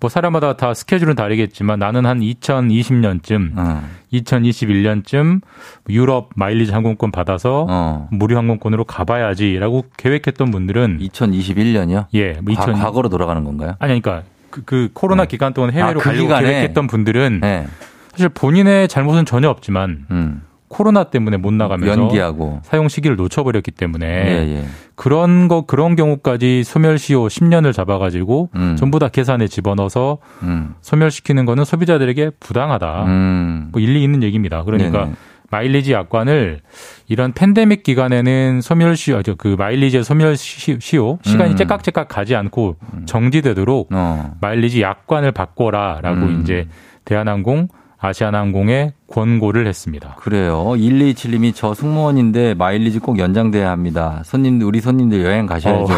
뭐 0.00 0.08
사람마다 0.08 0.56
다 0.56 0.72
스케줄은 0.72 1.14
다르겠지만 1.14 1.78
나는 1.78 2.06
한 2.06 2.20
2020년쯤, 2.20 3.52
어, 3.56 3.82
2021년쯤 4.12 5.42
유럽 5.90 6.30
마일리지 6.34 6.72
항공권 6.72 7.12
받아서 7.12 7.66
어. 7.68 8.08
무료 8.10 8.38
항공권으로 8.38 8.84
가봐야지라고 8.84 9.84
계획했던 9.96 10.50
분들은 10.50 10.98
2021년이요? 11.00 12.06
예, 12.14 12.32
뭐 12.42 12.52
2000 12.52 12.74
과거로 12.74 13.10
돌아가는 13.10 13.44
건가요? 13.44 13.74
아니 13.78 14.00
그러니까 14.00 14.26
그, 14.50 14.62
그 14.64 14.88
코로나 14.92 15.26
기간 15.26 15.52
동안 15.52 15.72
해외로 15.72 16.00
아, 16.00 16.02
그 16.02 16.08
가려고 16.08 16.28
기간에? 16.28 16.48
계획했던 16.48 16.86
분들은 16.86 17.40
네. 17.42 17.66
사실 18.12 18.28
본인의 18.30 18.88
잘못은 18.88 19.26
전혀 19.26 19.48
없지만 19.50 20.06
음. 20.10 20.42
코로나 20.72 21.04
때문에 21.04 21.36
못 21.36 21.52
나가면서 21.52 22.00
연기하고. 22.00 22.60
사용 22.62 22.88
시기를 22.88 23.16
놓쳐버렸기 23.16 23.72
때문에 23.72 24.06
예, 24.06 24.56
예. 24.56 24.64
그런 24.94 25.46
거 25.46 25.66
그런 25.66 25.96
경우까지 25.96 26.64
소멸시효 26.64 27.26
10년을 27.26 27.74
잡아가지고 27.74 28.48
음. 28.56 28.76
전부 28.78 28.98
다 28.98 29.08
계산에 29.08 29.48
집어넣어서 29.48 30.16
음. 30.42 30.74
소멸시키는 30.80 31.44
거는 31.44 31.66
소비자들에게 31.66 32.30
부당하다. 32.40 33.04
음. 33.04 33.68
뭐 33.70 33.82
일리 33.82 34.02
있는 34.02 34.22
얘기입니다. 34.22 34.64
그러니까 34.64 35.04
네네. 35.04 35.14
마일리지 35.50 35.92
약관을 35.92 36.60
이런 37.06 37.34
팬데믹 37.34 37.82
기간에는 37.82 38.62
소멸시효, 38.62 39.22
저그 39.22 39.56
마일리지의 39.58 40.04
소멸시효 40.04 41.18
시간이 41.22 41.50
음. 41.50 41.56
째깍째깍 41.56 42.08
가지 42.08 42.34
않고 42.34 42.76
정지되도록 43.04 43.88
어. 43.92 44.32
마일리지 44.40 44.80
약관을 44.80 45.32
바꿔라라고 45.32 46.20
음. 46.22 46.40
이제 46.40 46.66
대한항공, 47.04 47.68
아시아나항공에 48.02 48.92
권고를 49.06 49.66
했습니다. 49.66 50.16
그래요. 50.18 50.64
127님이 50.76 51.52
저 51.54 51.72
승무원인데 51.74 52.54
마일리지 52.54 52.98
꼭 52.98 53.18
연장돼야 53.18 53.70
합니다. 53.70 54.22
손님들, 54.24 54.66
우리 54.66 54.80
손님들 54.80 55.22
여행 55.24 55.46
가셔야죠. 55.46 55.92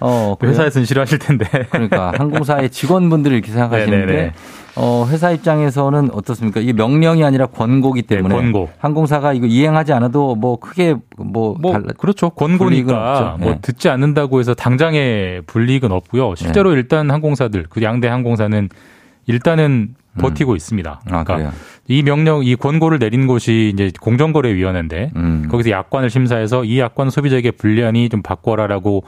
어, 0.00 0.36
그래요? 0.38 0.52
회사에서는 0.52 0.86
싫어하실 0.86 1.18
텐데. 1.18 1.44
그러니까 1.70 2.12
항공사의 2.16 2.70
직원분들을 2.70 3.36
이렇게 3.36 3.52
생각하시는데 3.52 4.06
네네네. 4.06 4.32
어, 4.76 5.06
회사 5.10 5.30
입장에서는 5.32 6.10
어떻습니까? 6.14 6.60
이게 6.60 6.72
명령이 6.72 7.22
아니라 7.24 7.44
권고기 7.46 8.02
때문에 8.02 8.34
네, 8.34 8.40
권고. 8.40 8.70
항공사가 8.78 9.34
이거 9.34 9.46
이행하지 9.46 9.92
않아도 9.92 10.34
뭐 10.34 10.58
크게 10.58 10.94
뭐, 11.18 11.54
뭐 11.60 11.72
달라- 11.72 11.92
그렇죠 11.98 12.30
권고니까. 12.30 13.36
뭐 13.38 13.50
네. 13.50 13.58
듣지 13.60 13.90
않는다고 13.90 14.40
해서 14.40 14.54
당장의 14.54 15.42
불이익은 15.46 15.92
없고요 15.92 16.34
실제로 16.36 16.72
일단 16.72 17.10
항공사들 17.10 17.66
그 17.68 17.82
양대 17.82 18.08
항공사는 18.08 18.70
일단은 19.26 19.94
버티고 20.18 20.56
있습니다. 20.56 20.90
아, 20.90 21.04
그러니까 21.04 21.36
그래요. 21.36 21.52
이 21.88 22.02
명령 22.02 22.44
이 22.44 22.54
권고를 22.56 22.98
내린 22.98 23.26
곳이 23.26 23.70
이제 23.72 23.90
공정거래위원회인데 24.00 25.12
음. 25.16 25.48
거기서 25.50 25.70
약관을 25.70 26.10
심사해서 26.10 26.64
이 26.64 26.78
약관 26.78 27.10
소비자에게 27.10 27.52
불리하니 27.52 28.08
좀 28.08 28.22
바꿔라라고 28.22 29.04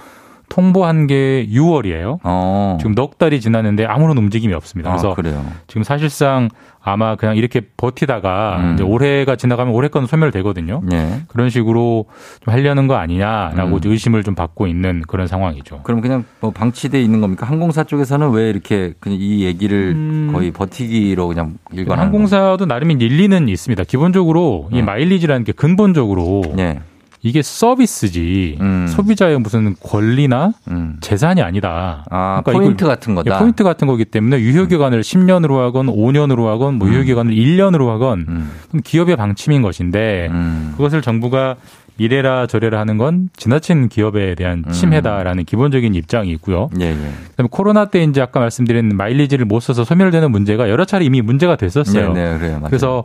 통보한 0.48 1.06
게 1.06 1.46
6월이에요. 1.50 2.18
어. 2.22 2.76
지금 2.78 2.94
넉 2.94 3.18
달이 3.18 3.40
지났는데 3.40 3.84
아무런 3.86 4.18
움직임이 4.18 4.54
없습니다. 4.54 4.90
그래서 4.90 5.14
아. 5.38 5.52
지금 5.66 5.82
사실상 5.82 6.48
아마 6.86 7.16
그냥 7.16 7.36
이렇게 7.36 7.62
버티다가 7.76 8.58
음. 8.60 8.74
이제 8.74 8.84
올해가 8.84 9.36
지나가면 9.36 9.72
올해 9.72 9.88
건 9.88 10.06
소멸되거든요. 10.06 10.82
예. 10.92 11.22
그런 11.28 11.48
식으로 11.48 12.04
좀 12.44 12.52
하려는 12.52 12.86
거 12.86 12.96
아니냐라고 12.96 13.76
음. 13.76 13.80
의심을 13.82 14.22
좀 14.22 14.34
받고 14.34 14.66
있는 14.66 15.02
그런 15.08 15.26
상황이죠. 15.26 15.80
그럼 15.82 16.02
그냥 16.02 16.24
뭐 16.40 16.50
방치돼 16.50 17.00
있는 17.02 17.22
겁니까? 17.22 17.46
항공사 17.46 17.84
쪽에서는 17.84 18.30
왜 18.32 18.50
이렇게 18.50 18.92
그냥 19.00 19.18
이 19.18 19.44
얘기를 19.44 19.92
음. 19.96 20.30
거의 20.32 20.50
버티기로 20.50 21.28
그냥 21.28 21.54
일관하는 21.72 22.04
항공사도 22.04 22.66
나름의 22.66 22.98
일리는 23.00 23.48
있습니다. 23.48 23.84
기본적으로 23.84 24.68
이 24.70 24.76
네. 24.76 24.82
마일리지라는 24.82 25.44
게 25.44 25.52
근본적으로 25.52 26.42
예. 26.58 26.80
이게 27.24 27.40
서비스지 27.40 28.58
음. 28.60 28.86
소비자의 28.86 29.38
무슨 29.40 29.74
권리나 29.80 30.52
음. 30.68 30.98
재산이 31.00 31.40
아니다. 31.40 32.04
아, 32.10 32.42
그러니까 32.44 32.64
포인트 32.64 32.84
같은 32.84 33.12
예, 33.12 33.14
거다. 33.14 33.38
포인트 33.38 33.64
같은 33.64 33.88
거기 33.88 34.04
때문에 34.04 34.40
유효 34.40 34.66
기간을 34.66 35.00
10년으로 35.00 35.56
하건 35.56 35.86
5년으로 35.86 36.44
하건 36.44 36.74
뭐 36.74 36.86
유효 36.86 37.02
기간을 37.02 37.32
1년으로 37.32 37.88
하건 37.88 38.26
음. 38.28 38.50
기업의 38.84 39.16
방침인 39.16 39.62
것인데 39.62 40.28
음. 40.30 40.74
그것을 40.76 41.00
정부가 41.00 41.56
이래라 41.96 42.46
저래라 42.46 42.78
하는 42.80 42.98
건 42.98 43.30
지나친 43.34 43.88
기업에 43.88 44.34
대한 44.34 44.64
음. 44.66 44.70
침해다라는 44.70 45.46
기본적인 45.46 45.94
입장이 45.94 46.30
있고요. 46.32 46.68
예, 46.78 46.90
예. 46.90 47.12
그다음에 47.30 47.48
코로나 47.50 47.86
때 47.86 48.02
이제 48.02 48.20
아까 48.20 48.38
말씀드린 48.40 48.94
마일리지를 48.98 49.46
못 49.46 49.60
써서 49.60 49.82
소멸되는 49.82 50.30
문제가 50.30 50.68
여러 50.68 50.84
차례 50.84 51.06
이미 51.06 51.22
문제가 51.22 51.56
됐었어요. 51.56 52.12
네, 52.12 52.32
네, 52.32 52.38
그래요. 52.38 52.60
그래서 52.66 53.04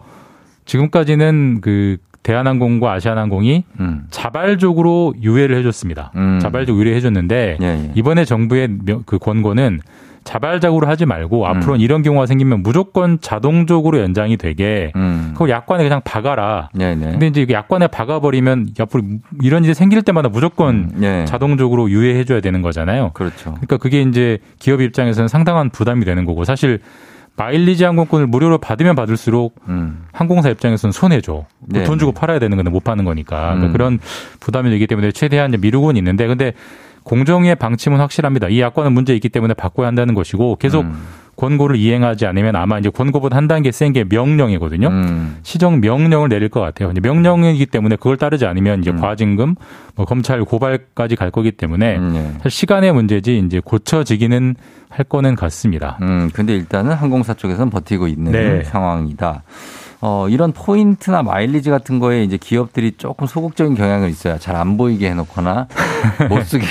지금까지는 0.65 1.61
그 1.61 1.97
대한항공과 2.33 2.93
아시아나항공이 2.93 3.63
음. 3.79 4.03
자발적으로 4.11 5.15
유예를 5.21 5.57
해줬습니다. 5.57 6.11
음. 6.15 6.37
자발적으로 6.39 6.83
유예를 6.83 6.95
해줬는데 6.97 7.57
예, 7.59 7.65
예. 7.65 7.91
이번에 7.95 8.23
정부의 8.23 8.67
명- 8.85 9.01
그 9.07 9.17
권고는 9.17 9.79
자발적으로 10.25 10.85
하지 10.85 11.07
말고 11.07 11.47
앞으로는 11.47 11.79
이런 11.79 12.03
경우가 12.03 12.27
생기면 12.27 12.61
무조건 12.61 13.19
자동적으로 13.19 13.99
연장이 13.99 14.37
되게 14.37 14.91
음. 14.95 15.29
그걸 15.33 15.49
약관에 15.49 15.81
그냥 15.81 16.01
박아라. 16.05 16.69
네, 16.75 16.93
네. 16.93 17.11
근데 17.11 17.27
이제 17.27 17.47
약관에 17.49 17.87
박아버리면 17.87 18.73
앞으로 18.79 19.01
이런 19.41 19.63
일이 19.63 19.73
생길 19.73 20.03
때마다 20.03 20.29
무조건 20.29 20.91
예. 21.01 21.25
자동적으로 21.25 21.89
유예해줘야 21.89 22.41
되는 22.41 22.61
거잖아요. 22.61 23.09
그렇죠. 23.15 23.51
그러니까 23.53 23.77
그게 23.77 24.01
이제 24.01 24.37
기업 24.59 24.81
입장에서는 24.81 25.27
상당한 25.29 25.71
부담이 25.71 26.05
되는 26.05 26.25
거고 26.25 26.43
사실 26.43 26.79
마일리지 27.35 27.83
항공권을 27.83 28.27
무료로 28.27 28.57
받으면 28.57 28.95
받을수록 28.95 29.55
음. 29.67 30.05
항공사 30.11 30.49
입장에서는 30.49 30.91
손해죠. 30.91 31.45
네, 31.59 31.83
돈 31.83 31.99
주고 31.99 32.11
네. 32.11 32.19
팔아야 32.19 32.39
되는 32.39 32.57
건데 32.57 32.69
못 32.69 32.83
파는 32.83 33.05
거니까. 33.05 33.37
그러니까 33.37 33.67
음. 33.67 33.71
그런 33.71 33.99
부담이 34.39 34.69
되기 34.69 34.87
때문에 34.87 35.11
최대한 35.11 35.51
미루고는 35.59 35.97
있는데 35.97 36.27
근데 36.27 36.53
공정의 37.03 37.55
방침은 37.55 37.99
확실합니다. 37.99 38.49
이 38.49 38.59
약관은 38.59 38.93
문제 38.93 39.15
있기 39.15 39.29
때문에 39.29 39.53
바꿔야 39.53 39.87
한다는 39.87 40.13
것이고 40.13 40.57
계속 40.57 40.81
음. 40.81 41.01
권고를 41.39 41.77
이행하지 41.77 42.25
않으면 42.25 42.55
아마 42.55 42.77
이제 42.79 42.89
권고보다 42.89 43.37
한 43.37 43.47
단계 43.47 43.71
센 43.71 43.93
게 43.93 44.03
명령이거든요. 44.03 44.87
음. 44.87 45.37
시정 45.41 45.79
명령을 45.79 46.29
내릴 46.29 46.49
것 46.49 46.59
같아요. 46.59 46.91
이제 46.91 46.99
명령이기 46.99 47.65
때문에 47.65 47.95
그걸 47.95 48.17
따르지 48.17 48.45
않으면 48.45 48.81
이제 48.81 48.91
음. 48.91 48.99
과징금, 48.99 49.55
뭐 49.95 50.05
검찰 50.05 50.43
고발까지 50.43 51.15
갈 51.15 51.31
거기 51.31 51.51
때문에 51.51 51.97
음, 51.97 52.13
예. 52.15 52.33
사실 52.43 52.51
시간의 52.51 52.93
문제지 52.93 53.39
이제 53.39 53.59
고쳐지기는 53.63 54.55
할 54.89 55.05
거는 55.05 55.35
같습니다. 55.35 55.97
음, 56.01 56.29
근데 56.33 56.53
일단은 56.55 56.93
항공사 56.93 57.33
쪽에서는 57.33 57.69
버티고 57.69 58.07
있는 58.07 58.31
네. 58.31 58.63
상황이다. 58.63 59.43
어, 60.01 60.27
이런 60.29 60.53
포인트나 60.53 61.23
마일리지 61.23 61.69
같은 61.69 61.99
거에 61.99 62.23
이제 62.23 62.37
기업들이 62.37 62.93
조금 62.97 63.27
소극적인 63.27 63.75
경향을 63.75 64.09
있어요. 64.09 64.37
잘 64.39 64.55
안 64.55 64.77
보이게 64.77 65.09
해놓거나 65.11 65.67
못 66.29 66.43
쓰게 66.45 66.65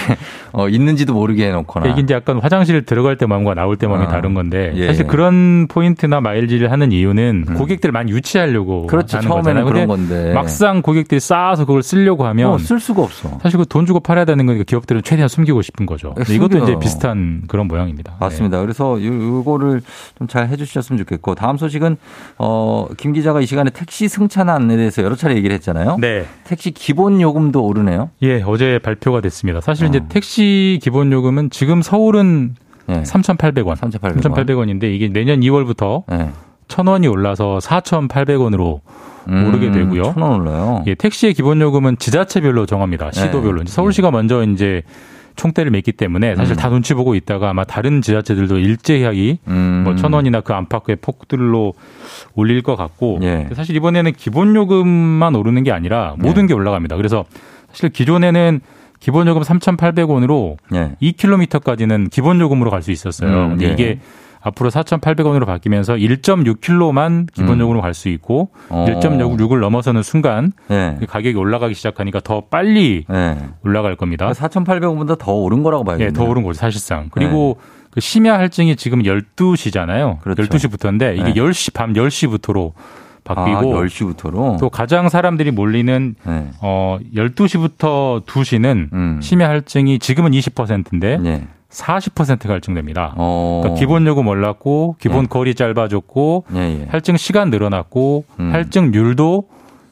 어, 0.52 0.68
있는지도 0.68 1.12
모르게 1.14 1.46
해놓거나. 1.48 1.88
이게 1.88 2.00
이제 2.02 2.14
약간 2.14 2.38
화장실 2.38 2.84
들어갈 2.84 3.16
때 3.16 3.26
마음과 3.26 3.54
나올 3.54 3.76
때 3.76 3.86
마음이 3.86 4.06
아, 4.06 4.08
다른 4.08 4.32
건데 4.34 4.72
예. 4.76 4.86
사실 4.86 5.06
그런 5.06 5.66
포인트나 5.68 6.20
마일리지를 6.20 6.70
하는 6.72 6.90
이유는 6.92 7.54
고객들을 7.54 7.92
많이 7.92 8.12
유치하려고 8.12 8.86
그렇죠. 8.86 9.18
하는 9.18 9.28
처음에는 9.28 9.64
거잖아요. 9.64 9.64
그런 9.66 9.86
건데. 9.86 10.32
막상 10.32 10.80
고객들이 10.82 11.20
쌓아서 11.20 11.64
그걸 11.66 11.82
쓰려고 11.82 12.24
하면 12.26 12.50
어, 12.52 12.58
쓸 12.58 12.80
수가 12.80 13.02
없어. 13.02 13.38
사실 13.42 13.58
그 13.58 13.64
돈 13.68 13.84
주고 13.86 14.00
팔아야 14.00 14.24
되는 14.24 14.46
거니까 14.46 14.64
기업들은 14.64 15.02
최대한 15.02 15.28
숨기고 15.28 15.60
싶은 15.62 15.84
거죠. 15.86 16.14
네, 16.16 16.34
이것도. 16.34 16.58
이제 16.58 16.76
비슷한 16.80 17.42
그런 17.48 17.68
모양입니다. 17.68 18.16
맞습니다. 18.20 18.60
그래서 18.60 19.02
요- 19.04 19.36
요거를 19.38 19.82
좀 20.18 20.28
잘 20.28 20.48
해주셨으면 20.48 20.98
좋겠고 20.98 21.34
다음 21.34 21.56
소식은 21.56 21.96
어, 22.38 22.86
김기 22.98 23.17
자가 23.22 23.40
이 23.40 23.46
시간에 23.46 23.70
택시 23.70 24.08
승차난에 24.08 24.76
대해서 24.76 25.02
여러 25.02 25.14
차례 25.16 25.36
얘기를 25.36 25.54
했잖아요. 25.54 25.96
네. 26.00 26.24
택시 26.44 26.70
기본 26.70 27.20
요금도 27.20 27.64
오르네요. 27.64 28.10
예, 28.22 28.42
어제 28.42 28.78
발표가 28.78 29.20
됐습니다. 29.20 29.60
사실 29.60 29.86
어. 29.86 29.88
이제 29.88 30.00
택시 30.08 30.78
기본 30.82 31.12
요금은 31.12 31.50
지금 31.50 31.82
서울은 31.82 32.54
네. 32.86 33.02
3,800원. 33.02 33.76
3,800원. 33.76 34.20
3,800원인데 34.20 34.84
이게 34.84 35.08
내년 35.08 35.40
2월부터 35.40 36.04
네. 36.08 36.30
1,000원이 36.68 37.10
올라서 37.10 37.58
4,800원으로 37.62 38.80
오르게 39.28 39.70
되고요. 39.72 40.02
음, 40.02 40.14
천원 40.14 40.40
올라요. 40.40 40.82
예, 40.86 40.94
택시의 40.94 41.34
기본 41.34 41.60
요금은 41.60 41.98
지자체별로 41.98 42.64
정합니다. 42.66 43.10
시도별로. 43.12 43.62
이제 43.62 43.72
서울시가 43.72 44.10
먼저 44.10 44.42
이제 44.44 44.82
총대를 45.38 45.70
맺기 45.70 45.92
때문에 45.92 46.34
사실 46.36 46.54
음. 46.54 46.56
다 46.56 46.68
눈치 46.68 46.92
보고 46.92 47.14
있다가 47.14 47.48
아마 47.48 47.64
다른 47.64 48.02
지자체들도 48.02 48.58
일제히 48.58 49.38
음. 49.48 49.82
뭐 49.84 49.94
천 49.96 50.12
원이나 50.12 50.42
그 50.42 50.52
안팎의 50.52 50.96
폭들로 51.00 51.72
올릴 52.34 52.62
것 52.62 52.76
같고 52.76 53.20
예. 53.22 53.48
사실 53.54 53.74
이번에는 53.76 54.12
기본 54.12 54.54
요금만 54.54 55.34
오르는 55.34 55.62
게 55.64 55.72
아니라 55.72 56.14
모든 56.18 56.46
게 56.46 56.54
올라갑니다. 56.54 56.96
그래서 56.96 57.24
사실 57.70 57.88
기존에는 57.88 58.60
기본 59.00 59.26
요금 59.28 59.42
3,800원으로 59.42 60.56
예. 60.74 60.96
2km까지는 61.00 62.10
기본 62.10 62.40
요금으로 62.40 62.70
갈 62.70 62.82
수 62.82 62.90
있었어요. 62.90 63.30
음, 63.30 63.48
근데 63.50 63.68
예. 63.68 63.72
이게 63.72 63.98
앞으로 64.48 64.70
4,800원으로 64.70 65.46
바뀌면서 65.46 65.94
1.6km만 65.94 67.28
기본 67.32 67.54
음. 67.54 67.60
요금으로 67.60 67.80
갈수 67.80 68.08
있고 68.10 68.50
어. 68.68 68.86
1.6을 68.88 69.60
넘어서는 69.60 70.02
순간 70.02 70.52
예. 70.70 70.96
그 70.98 71.06
가격이 71.06 71.36
올라가기 71.36 71.74
시작하니까 71.74 72.20
더 72.20 72.42
빨리 72.42 73.04
예. 73.10 73.38
올라갈 73.64 73.96
겁니다. 73.96 74.30
4,800원보다 74.32 75.18
더 75.18 75.32
오른 75.32 75.62
거라고 75.62 75.84
봐야겠네요. 75.84 76.08
예, 76.08 76.12
더 76.12 76.24
오른 76.24 76.42
거죠, 76.42 76.58
사실상. 76.58 77.08
그리고 77.10 77.58
그 77.90 78.00
심야 78.00 78.38
할증이 78.38 78.76
지금 78.76 79.02
12시잖아요. 79.02 80.20
그렇죠. 80.20 80.42
12시부터인데 80.42 81.14
이게 81.14 81.24
네. 81.24 81.34
10시 81.34 81.72
밤 81.74 81.92
10시부터로 81.92 82.72
바뀌고 83.24 83.78
아, 83.78 83.82
10시부터로. 83.82 84.58
또 84.58 84.70
가장 84.70 85.08
사람들이 85.08 85.50
몰리는 85.50 86.14
네. 86.24 86.50
어 86.62 86.98
12시부터 87.14 88.24
2시는 88.24 88.92
음. 88.92 89.20
심야 89.22 89.48
할증이 89.48 89.98
지금은 89.98 90.32
20%인데 90.32 91.18
예. 91.24 91.46
40%가 91.70 92.54
할증됩니다. 92.54 93.14
어. 93.16 93.60
그러니까 93.62 93.78
기본 93.80 94.06
요금 94.06 94.26
올랐고 94.26 94.96
기본 94.98 95.24
예. 95.24 95.26
거리 95.28 95.54
짧아졌고 95.54 96.44
예, 96.54 96.58
예. 96.82 96.86
할증 96.90 97.16
시간 97.16 97.50
늘어났고 97.50 98.24
음. 98.40 98.52
할증률도 98.52 99.48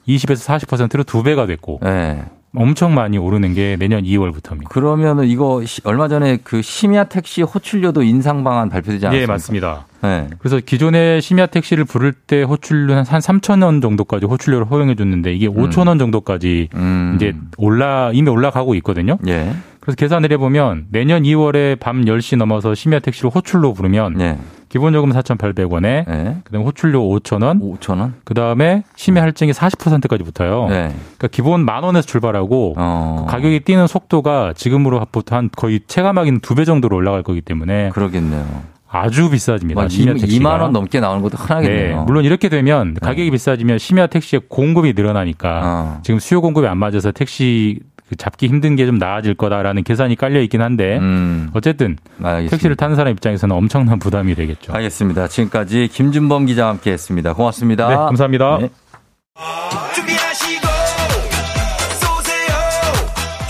20에서 0.08 0.58
40%로 0.66 1.02
두 1.04 1.22
배가 1.22 1.46
됐고 1.46 1.80
예. 1.84 2.24
엄청 2.58 2.94
많이 2.94 3.18
오르는 3.18 3.52
게 3.52 3.76
내년 3.78 4.02
2월부터입니다. 4.04 4.70
그러면은 4.70 5.26
이거 5.26 5.62
시- 5.66 5.82
얼마 5.84 6.08
전에 6.08 6.38
그 6.42 6.62
심야 6.62 7.04
택시 7.04 7.42
호출료도 7.42 8.02
인상 8.02 8.44
방안 8.44 8.70
발표되지 8.70 9.04
않았습니까? 9.06 9.22
예, 9.22 9.26
맞습니다. 9.26 9.86
네. 10.02 10.28
그래서 10.38 10.58
기존에 10.64 11.20
심야 11.20 11.44
택시를 11.46 11.84
부를 11.84 12.12
때 12.12 12.42
호출료 12.44 12.94
한 12.94 13.04
3천 13.04 13.62
원 13.62 13.82
정도까지 13.82 14.24
호출료를 14.24 14.70
허용해 14.70 14.94
줬는데 14.94 15.34
이게 15.34 15.48
5천 15.48 15.86
원 15.88 15.98
정도까지 15.98 16.70
음. 16.76 17.12
이제 17.16 17.34
올라 17.58 18.10
이미 18.14 18.30
올라가고 18.30 18.74
있거든요. 18.76 19.18
예. 19.28 19.52
그래서 19.87 19.95
계산을 19.97 20.32
해보면 20.32 20.87
내년 20.91 21.22
2월에 21.22 21.78
밤 21.78 22.05
10시 22.05 22.37
넘어서 22.37 22.74
심야 22.74 22.99
택시를 22.99 23.30
호출로 23.32 23.72
부르면 23.72 24.20
예. 24.20 24.37
기본 24.68 24.93
요금 24.95 25.11
4,800원에 25.12 25.84
예. 26.09 26.37
그다음에 26.43 26.64
호출료 26.64 27.01
5,000원, 27.09 27.61
5천 27.78 28.01
원? 28.01 28.14
그다음에 28.24 28.82
심야 28.97 29.22
할증이 29.22 29.53
40%까지 29.53 30.24
붙어요. 30.24 30.66
네. 30.68 30.89
그러니까 31.16 31.28
기본 31.30 31.64
만 31.64 31.84
원에서 31.84 32.05
출발하고 32.05 32.74
어. 32.76 33.26
가격이 33.28 33.61
뛰는 33.61 33.87
속도가 33.87 34.55
지금으로 34.57 35.07
보통 35.12 35.39
한 35.39 35.51
거의 35.57 35.80
체감하기는 35.87 36.41
두 36.41 36.57
배 36.57 36.64
정도로 36.64 36.97
올라갈 36.97 37.22
거기 37.22 37.41
때문에 37.41 37.91
그러겠네요. 37.91 38.45
아주 38.89 39.30
비싸집니다. 39.30 39.80
뭐 39.82 39.89
심야 39.89 40.12
2, 40.14 40.18
택시가. 40.18 40.43
2만 40.57 40.61
원 40.62 40.72
넘게 40.72 40.99
나오는 40.99 41.22
것도 41.22 41.37
네, 41.37 41.43
흔하겠네요. 41.45 42.05
물론 42.07 42.24
이렇게 42.24 42.49
되면 42.49 42.95
가격이 42.95 43.30
비싸지면 43.30 43.78
심야 43.78 44.09
택시의 44.09 44.43
공급이 44.49 44.95
늘어나니까 44.97 45.61
어. 45.64 46.01
지금 46.03 46.18
수요 46.18 46.41
공급이 46.41 46.66
안 46.66 46.76
맞아서 46.78 47.12
택시 47.12 47.78
그 48.09 48.16
잡기 48.16 48.46
힘든 48.46 48.76
게 48.76 48.86
좀 48.86 48.98
나아질 48.98 49.34
거다라는 49.34 49.82
계산이 49.82 50.14
깔려 50.16 50.40
있긴 50.42 50.62
한데 50.62 50.98
음. 50.98 51.50
어쨌든 51.54 51.96
알겠습니다. 52.22 52.50
택시를 52.50 52.76
타는 52.76 52.94
사람 52.94 53.12
입장에서는 53.12 53.54
엄청난 53.54 53.98
부담이 53.98 54.34
되겠죠. 54.36 54.72
알겠습니다. 54.72 55.26
지금까지 55.28 55.88
김준범 55.92 56.46
기자와 56.46 56.70
함께 56.70 56.92
했습니다. 56.92 57.32
고맙습니다. 57.32 57.88
네, 57.88 57.94
감사합니다. 57.96 58.59
네. 58.61 58.70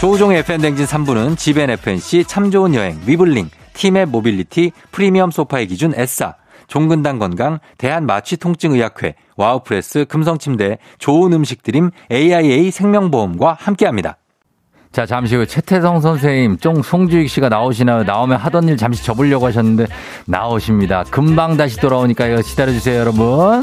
조우종의 0.01 0.39
FM대행진 0.39 0.85
3부는 0.87 1.37
지벤 1.39 1.71
F&C 1.71 2.25
참 2.25 2.51
좋은 2.51 2.75
여행, 2.75 2.99
위블링, 3.07 3.49
티맵 3.75 4.11
모빌리티, 4.11 4.73
프리미엄 4.93 5.31
소파의 5.31 5.67
기준 5.67 5.93
에싸, 5.95 6.35
종근당 6.69 7.19
건강, 7.19 7.59
대한마취통증의학회, 7.79 9.15
와우프레스, 9.37 10.05
금성침대, 10.09 10.79
좋은 10.99 11.33
음식 11.33 11.63
드림, 11.63 11.91
AIA 12.13 12.71
생명보험과 12.71 13.57
함께합니다. 13.59 14.19
자, 14.97 15.05
잠시 15.05 15.37
후 15.37 15.45
최태성 15.45 16.01
선생님, 16.01 16.57
쫑 16.57 16.81
송주익 16.81 17.29
씨가 17.29 17.51
나오시나요? 17.51 18.05
나오면 18.05 18.39
하던 18.39 18.67
일 18.71 18.79
잠시 18.79 19.05
접으려고 19.05 19.45
하셨는데 19.45 19.89
나오십니다. 20.25 21.05
금방 21.11 21.59
다시 21.59 21.77
돌아오니까요. 21.77 22.37
기다려주세요, 22.37 23.01
여러분. 23.01 23.63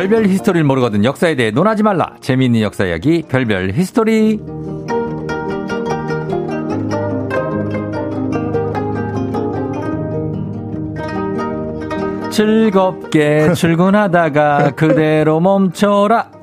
별별 0.00 0.24
히스토리를 0.24 0.64
모르거든 0.64 1.04
역사에 1.04 1.34
대해 1.34 1.50
논하지 1.50 1.82
말라. 1.82 2.14
재미있는 2.22 2.62
역사 2.62 2.86
이야기 2.86 3.22
별별 3.28 3.72
히스토리. 3.74 4.40
즐겁게 12.30 13.52
출근하다가 13.52 14.70
그대로 14.70 15.38
멈춰라. 15.38 16.39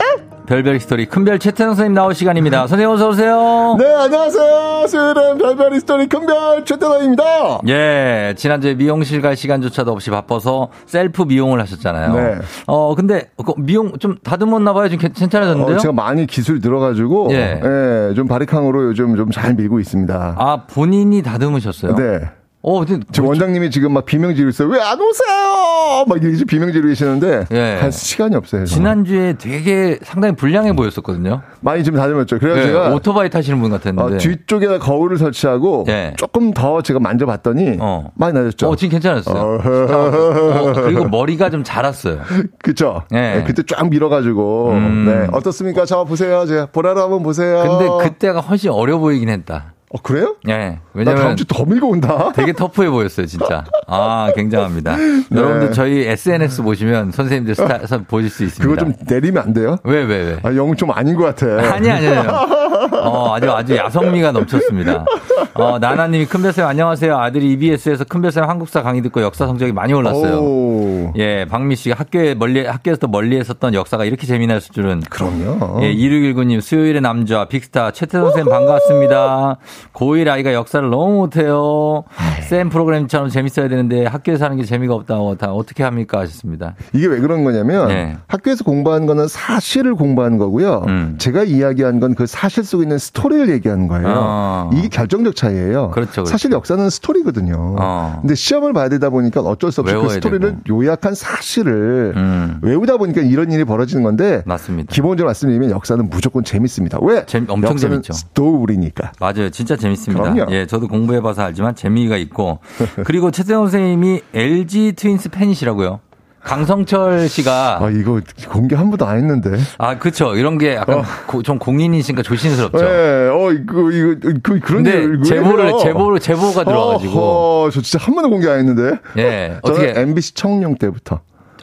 별별 0.47 0.75
히스토리 0.75 1.07
큰별 1.07 1.39
최태성 1.39 1.71
선생님 1.75 1.93
나올 1.93 2.15
시간입니다. 2.15 2.67
선생님 2.67 2.89
어서 2.89 3.09
오세요. 3.09 3.75
네, 3.77 3.85
안녕하세요. 3.93 4.87
수요일엔 4.87 5.37
별별 5.39 5.73
히스토리 5.73 6.07
큰별 6.07 6.63
최태성입니다. 6.63 7.59
예, 7.67 8.33
지난주에 8.37 8.75
미용실 8.75 9.21
갈 9.21 9.35
시간조차도 9.35 9.91
없이 9.91 10.09
바빠서 10.09 10.69
셀프 10.85 11.23
미용을 11.23 11.59
하셨잖아요. 11.59 12.13
네. 12.13 12.35
어, 12.65 12.95
근데 12.95 13.29
그 13.45 13.53
미용 13.57 13.91
좀 13.99 14.15
다듬었나 14.23 14.71
봐요. 14.71 14.87
좀 14.87 14.97
괜- 14.99 15.11
괜찮아졌는데요? 15.11 15.75
어, 15.75 15.79
제가 15.79 15.91
많이 15.93 16.25
기술이 16.25 16.59
늘어가지고, 16.61 17.27
예. 17.31 17.59
예, 17.61 18.13
좀 18.15 18.27
바리캉으로 18.29 18.85
요즘 18.85 19.17
좀 19.17 19.27
잘 19.31 19.53
밀고 19.53 19.81
있습니다. 19.81 20.35
아, 20.39 20.63
본인이 20.67 21.21
다듬으셨어요? 21.21 21.95
네. 21.95 22.21
어, 22.69 22.83
근데 22.83 23.05
지금 23.13 23.29
원장님이 23.29 23.71
지금 23.71 23.93
막 23.93 24.03
비명 24.05 24.35
지르고 24.35 24.49
있어요. 24.49 24.67
왜 24.67 24.77
안 24.81 24.99
오세요? 24.99 26.03
막 26.05 26.21
이렇게 26.21 26.43
비명 26.43 26.73
지르고 26.73 26.89
계시는데, 26.89 27.45
예. 27.51 27.77
할 27.79 27.91
시간이 27.93 28.35
없어요. 28.35 28.65
정말. 28.65 28.67
지난주에 29.05 29.33
되게 29.37 29.97
상당히 30.03 30.35
불량해 30.35 30.73
보였었거든요. 30.73 31.41
많이 31.61 31.81
지금 31.85 31.97
다듬었죠. 31.99 32.39
그래서 32.39 32.59
예, 32.59 32.63
제가 32.63 32.89
오토바이 32.93 33.29
타시는 33.29 33.61
분 33.61 33.71
같았는데. 33.71 34.15
어, 34.15 34.17
뒤쪽에다 34.17 34.79
거울을 34.79 35.17
설치하고 35.17 35.85
예. 35.87 36.13
조금 36.17 36.53
더 36.53 36.81
제가 36.81 36.99
만져봤더니 36.99 37.77
어. 37.79 38.11
많이 38.15 38.33
나아졌죠. 38.33 38.67
어, 38.69 38.75
지금 38.75 38.91
괜찮았어요. 38.91 39.37
어, 39.37 40.69
어, 40.69 40.73
그리고 40.73 41.05
머리가 41.07 41.49
좀 41.49 41.63
자랐어요. 41.63 42.19
그쵸? 42.61 43.03
예. 43.13 43.15
네, 43.17 43.43
그때 43.47 43.63
쫙 43.65 43.89
밀어가지고. 43.89 44.71
음. 44.71 45.05
네. 45.05 45.27
어떻습니까? 45.31 45.85
자, 45.85 46.03
보세요. 46.03 46.45
제가 46.45 46.65
보라로 46.67 47.01
한번 47.01 47.23
보세요. 47.23 47.63
근데 47.79 48.09
그때가 48.09 48.41
훨씬 48.41 48.71
어려 48.71 48.97
보이긴 48.97 49.29
했다. 49.29 49.73
어, 49.89 50.01
그래요? 50.01 50.35
예. 50.49 50.51
나 50.51 50.79
왜냐면 50.93 51.21
다음 51.23 51.35
주 51.37 51.45
더 51.45 51.63
밀고 51.63 51.87
온다. 51.91 52.31
되게 52.35 52.51
터프해 52.51 52.89
보였어요, 52.89 53.25
진짜. 53.25 53.63
아, 53.87 54.29
굉장합니다. 54.35 54.97
여러분들 55.33 55.71
저희 55.71 56.05
SNS 56.05 56.61
보시면 56.61 57.11
선생님들 57.13 57.55
스타 57.55 57.77
보실 58.05 58.29
수 58.29 58.43
있습니다. 58.43 58.63
그거 58.69 58.75
좀 58.77 58.93
내리면 59.07 59.43
안 59.43 59.53
돼요? 59.53 59.77
왜, 59.85 60.03
왜, 60.03 60.23
왜? 60.23 60.39
아, 60.43 60.53
영좀 60.53 60.91
아닌 60.91 61.15
것 61.15 61.23
같아. 61.23 61.73
아니, 61.73 61.89
아니, 61.89 62.05
아니요. 62.07 62.21
어, 63.07 63.33
아주, 63.35 63.51
아주 63.51 63.75
야성미가 63.75 64.31
넘쳤습니다. 64.33 65.05
어, 65.53 65.79
나나님이 65.79 66.25
큰별쌤 66.25 66.65
안녕하세요. 66.65 67.17
아들이 67.17 67.51
EBS에서 67.53 68.03
큰별쌤 68.03 68.43
한국사 68.43 68.83
강의 68.83 69.01
듣고 69.01 69.21
역사 69.21 69.45
성적이 69.47 69.71
많이 69.71 69.93
올랐어요. 69.93 70.39
오. 70.39 71.13
예, 71.17 71.45
박미 71.49 71.75
씨가 71.75 71.95
학교에 71.97 72.35
멀리, 72.35 72.65
학교에서 72.65 73.07
멀리 73.07 73.37
했었던 73.37 73.73
역사가 73.73 74.05
이렇게 74.05 74.27
재미날 74.27 74.59
줄은. 74.59 75.01
그럼요. 75.09 75.79
예, 75.83 75.93
2619님, 75.93 76.59
수요일의 76.61 77.01
남자, 77.01 77.45
빅스타, 77.45 77.91
최태성 77.91 78.31
쌤 78.33 78.45
반갑습니다. 78.45 79.57
고1 79.93 80.27
아이가 80.27 80.53
역사를 80.53 80.87
너무 80.89 81.13
못해요. 81.17 82.03
쌤 82.49 82.69
프로그램처럼 82.69 83.29
재밌어야 83.29 83.67
되는데 83.69 84.05
학교에서 84.05 84.45
하는 84.45 84.57
게 84.57 84.63
재미가 84.63 84.93
없다고 84.93 85.35
다 85.35 85.51
어떻게 85.53 85.83
합니까? 85.83 86.19
하셨습니다. 86.19 86.75
이게 86.93 87.07
왜 87.07 87.19
그런 87.19 87.43
거냐면 87.43 87.87
네. 87.89 88.17
학교에서 88.27 88.63
공부하는 88.63 89.07
거는 89.07 89.27
사실을 89.27 89.95
공부하는 89.95 90.37
거고요. 90.37 90.83
음. 90.87 91.15
제가 91.17 91.43
이야기한 91.43 91.99
건 91.99 92.07
그 92.17 92.25
사실 92.25 92.63
속에 92.63 92.83
있는 92.83 92.96
스토리를 92.99 93.49
얘기하는 93.49 93.87
거예요. 93.87 94.07
어. 94.15 94.69
이게 94.73 94.87
결정적 94.89 95.35
차이예요. 95.35 95.91
그렇죠, 95.91 96.11
그렇죠. 96.11 96.25
사실 96.25 96.51
역사는 96.51 96.89
스토리거든요. 96.89 97.75
어. 97.79 98.17
근데 98.21 98.35
시험을 98.35 98.73
봐야 98.73 98.89
되다 98.89 99.09
보니까 99.09 99.41
어쩔 99.41 99.71
수 99.71 99.81
없이 99.81 99.93
그 99.95 100.09
스토리를 100.09 100.39
되고. 100.63 100.81
요약한 100.81 101.13
사실을 101.15 102.13
음. 102.15 102.59
외우다 102.61 102.97
보니까 102.97 103.21
이런 103.21 103.51
일이 103.51 103.63
벌어지는 103.63 104.03
건데 104.03 104.43
맞습니다. 104.45 104.93
기본적으로 104.93 105.27
말씀드리면 105.29 105.69
역사는 105.71 106.09
무조건 106.09 106.43
재밌습니다. 106.43 106.99
왜? 107.01 107.25
재미- 107.25 107.45
엄청 107.49 107.71
역사는 107.71 107.95
재밌죠. 108.01 108.13
스토리니까. 108.13 109.11
맞아요. 109.19 109.49
진짜 109.49 109.75
재밌습니다. 109.75 110.21
그럼요. 110.33 110.51
예, 110.51 110.65
저도 110.65 110.87
공부해 110.87 111.21
봐서 111.21 111.43
알지만 111.43 111.75
재미가 111.75 112.17
있고. 112.17 112.59
그리고 113.05 113.31
최태성 113.31 113.65
선생님이 113.67 114.21
LG 114.33 114.93
트윈스 114.95 115.29
팬이시라고요. 115.29 115.99
강성철 116.43 117.27
씨가 117.27 117.79
아 117.81 117.89
이거 117.89 118.21
공개 118.49 118.75
한 118.75 118.89
번도 118.89 119.05
안 119.05 119.17
했는데. 119.17 119.57
아, 119.77 119.97
그쵸. 119.97 120.35
이런 120.35 120.57
게 120.57 120.75
약간 120.75 121.03
고- 121.27 121.43
좀 121.43 121.59
공인이시니까 121.59 122.23
조심스럽죠. 122.23 122.77
네, 122.77 122.85
어 123.29 123.51
이거 123.51 123.91
이거 123.91 124.15
그 124.41 124.59
그런 124.61 124.83
근데 124.83 124.97
왜 124.97 125.21
제보를? 125.23 125.73
제보를 125.81 126.19
제보가 126.19 126.63
들어와가지고 126.63 127.19
어허, 127.19 127.71
저 127.71 127.81
진짜 127.81 128.03
한 128.05 128.15
번도 128.15 128.29
공개 128.29 128.47
안 128.49 128.59
했는데. 128.59 128.97
예 129.17 129.57
저는 129.65 129.81
어떻게 129.81 129.99
MBC 129.99 130.35
청룡 130.35 130.75
때부터. 130.77 131.19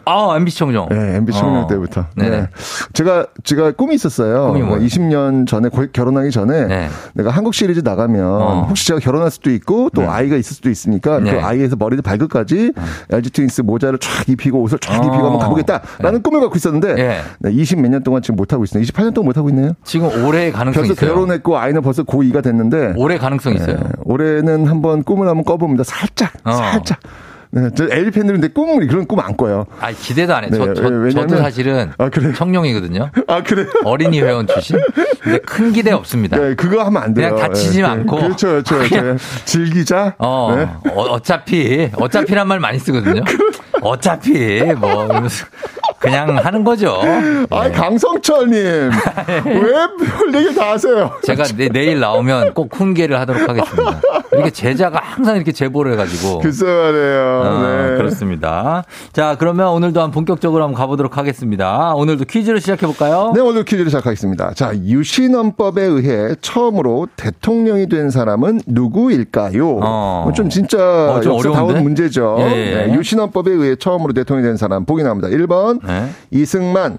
아 0.07 0.35
MBC 0.37 0.59
청룡 0.59 0.89
네, 0.91 1.17
MBC 1.17 1.39
청룡 1.39 1.65
어. 1.65 1.67
때부터. 1.67 2.05
네네. 2.17 2.31
네. 2.31 2.49
제가 2.93 3.27
제가 3.43 3.73
꿈이 3.73 3.95
있었어요. 3.95 4.49
꿈이 4.49 4.63
뭐예요? 4.63 4.85
20년 4.87 5.47
전에 5.47 5.69
거- 5.69 5.87
결혼하기 5.93 6.31
전에 6.31 6.67
네. 6.67 6.89
내가 7.15 7.31
한국 7.31 7.55
시리즈 7.55 7.81
나가면 7.81 8.25
어. 8.25 8.67
혹시 8.69 8.87
제가 8.87 9.01
결혼할 9.01 9.31
수도 9.31 9.51
있고 9.51 9.91
또 9.95 10.03
네. 10.03 10.07
아이가 10.09 10.37
있을 10.37 10.55
수도 10.55 10.71
있으니까 10.71 11.21
네. 11.21 11.33
그 11.33 11.41
아이에서 11.41 11.77
머리도 11.77 12.03
발끝까지 12.03 12.73
LG 13.11 13.31
트윈스 13.31 13.63
모자를 13.63 13.99
쫙 13.99 14.29
입히고 14.29 14.61
옷을 14.61 14.79
쫙 14.79 14.95
어. 14.95 14.97
입히고 15.07 15.15
한번 15.25 15.39
가보겠다라는 15.39 16.23
꿈을 16.23 16.41
갖고 16.41 16.57
있었는데 16.57 16.95
예. 16.99 17.21
네, 17.39 17.51
20 17.53 17.81
몇 17.81 17.89
년 17.91 18.03
동안 18.03 18.23
지금 18.23 18.37
못 18.37 18.53
하고 18.53 18.65
있어요. 18.65 18.83
28년 18.83 19.15
동안 19.15 19.27
못 19.27 19.37
하고 19.39 19.49
있네요. 19.51 19.73
지금 19.85 20.09
올해 20.27 20.51
가능성이 20.51 20.91
있어요. 20.91 21.09
결혼했고 21.15 21.57
아이는 21.59 21.81
벌써 21.83 22.03
고2가 22.03 22.43
됐는데 22.43 22.95
올해 22.97 23.19
가능성이 23.19 23.57
있어요. 23.57 23.77
네, 23.77 23.83
올해는 24.05 24.67
한번 24.67 25.03
꿈을 25.03 25.29
한번 25.29 25.45
꿔봅니다. 25.45 25.85
살짝, 25.85 26.33
어. 26.45 26.53
살짝. 26.53 26.99
네, 27.55 27.71
저 27.77 27.85
L 27.89 28.11
팬들인데 28.11 28.49
꿈을 28.49 28.87
그런 28.89 29.07
꿈 29.07 29.21
안 29.21 29.37
꿔요. 29.37 29.65
아 29.81 29.93
기대도 29.93 30.35
안 30.35 30.45
해. 30.45 30.49
네, 30.51 30.59
저, 30.59 30.75
저, 30.75 30.83
왜냐면- 30.83 31.11
저도 31.13 31.37
사실은 31.37 31.93
아? 31.99 32.11
청룡이거든요. 32.37 33.11
아 33.29 33.43
그래요? 33.43 33.67
어린이 33.85 34.21
회원 34.21 34.47
출신. 34.47 34.77
근데 35.23 35.39
큰 35.39 35.73
기대 35.73 35.93
없습니다. 35.93 36.37
네, 36.37 36.55
그거 36.55 36.83
하면 36.85 37.03
안 37.03 37.15
돼요. 37.15 37.31
그냥 37.35 37.49
다치지 37.49 37.79
네, 37.83 37.85
않고. 37.89 38.17
그렇죠, 38.17 38.49
그렇죠. 38.49 38.75
그렇죠. 38.79 38.97
그냥- 39.01 39.19
즐기자. 39.45 40.15
어, 40.19 40.55
네. 40.57 40.91
어, 40.91 41.19
차피 41.21 41.91
어차피란 41.95 42.49
말 42.49 42.59
많이 42.61 42.79
쓰거든요. 42.79 43.23
어차피, 43.83 44.63
뭐, 44.79 45.09
그냥 45.99 46.37
하는 46.37 46.65
거죠. 46.65 47.01
아이 47.51 47.73
강성철님 47.73 48.53
왜별 49.47 50.35
얘기 50.35 50.55
다 50.55 50.73
하세요? 50.73 51.11
제가 51.23 51.45
내, 51.57 51.69
내일 51.69 51.99
나오면 51.99 52.53
꼭 52.53 52.69
훈계를 52.75 53.19
하도록 53.21 53.49
하겠습니다. 53.49 54.01
이렇게 54.33 54.51
제자가 54.51 55.01
항상 55.03 55.37
이렇게 55.37 55.53
제보를 55.53 55.93
해가지고. 55.93 56.41
글쎄 56.41 56.67
말이에요. 56.67 57.43
어, 57.45 57.63
네. 57.63 57.97
그렇습니다. 57.97 58.85
자, 59.13 59.37
그러면 59.39 59.69
오늘도 59.69 60.01
한번 60.01 60.13
본격적으로 60.13 60.65
한번 60.65 60.79
가보도록 60.79 61.17
하겠습니다. 61.17 61.95
오늘도 61.95 62.25
퀴즈를 62.27 62.61
시작해 62.61 62.87
볼까요? 62.87 63.33
네, 63.35 63.41
오늘 63.41 63.65
퀴즈를 63.65 63.87
시작하겠습니다. 63.87 64.53
자, 64.55 64.75
유신헌법에 64.77 65.83
의해 65.83 66.35
처음으로 66.43 67.07
대통령이 67.17 67.89
된 67.89 68.11
사람은 68.11 68.61
누구일까요? 68.67 69.79
어. 69.83 70.31
좀 70.35 70.51
진짜 70.51 70.79
어, 71.13 71.21
좀 71.21 71.35
역사다운? 71.35 71.83
문제죠. 71.83 72.37
예, 72.41 72.45
예. 72.45 72.87
네, 72.87 72.95
유신헌법에 72.95 73.51
의해 73.53 73.74
처음으로 73.77 74.13
대통령이 74.13 74.47
된 74.47 74.57
사람 74.57 74.85
보기 74.85 75.03
나옵니다. 75.03 75.29
1번 75.29 75.85
네. 75.87 76.11
이승만, 76.31 76.99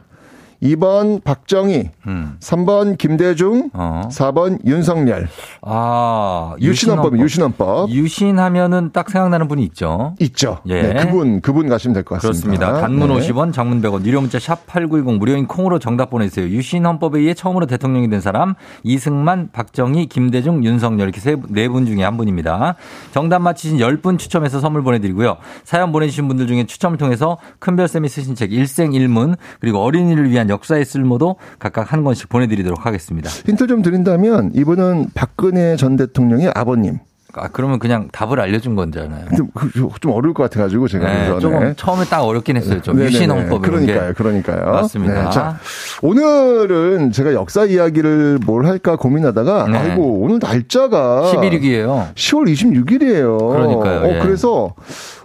2번 0.64 1.24
박정희, 1.24 1.90
음. 2.08 2.38
3번 2.40 2.98
김대중, 2.98 3.70
어. 3.74 4.04
4번 4.12 4.60
윤석열. 4.66 5.28
아, 5.62 6.56
유신헌법, 6.62 7.18
유신헌법. 7.20 7.90
유신하면은 7.90 8.92
딱 8.94 9.10
생각나는 9.10 9.48
분이 9.48 9.64
있죠. 9.66 10.16
있죠. 10.20 10.60
예. 10.68 10.82
네, 10.82 11.06
그분, 11.06 11.42
그분 11.42 11.68
가시면 11.70 11.94
될 11.94 12.04
것 12.04 12.16
같습니다. 12.22 12.48
그렇습니다. 12.68 12.82
단문 12.82 13.10
네. 13.10 13.16
50원, 13.30 13.54
장문 13.54 13.82
100원, 13.82 14.06
유료 14.06 14.22
문자 14.22 14.40
샵 14.40 14.66
8910 14.68 15.18
무료인 15.20 15.48
콩으로 15.48 15.80
정답 15.80 16.10
보내주세요. 16.10 16.48
유신 16.50 16.86
헌법에 16.86 17.20
의해 17.20 17.34
처음으로 17.34 17.66
대통령이 17.66 18.10
된 18.10 18.22
사람 18.22 18.56
이승만, 18.84 19.50
박정희, 19.52 20.08
김대중, 20.08 20.64
윤석열 20.64 21.08
이렇게 21.08 21.20
세, 21.20 21.36
네분 21.50 21.86
중에 21.86 22.04
한 22.04 22.18
분입니다. 22.18 22.76
정답 23.12 23.40
맞히신 23.40 23.78
10분 23.78 24.18
추첨해서 24.18 24.60
선물 24.60 24.84
보내드리고요. 24.84 25.38
사연 25.64 25.92
보내주신 25.92 26.28
분들 26.28 26.48
중에 26.48 26.66
추첨을 26.66 26.98
통해서 26.98 27.38
큰별쌤이 27.60 28.08
쓰신 28.10 28.36
책 28.36 28.54
일생일문 28.54 29.36
그리고 29.60 29.80
어린이를 29.80 30.30
위한 30.30 30.45
역사의 30.50 30.86
쓸모도 30.86 31.38
각각 31.60 31.94
한 31.94 32.04
권씩 32.04 32.30
보내드리도록 32.30 32.86
하겠습니다. 32.86 33.30
힌트 33.30 33.68
좀 33.68 33.82
드린다면 33.82 34.52
이분은 34.56 35.08
박근혜 35.14 35.76
전 35.76 35.96
대통령의 35.96 36.52
아버님. 36.54 37.00
아, 37.38 37.50
그러면 37.52 37.80
그냥 37.80 38.08
답을 38.12 38.40
알려준 38.40 38.76
건잖아요. 38.76 39.26
좀, 39.36 39.50
그- 39.54 39.70
좀 40.00 40.12
어려울 40.12 40.34
것 40.34 40.44
같아가지고 40.44 40.88
제가 40.88 41.06
네, 41.06 41.40
조금 41.40 41.60
네. 41.60 41.74
처음에 41.76 42.06
딱 42.06 42.22
어렵긴 42.24 42.58
했어요. 42.58 42.82
좀 42.82 42.96
네네네. 42.96 43.14
유신 43.16 43.32
헌법 43.32 43.66
이런 43.66 43.86
게. 43.86 43.94
그러니까요, 43.94 44.14
그러니까요. 44.14 44.72
맞습니다. 44.72 45.24
네, 45.26 45.30
자, 45.32 45.58
오늘은 46.02 47.12
제가 47.12 47.34
역사 47.34 47.66
이야기를 47.66 48.40
뭘 48.46 48.66
할까 48.66 48.96
고민하다가 48.96 49.68
네. 49.68 49.78
아이고 49.78 50.20
오늘 50.22 50.40
날짜가 50.42 51.32
11위기예요. 51.34 52.14
10월 52.16 52.52
26일이에요. 52.52 53.38
그러니까요, 53.52 54.02
어, 54.02 54.16
예. 54.16 54.20
그래서 54.20 54.74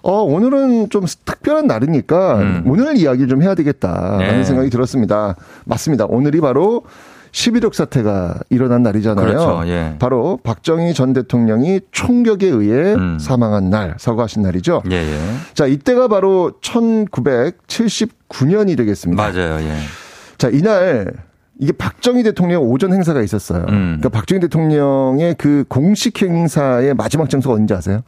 어, 0.02 0.22
오늘은 0.22 0.88
좀 0.90 1.04
특별한 1.24 1.66
날이니까 1.66 2.38
음. 2.38 2.62
오늘 2.66 2.96
이야기를 2.96 3.28
좀 3.28 3.42
해야 3.42 3.54
되겠다라는 3.54 4.18
네. 4.38 4.44
생각이 4.44 4.70
들었습니다. 4.70 5.36
맞습니다. 5.64 6.06
오늘이 6.06 6.40
바로 6.40 6.82
11.6 7.32 7.74
사태가 7.74 8.40
일어난 8.50 8.82
날이잖아요. 8.82 9.26
그렇죠, 9.26 9.62
예. 9.66 9.96
바로 9.98 10.38
박정희 10.42 10.94
전 10.94 11.12
대통령이 11.12 11.80
총격에 11.92 12.46
의해 12.46 12.94
음. 12.94 13.18
사망한 13.18 13.70
날, 13.70 13.94
서거하신 13.98 14.42
날이죠. 14.42 14.82
예, 14.90 14.96
예. 14.96 15.18
자, 15.54 15.66
이때가 15.66 16.08
바로 16.08 16.52
1979년이 16.62 18.76
되겠습니다. 18.76 19.22
맞아요, 19.22 19.60
예. 19.60 19.76
자, 20.38 20.48
이날 20.48 21.12
이게 21.58 21.72
박정희 21.72 22.22
대통령 22.22 22.62
오전 22.62 22.92
행사가 22.92 23.22
있었어요. 23.22 23.66
음. 23.68 23.98
그러니까 24.00 24.08
박정희 24.08 24.40
대통령의 24.40 25.34
그 25.36 25.64
공식 25.68 26.22
행사의 26.22 26.94
마지막 26.94 27.28
장소가 27.28 27.54
어딘지 27.54 27.74
아세요? 27.74 28.02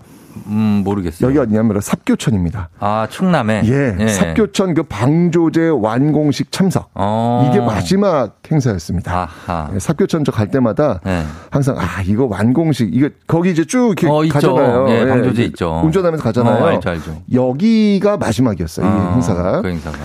음, 0.46 0.82
모르겠어요. 0.84 1.28
여기 1.28 1.38
어디냐면 1.38 1.80
삽교천입니다. 1.80 2.68
아, 2.80 3.06
충남에. 3.10 3.62
예, 3.64 4.06
삽교천 4.08 4.74
그 4.74 4.82
방조제 4.84 5.68
완공식 5.68 6.50
참석. 6.52 6.90
어. 6.94 7.48
이게 7.50 7.60
마지막 7.64 8.38
행사였습니다. 8.50 9.28
아하. 9.46 9.70
예, 9.74 9.78
삽교천 9.78 10.24
저 10.24 10.32
갈 10.32 10.48
때마다 10.48 11.00
네. 11.04 11.24
항상 11.50 11.76
아 11.78 12.00
이거 12.06 12.24
완공식 12.26 12.94
이거 12.94 13.08
거기 13.26 13.50
이제 13.50 13.64
쭉 13.64 13.94
이렇게 14.00 14.06
어. 14.08 14.22
가잖아요. 14.32 14.86
예, 14.90 15.06
방조제 15.06 15.42
예, 15.42 15.46
있죠. 15.46 15.82
운전하면서 15.84 16.24
가잖아요. 16.24 16.64
어, 16.64 16.66
알죠, 16.68 16.90
알죠. 16.90 17.22
여기가 17.32 18.16
마지막이었어요. 18.16 18.86
이 18.86 18.88
어, 18.88 19.10
행사가. 19.14 19.60
그 19.62 19.68
행사가. 19.68 19.98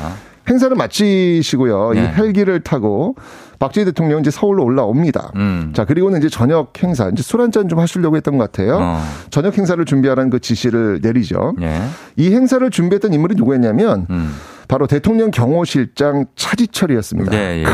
행사를 0.50 0.76
마치시고요. 0.76 1.92
이 1.94 1.98
네. 1.98 2.14
헬기를 2.16 2.62
타고 2.62 3.16
박정희 3.60 3.86
대통령 3.86 4.20
이제 4.20 4.30
서울로 4.32 4.64
올라옵니다. 4.64 5.32
음. 5.36 5.72
자 5.76 5.84
그리고는 5.86 6.20
이제 6.20 6.30
저녁 6.30 6.72
행사 6.82 7.10
이제 7.10 7.22
술 7.24 7.42
한 7.42 7.52
잔 7.52 7.68
좀 7.70 7.80
하시려고 7.80 8.16
했던 8.16 8.38
것 8.38 8.52
같아요. 8.52 8.78
어. 8.80 9.02
저녁 9.30 9.58
행사를 9.58 9.84
준비하라는 9.84 10.30
그 10.30 10.40
지시를 10.40 11.00
내리죠. 11.02 11.56
예. 11.62 11.82
이 12.16 12.32
행사를 12.34 12.68
준비했던 12.70 13.14
인물이 13.14 13.36
누구였냐면 13.36 14.06
음. 14.10 14.34
바로 14.68 14.86
대통령 14.88 15.32
경호실장 15.32 16.26
차지철이었습니다. 16.36 17.32
네, 17.32 17.64
예. 17.64 17.66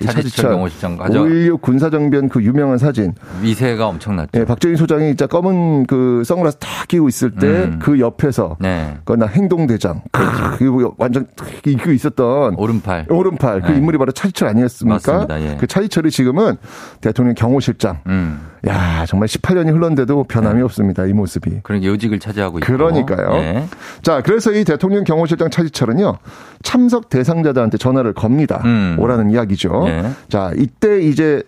이 0.00 0.06
차지철 0.06 0.50
경호실장 0.52 0.96
가죠. 0.96 1.24
5.16 1.24 1.60
군사정변 1.60 2.28
그 2.28 2.42
유명한 2.42 2.78
사진. 2.78 3.14
위세가 3.42 3.86
엄청났죠. 3.88 4.30
예, 4.40 4.44
박정희 4.44 4.76
소장이 4.76 5.06
진짜 5.08 5.26
검은 5.26 5.86
그 5.86 6.22
선글라스 6.24 6.58
탁 6.58 6.86
끼고 6.88 7.08
있을 7.08 7.32
때 7.32 7.46
음. 7.46 7.78
그 7.80 7.98
옆에서 7.98 8.56
네. 8.60 8.96
그나 9.04 9.26
행동대장. 9.26 10.02
그 10.12 10.92
완전 10.96 11.26
이고 11.66 11.90
있었던 11.90 12.54
오른팔. 12.56 13.06
오른팔 13.08 13.62
그 13.62 13.70
네. 13.72 13.78
인물이 13.78 13.98
바로 13.98 14.12
차지철 14.12 14.48
아니었습니까? 14.48 15.12
맞습니다. 15.12 15.40
예. 15.42 15.56
그 15.58 15.66
차지철이 15.66 16.10
지금은 16.10 16.56
대통령 17.00 17.34
경호실장. 17.34 18.00
음. 18.06 18.40
야 18.66 19.06
정말 19.06 19.28
18년이 19.28 19.72
흘렀는데도 19.72 20.24
변함이 20.24 20.62
없습니다. 20.62 21.04
이 21.06 21.12
모습이. 21.12 21.60
그러니까 21.62 21.88
요직을 21.90 22.18
차지하고 22.18 22.58
있고. 22.58 22.66
그러니까요. 22.66 23.36
예. 23.36 23.64
자, 24.02 24.20
그래서 24.20 24.50
이 24.52 24.64
대통령 24.64 25.04
경호실장 25.04 25.50
차지철은요, 25.50 26.18
참석 26.62 27.08
대상자들한테 27.08 27.78
전화를 27.78 28.12
겁니다. 28.12 28.62
음. 28.64 28.96
오라는 28.98 29.30
이야기죠. 29.30 29.84
예. 29.86 30.10
자, 30.28 30.52
이때 30.56 31.00
이제 31.00 31.42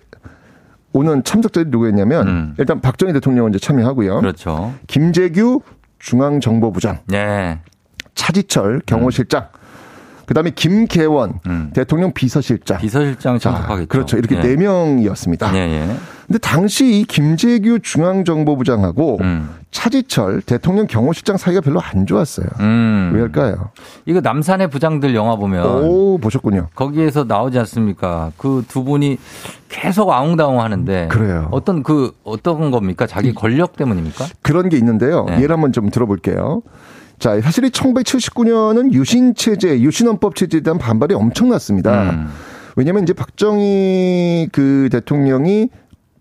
오는 0.93 1.22
참석자들이 1.22 1.70
누구였냐면, 1.70 2.28
음. 2.28 2.55
일단 2.59 2.81
박정희 2.81 3.12
대통령은 3.12 3.51
이제 3.51 3.59
참여하고요. 3.59 4.20
그렇죠. 4.20 4.74
김재규 4.87 5.61
중앙정보부장, 5.99 7.01
예. 7.12 7.61
차지철 8.14 8.83
경호실장, 8.87 9.49
그 10.31 10.35
다음에 10.35 10.51
김계원 10.51 11.41
음. 11.47 11.72
대통령 11.74 12.12
비서실장. 12.12 12.78
비서실장 12.78 13.41
자, 13.41 13.51
참석하겠죠. 13.51 13.89
그렇죠. 13.89 14.16
이렇게 14.16 14.37
예. 14.37 14.41
네 14.41 14.55
명이었습니다. 14.55 15.53
예, 15.57 15.59
예. 15.59 15.97
근데 16.28 16.39
당시 16.39 17.01
이 17.01 17.05
김재규 17.05 17.81
중앙정보부장하고 17.81 19.18
음. 19.22 19.51
차지철 19.72 20.43
대통령 20.43 20.87
경호실장 20.87 21.37
사이가 21.37 21.62
별로 21.62 21.81
안 21.81 22.07
좋았어요. 22.07 22.47
음. 22.61 23.11
왜일까요? 23.12 23.70
이거 24.07 24.20
남산의 24.20 24.70
부장들 24.70 25.16
영화 25.16 25.35
보면 25.35 25.66
오, 25.66 26.18
보셨군요. 26.18 26.68
거기에서 26.76 27.24
나오지 27.24 27.59
않습니까? 27.59 28.31
그 28.37 28.64
두 28.68 28.85
분이 28.85 29.18
계속 29.68 30.12
아웅다웅 30.12 30.61
하는데 30.61 31.09
그래요. 31.09 31.49
어떤 31.51 31.83
그 31.83 32.12
어떤 32.22 32.70
겁니까? 32.70 33.09
자기 33.09 33.35
권력 33.35 33.74
때문입니까? 33.74 34.26
그런 34.43 34.68
게 34.68 34.76
있는데요. 34.76 35.24
네. 35.24 35.39
예를 35.43 35.55
한번 35.55 35.72
좀 35.72 35.91
들어볼게요. 35.91 36.62
자, 37.21 37.41
사실 37.41 37.64
이 37.64 37.68
1979년은 37.71 38.93
유신 38.93 39.35
체제, 39.37 39.81
유신헌법 39.81 40.35
체제에 40.35 40.61
대한 40.62 40.79
반발이 40.79 41.14
엄청났습니다. 41.14 42.11
음. 42.11 42.29
왜냐면 42.77 43.03
이제 43.05 43.12
박정희 43.12 44.49
그 44.53 44.89
대통령이 44.91 45.68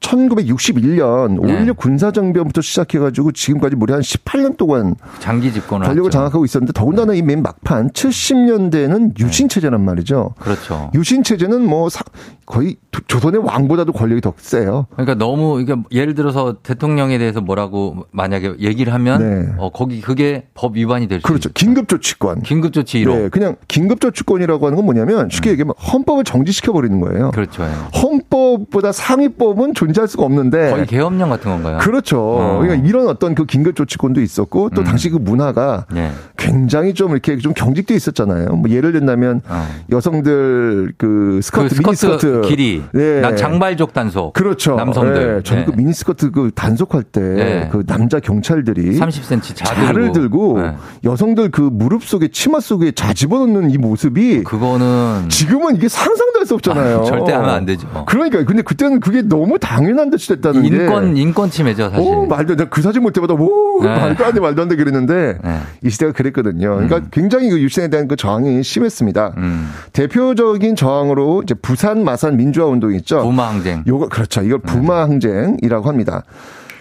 1961년 0.01 1.41
네. 1.45 1.65
5.16 1.65 1.77
군사정변부터 1.77 2.61
시작해가지고 2.61 3.31
지금까지 3.33 3.75
무려 3.75 3.95
한 3.95 4.01
18년 4.01 4.55
동안 4.57 4.95
장기 5.19 5.51
집권을 5.51 5.87
권력을 5.87 6.07
했죠. 6.07 6.17
장악하고 6.17 6.45
있었는데 6.45 6.73
더군다나 6.73 7.13
이 7.13 7.21
맨 7.21 7.41
막판 7.43 7.89
70년대는 7.91 9.19
유신체제란 9.19 9.81
말이죠. 9.83 10.33
그렇죠. 10.39 10.89
유신체제는 10.95 11.65
뭐 11.65 11.89
사- 11.89 12.03
거의 12.49 12.77
조- 12.91 13.01
조선의 13.05 13.41
왕보다도 13.45 13.93
권력이 13.93 14.21
더 14.21 14.33
세요. 14.37 14.87
그러니까 14.93 15.13
너무 15.13 15.61
이게 15.61 15.75
예를 15.91 16.15
들어서 16.15 16.55
대통령에 16.63 17.19
대해서 17.19 17.41
뭐라고 17.41 18.07
만약에 18.11 18.55
얘기를 18.59 18.91
하면 18.95 19.19
네. 19.45 19.53
어 19.59 19.69
거기 19.69 20.01
그게 20.01 20.47
법 20.55 20.75
위반이 20.75 21.07
될수 21.07 21.27
그렇죠. 21.27 21.49
긴급조치권. 21.53 22.41
긴급 22.41 22.73
조치 22.73 23.03
1호. 23.05 23.09
네, 23.15 23.29
그냥 23.29 23.55
긴급조치권이라고 23.67 24.65
하는 24.65 24.75
건 24.77 24.85
뭐냐면 24.85 25.29
쉽게 25.29 25.51
얘기하면 25.51 25.75
헌법을 25.93 26.23
정지시켜 26.23 26.73
버리는 26.73 26.99
거예요. 26.99 27.27
음. 27.27 27.31
그렇죠. 27.31 27.61
예. 27.63 27.69
헌법보다 27.99 28.93
상위법은 28.93 29.75
존재할 29.75 30.07
수가 30.07 30.23
없는데 30.23 30.71
거의 30.71 30.87
계엄령 30.87 31.29
같은 31.29 31.51
건가요? 31.51 31.77
그렇죠. 31.77 32.19
어. 32.19 32.59
그러니까 32.59 32.87
이런 32.87 33.07
어떤 33.09 33.35
그 33.35 33.45
긴급조치권도 33.45 34.21
있었고 34.21 34.71
또 34.71 34.81
음. 34.81 34.85
당시 34.85 35.11
그 35.11 35.17
문화가 35.17 35.85
예. 35.95 36.09
굉장히 36.35 36.95
좀 36.95 37.11
이렇게 37.11 37.37
좀 37.37 37.53
경직돼 37.53 37.93
있었잖아요. 37.93 38.55
뭐 38.55 38.71
예를 38.71 38.91
든다면 38.93 39.41
어. 39.47 39.67
여성들 39.91 40.93
그 40.97 41.39
스커트, 41.43 41.75
그 41.75 41.81
미니 41.83 41.95
스커트 41.95 42.17
스커트 42.17 42.38
길이 42.41 42.83
네. 42.93 43.21
난 43.21 43.37
장발족 43.37 43.93
단속 43.93 44.33
그렇죠. 44.33 44.75
남성들 44.75 45.35
네. 45.37 45.43
저는 45.43 45.65
그 45.65 45.71
네. 45.71 45.77
미니스커트 45.77 46.31
그 46.31 46.51
단속할 46.53 47.03
때 47.03 47.21
네. 47.21 47.69
그 47.71 47.85
남자 47.85 48.19
경찰들이 48.19 48.99
30cm 48.99 49.55
자 49.55 49.65
자를 49.65 50.11
들고 50.11 50.61
네. 50.61 50.75
여성들 51.03 51.51
그 51.51 51.61
무릎 51.61 52.03
속에 52.03 52.27
치마 52.27 52.59
속에 52.59 52.91
자 52.91 53.13
집어넣는 53.13 53.71
이 53.71 53.77
모습이 53.77 54.43
그거는 54.43 55.29
지금은 55.29 55.75
이게 55.77 55.87
상상도 55.87 56.39
할 56.39 56.49
수 56.49 56.55
없잖아요. 56.55 57.01
아, 57.01 57.03
절대 57.03 57.31
하면 57.31 57.49
안 57.49 57.65
되죠. 57.65 57.87
그러니까 58.07 58.43
근데 58.43 58.61
그때는 58.63 58.99
그게 58.99 59.21
너무 59.21 59.59
당연한 59.59 60.09
듯이 60.09 60.29
됐다는 60.29 60.65
인권 60.65 61.13
게. 61.13 61.21
인권 61.21 61.49
침해죠 61.49 61.89
사실. 61.91 61.99
오, 62.07 62.25
말도 62.25 62.53
안 62.53 62.57
돼. 62.57 62.65
그 62.69 62.81
사진 62.81 63.03
볼 63.03 63.11
때마다, 63.13 63.35
오, 63.35 63.81
네. 63.83 63.87
말도 63.87 64.25
안 64.25 64.33
돼, 64.33 64.39
말도 64.39 64.61
안 64.63 64.67
돼, 64.67 64.75
그랬는데, 64.75 65.37
네. 65.43 65.59
이 65.83 65.89
시대가 65.89 66.11
그랬거든요. 66.11 66.75
그러니까 66.75 67.01
굉장히 67.11 67.49
그 67.49 67.61
유신에 67.61 67.89
대한 67.89 68.07
그 68.07 68.15
저항이 68.15 68.63
심했습니다. 68.63 69.33
음. 69.37 69.69
대표적인 69.93 70.75
저항으로 70.75 71.41
이제 71.43 71.53
부산 71.53 72.03
마산 72.03 72.28
민주화 72.37 72.67
운동 72.67 72.93
있죠. 72.95 73.21
부마항쟁. 73.21 73.83
요거, 73.87 74.09
그렇죠. 74.09 74.41
이걸 74.41 74.59
부마항쟁이라고 74.59 75.87
합니다. 75.87 76.23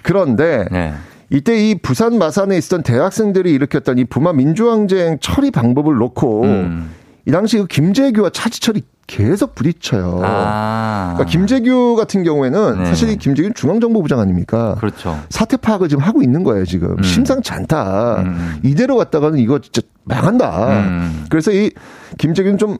그런데, 0.02 0.66
네. 0.70 0.94
이때 1.30 1.68
이 1.68 1.74
부산 1.74 2.18
마산에 2.18 2.56
있었던 2.56 2.82
대학생들이 2.82 3.52
일으켰던 3.52 3.98
이 3.98 4.04
부마 4.04 4.32
민주항쟁 4.32 5.18
처리 5.20 5.50
방법을 5.50 5.96
놓고, 5.96 6.44
음. 6.44 6.90
이 7.26 7.30
당시 7.30 7.58
그 7.58 7.66
김재규와 7.66 8.30
차지철이 8.30 8.82
계속 9.06 9.54
부딪혀요. 9.54 10.20
아. 10.22 11.14
그러니까 11.14 11.30
김재규 11.30 11.96
같은 11.96 12.22
경우에는 12.24 12.78
네. 12.78 12.84
사실 12.86 13.08
이 13.08 13.16
김재규는 13.16 13.54
중앙정보부장 13.54 14.20
아닙니까? 14.20 14.76
그렇죠. 14.78 15.18
사태 15.30 15.56
파악을 15.56 15.88
지금 15.88 16.02
하고 16.02 16.22
있는 16.22 16.44
거예요, 16.44 16.64
지금. 16.64 16.90
음. 16.90 17.02
심상치 17.02 17.52
않다. 17.52 18.20
음. 18.20 18.60
이대로 18.62 18.96
갔다가는 18.96 19.38
이거 19.38 19.58
진짜 19.58 19.82
망한다. 20.04 20.80
음. 20.80 21.24
그래서 21.28 21.52
이 21.52 21.70
김재규는 22.18 22.58
좀 22.58 22.76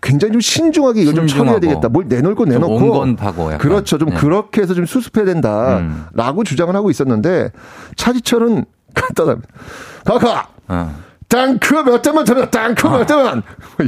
굉장히 0.00 0.32
좀 0.32 0.40
신중하게 0.40 1.02
이걸 1.02 1.14
좀 1.14 1.26
처리해야 1.26 1.60
되겠다. 1.60 1.88
뭘 1.88 2.06
내놓을 2.08 2.34
거 2.34 2.44
내놓고. 2.44 2.74
온건파고 2.74 3.46
약간. 3.46 3.58
그렇죠. 3.58 3.98
좀 3.98 4.10
네. 4.10 4.16
그렇게 4.16 4.62
해서 4.62 4.74
좀 4.74 4.84
수습해야 4.86 5.24
된다라고 5.24 6.40
음. 6.40 6.44
주장을 6.44 6.74
하고 6.74 6.90
있었는데 6.90 7.50
차지철은 7.96 8.64
간단합니다. 8.94 9.48
가가 10.04 10.48
어. 10.68 10.94
탱크 11.28 11.74
몇 11.84 12.00
대만 12.00 12.24
들어 12.24 12.48
탱크 12.48 12.88
몇 12.88 13.06
대만 13.06 13.42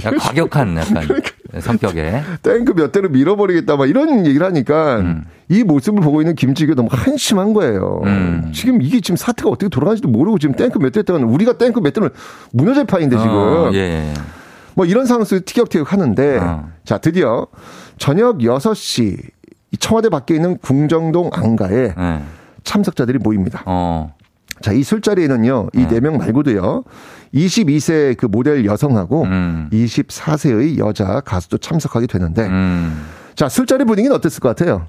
약간 0.05 0.19
과격한 0.19 0.77
약간 0.77 0.95
그러니까. 1.07 1.31
성격에. 1.61 2.23
탱크 2.43 2.75
몇 2.75 2.93
대를 2.93 3.09
밀어버리겠다 3.09 3.77
막 3.77 3.89
이런 3.89 4.27
얘기를 4.27 4.47
하니까 4.47 4.99
음. 4.99 5.25
이 5.49 5.65
모습을 5.65 6.01
보고 6.03 6.21
있는 6.21 6.35
김치기가 6.35 6.77
너무 6.77 6.89
한심한 6.93 7.55
거예요. 7.55 8.03
음. 8.05 8.53
지금 8.55 8.83
이게 8.83 9.01
지금 9.01 9.17
사태가 9.17 9.49
어떻게 9.51 9.69
돌아가는지도 9.69 10.09
모르고 10.09 10.39
지금 10.39 10.55
탱크 10.55 10.79
몇 10.79 10.93
대 10.93 11.03
때는 11.03 11.25
우리가 11.25 11.55
탱크 11.55 11.81
몇 11.81 11.93
대를 11.93 12.11
무너질 12.53 12.85
판인데 12.85 13.17
지금 13.17 13.31
어, 13.33 13.71
예, 13.73 13.79
예. 13.79 14.15
뭐 14.81 14.87
이런 14.87 15.05
상황 15.05 15.25
속에서 15.25 15.43
티격태격 15.45 15.93
하는데 15.93 16.39
어. 16.39 16.71
자 16.85 16.97
드디어 16.97 17.47
저녁 17.99 18.39
6시 18.39 19.19
이 19.73 19.77
청와대 19.77 20.09
밖에 20.09 20.35
있는 20.35 20.57
궁정동 20.57 21.29
안가에 21.35 21.93
예. 21.99 22.23
참석자들이 22.65 23.19
모입니다. 23.19 23.63
어. 23.67 24.15
자, 24.63 24.73
이 24.73 24.83
술자리에는요, 24.83 25.69
이 25.75 25.87
네명 25.87 26.19
말고도요, 26.19 26.85
22세 27.33 28.17
그 28.17 28.27
모델 28.27 28.67
여성하고 28.67 29.23
음. 29.23 29.71
24세의 29.73 30.79
여자 30.79 31.21
가수도 31.21 31.57
참석하게 31.57 32.07
되는데, 32.07 32.47
음. 32.47 33.07
자, 33.35 33.49
술자리 33.49 33.85
분위기는 33.85 34.15
어땠을 34.15 34.41
것 34.41 34.51
같아요? 34.51 34.87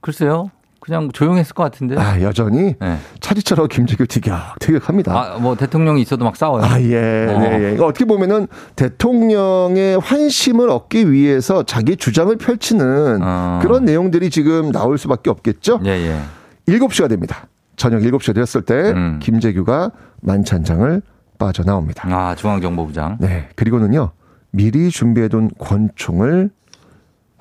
글쎄요. 0.00 0.50
그냥 0.86 1.10
조용했을 1.10 1.52
것 1.52 1.64
같은데. 1.64 1.96
아, 1.98 2.20
여전히 2.22 2.76
네. 2.78 2.98
차지철하고 3.18 3.66
김재규 3.66 4.06
티격태격합니다. 4.06 5.12
아, 5.12 5.38
뭐 5.38 5.56
대통령이 5.56 6.00
있어도 6.00 6.24
막 6.24 6.36
싸워요. 6.36 6.62
아, 6.62 6.80
예, 6.80 7.26
어. 7.28 7.40
네, 7.40 7.74
예. 7.76 7.82
어떻게 7.82 8.04
보면은 8.04 8.46
대통령의 8.76 9.98
환심을 9.98 10.70
얻기 10.70 11.10
위해서 11.10 11.64
자기 11.64 11.96
주장을 11.96 12.34
펼치는 12.36 13.18
어. 13.20 13.58
그런 13.62 13.84
내용들이 13.84 14.30
지금 14.30 14.70
나올 14.70 14.96
수밖에 14.96 15.28
없겠죠? 15.28 15.80
예, 15.86 15.90
예. 15.90 16.20
7시가 16.68 17.08
됩니다. 17.08 17.48
저녁 17.74 18.02
7시가 18.02 18.36
되었을 18.36 18.62
때 18.62 18.92
음. 18.92 19.18
김재규가 19.20 19.90
만찬장을 20.22 21.02
빠져나옵니다. 21.36 22.08
아, 22.08 22.36
중앙정보부장. 22.36 23.18
네. 23.18 23.48
그리고는요, 23.56 24.12
미리 24.52 24.90
준비해둔 24.90 25.50
권총을 25.58 26.50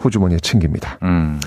호주머니에 0.04 0.40
챙깁니다. 0.40 0.98
음. 1.04 1.40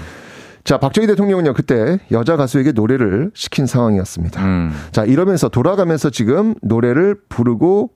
자, 0.68 0.76
박정희 0.76 1.06
대통령은요, 1.06 1.54
그때 1.54 1.98
여자 2.10 2.36
가수에게 2.36 2.72
노래를 2.72 3.30
시킨 3.32 3.64
상황이었습니다. 3.64 4.44
음. 4.44 4.70
자, 4.92 5.06
이러면서 5.06 5.48
돌아가면서 5.48 6.10
지금 6.10 6.54
노래를 6.60 7.14
부르고 7.30 7.90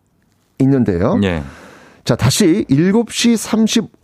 있는데요. 0.59 1.21
예. 1.23 1.43
자, 2.05 2.17
다시 2.17 2.65
7시 2.71 3.37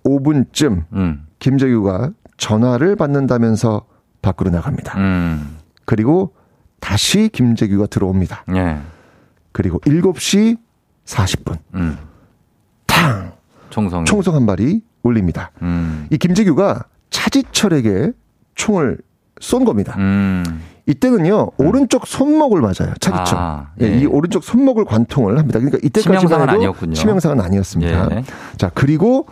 35분쯤 0.04 0.84
음. 0.92 1.26
김재규가 1.38 2.10
전화를 2.36 2.94
받는다면서 2.96 3.86
밖으로 4.20 4.50
나갑니다. 4.50 4.98
음. 4.98 5.56
그리고 5.86 6.34
다시 6.78 7.30
김재규가 7.32 7.86
들어옵니다. 7.86 8.44
예. 8.54 8.80
그리고 9.52 9.78
7시 9.80 10.58
40분. 11.06 11.56
음. 11.72 11.96
탕! 12.86 13.32
총성. 13.70 14.04
총성 14.04 14.34
한 14.34 14.44
발이 14.44 14.82
울립니다. 15.02 15.52
음. 15.62 16.06
이 16.10 16.18
김재규가 16.18 16.84
차지철에게 17.08 18.12
총을 18.58 18.98
쏜 19.40 19.64
겁니다. 19.64 19.94
음. 19.96 20.44
이때는요 20.86 21.52
오른쪽 21.58 22.06
손목을 22.06 22.60
맞아요 22.60 22.94
차지철. 23.00 23.38
아, 23.38 23.68
예, 23.80 23.86
예. 23.86 23.98
이 23.98 24.06
오른쪽 24.06 24.42
손목을 24.42 24.84
관통을 24.84 25.38
합니다. 25.38 25.58
그러니까 25.58 25.78
이때까지만 25.82 26.18
치명상은 26.20 26.48
아니었군요. 26.48 26.92
치명상은 26.94 27.40
아니었습니다. 27.40 28.08
예. 28.16 28.24
자 28.56 28.70
그리고 28.74 29.26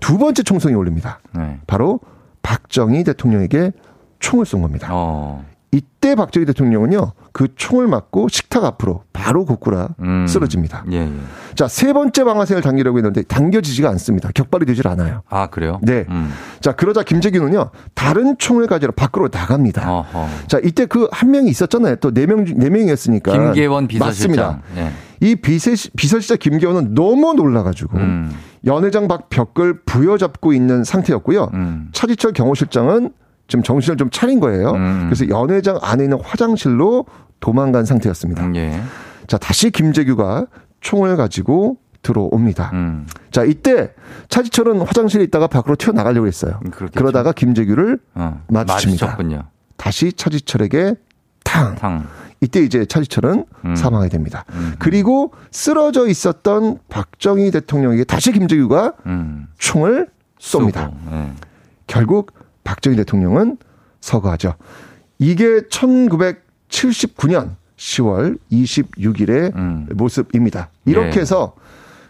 두 0.00 0.18
번째 0.18 0.42
총성이 0.42 0.74
울립니다. 0.74 1.20
네. 1.34 1.58
바로 1.66 2.00
박정희 2.42 3.04
대통령에게 3.04 3.72
총을 4.20 4.46
쏜 4.46 4.62
겁니다. 4.62 4.88
어. 4.90 5.44
이때 5.74 6.14
박정희 6.14 6.44
대통령은요 6.46 7.12
그 7.32 7.48
총을 7.56 7.86
맞고 7.88 8.28
식탁 8.28 8.62
앞으로 8.64 9.04
바로 9.14 9.46
고꾸라 9.46 9.88
음. 10.00 10.26
쓰러집니다. 10.26 10.84
예, 10.92 10.96
예. 10.98 11.10
자세 11.54 11.94
번째 11.94 12.24
방아쇠를 12.24 12.60
당기려고 12.60 12.98
했는데 12.98 13.22
당겨지지가 13.22 13.88
않습니다. 13.90 14.30
격발이 14.34 14.66
되질 14.66 14.86
않아요. 14.88 15.22
아, 15.30 15.46
그래요? 15.46 15.80
네. 15.82 16.04
음. 16.10 16.30
자 16.60 16.72
그러자 16.72 17.02
김재규는요 17.02 17.70
다른 17.94 18.36
총을 18.36 18.66
가지러 18.66 18.92
밖으로 18.92 19.28
나갑니다. 19.32 19.90
어허. 19.90 20.26
자 20.46 20.60
이때 20.62 20.84
그 20.86 21.08
한 21.10 21.30
명이 21.30 21.48
있었잖아요. 21.48 21.96
또 21.96 22.10
네 22.12 22.26
명 22.26 22.44
네 22.44 22.68
명이었으니까 22.68 23.32
김계원 23.32 23.86
비서실장. 23.88 24.36
맞습니다. 24.46 24.60
예. 24.76 24.92
이 25.26 25.36
비서 25.36 25.70
비서실장 25.96 26.36
김계원은 26.38 26.94
너무 26.94 27.32
놀라가지고 27.32 27.96
음. 27.96 28.30
연회장 28.66 29.08
밖 29.08 29.30
벽을 29.30 29.80
부여잡고 29.86 30.52
있는 30.52 30.84
상태였고요. 30.84 31.50
음. 31.54 31.88
차지철 31.92 32.32
경호실장은 32.34 33.12
지금 33.48 33.62
정신을 33.62 33.96
좀 33.96 34.10
차린 34.10 34.40
거예요. 34.40 34.72
음. 34.72 35.06
그래서 35.06 35.28
연회장 35.28 35.78
안에 35.82 36.04
있는 36.04 36.18
화장실로 36.22 37.06
도망간 37.40 37.84
상태였습니다. 37.84 38.44
음, 38.46 38.56
예. 38.56 38.80
자 39.26 39.36
다시 39.38 39.70
김재규가 39.70 40.46
총을 40.80 41.16
가지고 41.16 41.78
들어옵니다. 42.02 42.70
음. 42.72 43.06
자 43.30 43.44
이때 43.44 43.90
차지철은 44.28 44.80
화장실에 44.80 45.22
있다가 45.24 45.46
밖으로 45.46 45.76
튀어나가려고 45.76 46.26
했어요. 46.26 46.60
그렇겠죠. 46.70 46.98
그러다가 46.98 47.32
김재규를 47.32 47.98
어. 48.14 48.42
마주칩니다. 48.48 49.06
마주쳤군요. 49.06 49.42
다시 49.76 50.12
차지철에게 50.12 50.94
탕. 51.44 51.74
탕. 51.76 52.06
이때 52.40 52.60
이제 52.60 52.84
차지철은 52.84 53.44
음. 53.64 53.76
사망하게 53.76 54.10
됩니다. 54.10 54.44
음. 54.50 54.74
그리고 54.80 55.32
쓰러져 55.52 56.08
있었던 56.08 56.78
박정희 56.88 57.52
대통령에게 57.52 58.04
다시 58.04 58.32
김재규가 58.32 58.94
음. 59.06 59.46
총을 59.58 60.08
쏩니다. 60.40 60.92
예. 61.12 61.32
결국 61.86 62.32
박정희 62.64 62.96
대통령은 62.96 63.58
서거하죠. 64.00 64.54
이게 65.18 65.60
1979년 65.62 67.56
10월 67.76 68.38
26일의 68.50 69.54
음. 69.56 69.86
모습입니다. 69.94 70.70
이렇게 70.84 71.16
예. 71.16 71.20
해서 71.20 71.54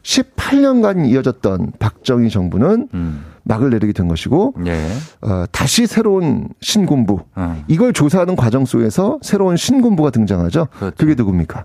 18년간 0.02 1.08
이어졌던 1.08 1.72
박정희 1.78 2.30
정부는 2.30 2.88
음. 2.92 3.24
막을 3.44 3.70
내리게 3.70 3.92
된 3.92 4.08
것이고 4.08 4.54
예. 4.66 4.88
어, 5.20 5.44
다시 5.50 5.86
새로운 5.86 6.48
신군부 6.60 7.20
어. 7.34 7.64
이걸 7.68 7.92
조사하는 7.92 8.36
과정 8.36 8.64
속에서 8.64 9.18
새로운 9.22 9.56
신군부가 9.56 10.10
등장하죠. 10.10 10.68
그렇죠. 10.78 10.96
그게 10.96 11.14
누굽니까? 11.14 11.64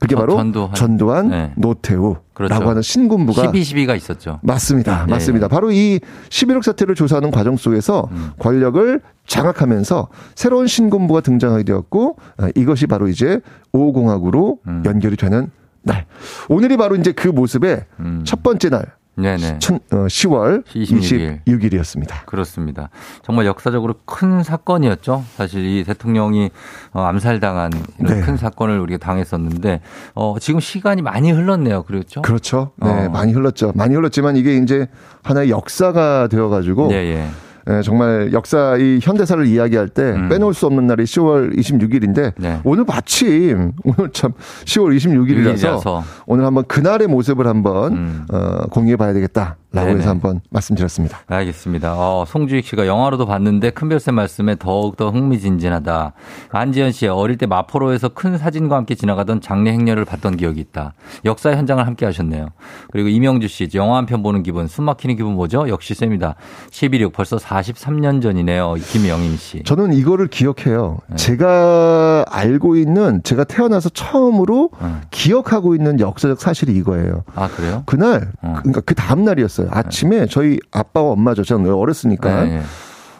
그게 0.00 0.14
전- 0.14 0.20
바로 0.26 0.36
전두환. 0.36 0.74
전두환, 0.74 1.28
네. 1.30 1.52
노태우라고 1.56 2.20
그렇죠. 2.34 2.54
하는 2.68 2.82
신군부가 2.82 3.42
12, 3.52 3.62
12가 3.86 3.96
있었죠. 3.96 4.40
맞습니다. 4.42 5.04
예, 5.08 5.10
맞습니다. 5.10 5.48
바로 5.48 5.70
이 5.70 6.00
11억 6.28 6.62
사태를 6.62 6.94
조사하는 6.94 7.30
과정 7.30 7.56
속에서 7.56 8.08
음. 8.12 8.30
권력을 8.38 9.00
장악하면서 9.26 10.08
새로운 10.34 10.66
신군부가 10.66 11.20
등장하게 11.20 11.64
되었고 11.64 12.16
아, 12.36 12.48
이것이 12.54 12.86
바로 12.86 13.08
이제 13.08 13.40
5공학으로 13.72 14.58
음. 14.66 14.82
연결이 14.84 15.16
되는 15.16 15.50
날. 15.82 16.04
오늘이 16.48 16.76
바로 16.76 16.96
이제 16.96 17.12
그 17.12 17.28
모습의 17.28 17.84
음. 18.00 18.22
첫 18.24 18.42
번째 18.42 18.70
날. 18.70 18.86
네네. 19.16 19.58
천- 19.60 19.76
어, 19.92 20.06
10월 20.06 20.62
26일. 20.66 21.40
26일이었습니다. 21.46 22.26
그렇습니다. 22.26 22.90
정말 23.22 23.46
역사적으로 23.46 23.94
큰 24.04 24.42
사건이었죠. 24.42 25.24
사실 25.36 25.64
이 25.64 25.84
대통령이 25.84 26.50
어, 26.92 27.02
암살당한 27.02 27.72
이런 27.98 28.14
네. 28.14 28.20
큰 28.20 28.36
사건을 28.36 28.78
우리가 28.78 28.98
당했었는데 28.98 29.80
어, 30.14 30.36
지금 30.38 30.60
시간이 30.60 31.00
많이 31.02 31.32
흘렀네요. 31.32 31.84
그렇죠? 31.84 32.20
그렇죠. 32.22 32.72
네, 32.76 33.06
어. 33.06 33.08
많이 33.10 33.32
흘렀죠. 33.32 33.72
많이 33.74 33.94
흘렀지만 33.94 34.36
이게 34.36 34.56
이제 34.58 34.86
하나의 35.22 35.50
역사가 35.50 36.28
되어 36.28 36.48
가지고 36.48 36.90
예, 36.92 36.96
예. 36.96 37.26
예, 37.68 37.82
정말 37.82 38.32
역사 38.32 38.76
이 38.76 39.00
현대사를 39.02 39.44
이야기할 39.46 39.88
때 39.88 40.02
음. 40.02 40.28
빼놓을 40.28 40.54
수 40.54 40.66
없는 40.66 40.86
날이 40.86 41.02
10월 41.04 41.56
26일인데 41.58 42.32
네. 42.38 42.60
오늘 42.64 42.84
마침 42.84 43.72
오늘 43.84 44.12
참 44.12 44.32
10월 44.64 44.96
26일이라서 44.96 45.56
일이라서. 45.56 46.04
오늘 46.26 46.44
한번 46.44 46.64
그날의 46.66 47.08
모습을 47.08 47.46
한번 47.46 47.92
음. 47.92 48.26
어, 48.32 48.66
공유해 48.70 48.96
봐야 48.96 49.12
되겠다 49.12 49.56
라고 49.76 49.88
네네. 49.88 50.00
해서 50.00 50.10
한번 50.10 50.40
말씀드렸습니다. 50.50 51.18
알겠습니다. 51.26 51.94
어, 51.96 52.24
송주익 52.26 52.64
씨가 52.66 52.86
영화로도 52.86 53.26
봤는데 53.26 53.70
큰별쌤 53.70 54.14
말씀에 54.14 54.56
더욱더 54.58 55.10
흥미진진하다. 55.10 56.12
안지현 56.50 56.92
씨 56.92 57.06
어릴 57.06 57.36
때 57.36 57.46
마포로에서 57.46 58.08
큰 58.10 58.38
사진과 58.38 58.74
함께 58.76 58.94
지나가던 58.94 59.40
장례 59.40 59.72
행렬을 59.72 60.04
봤던 60.04 60.36
기억이 60.38 60.60
있다. 60.60 60.94
역사 61.24 61.50
현장을 61.50 61.86
함께 61.86 62.06
하셨네요. 62.06 62.48
그리고 62.90 63.08
이명주 63.08 63.48
씨 63.48 63.68
영화 63.74 63.98
한 63.98 64.06
편 64.06 64.22
보는 64.22 64.42
기분 64.44 64.68
숨 64.68 64.84
막히는 64.84 65.16
기분 65.16 65.34
뭐죠? 65.34 65.68
역시 65.68 65.92
쌤이다. 65.94 66.36
11.6 66.70 67.12
벌써 67.12 67.36
43년 67.36 68.22
전이네요. 68.22 68.74
김영임 68.74 69.36
씨. 69.36 69.62
저는 69.64 69.92
이거를 69.92 70.28
기억해요. 70.28 70.98
네. 71.08 71.16
제가 71.16 72.24
알고 72.30 72.76
있는 72.76 73.20
제가 73.24 73.44
태어나서 73.44 73.88
처음으로 73.90 74.70
어. 74.78 75.00
기억하고 75.10 75.74
있는 75.74 75.98
역사적 76.00 76.40
사실이 76.40 76.72
이거예요. 76.76 77.24
아 77.34 77.48
그래요? 77.48 77.82
그날 77.86 78.30
어. 78.42 78.54
그러니까 78.58 78.80
그 78.82 78.94
다음 78.94 79.24
날이었어요. 79.24 79.65
아침에 79.70 80.26
저희 80.26 80.58
아빠와 80.70 81.12
엄마죠. 81.12 81.44
저는 81.44 81.72
어렸으니까 81.72 82.44
네, 82.44 82.56
네. 82.56 82.62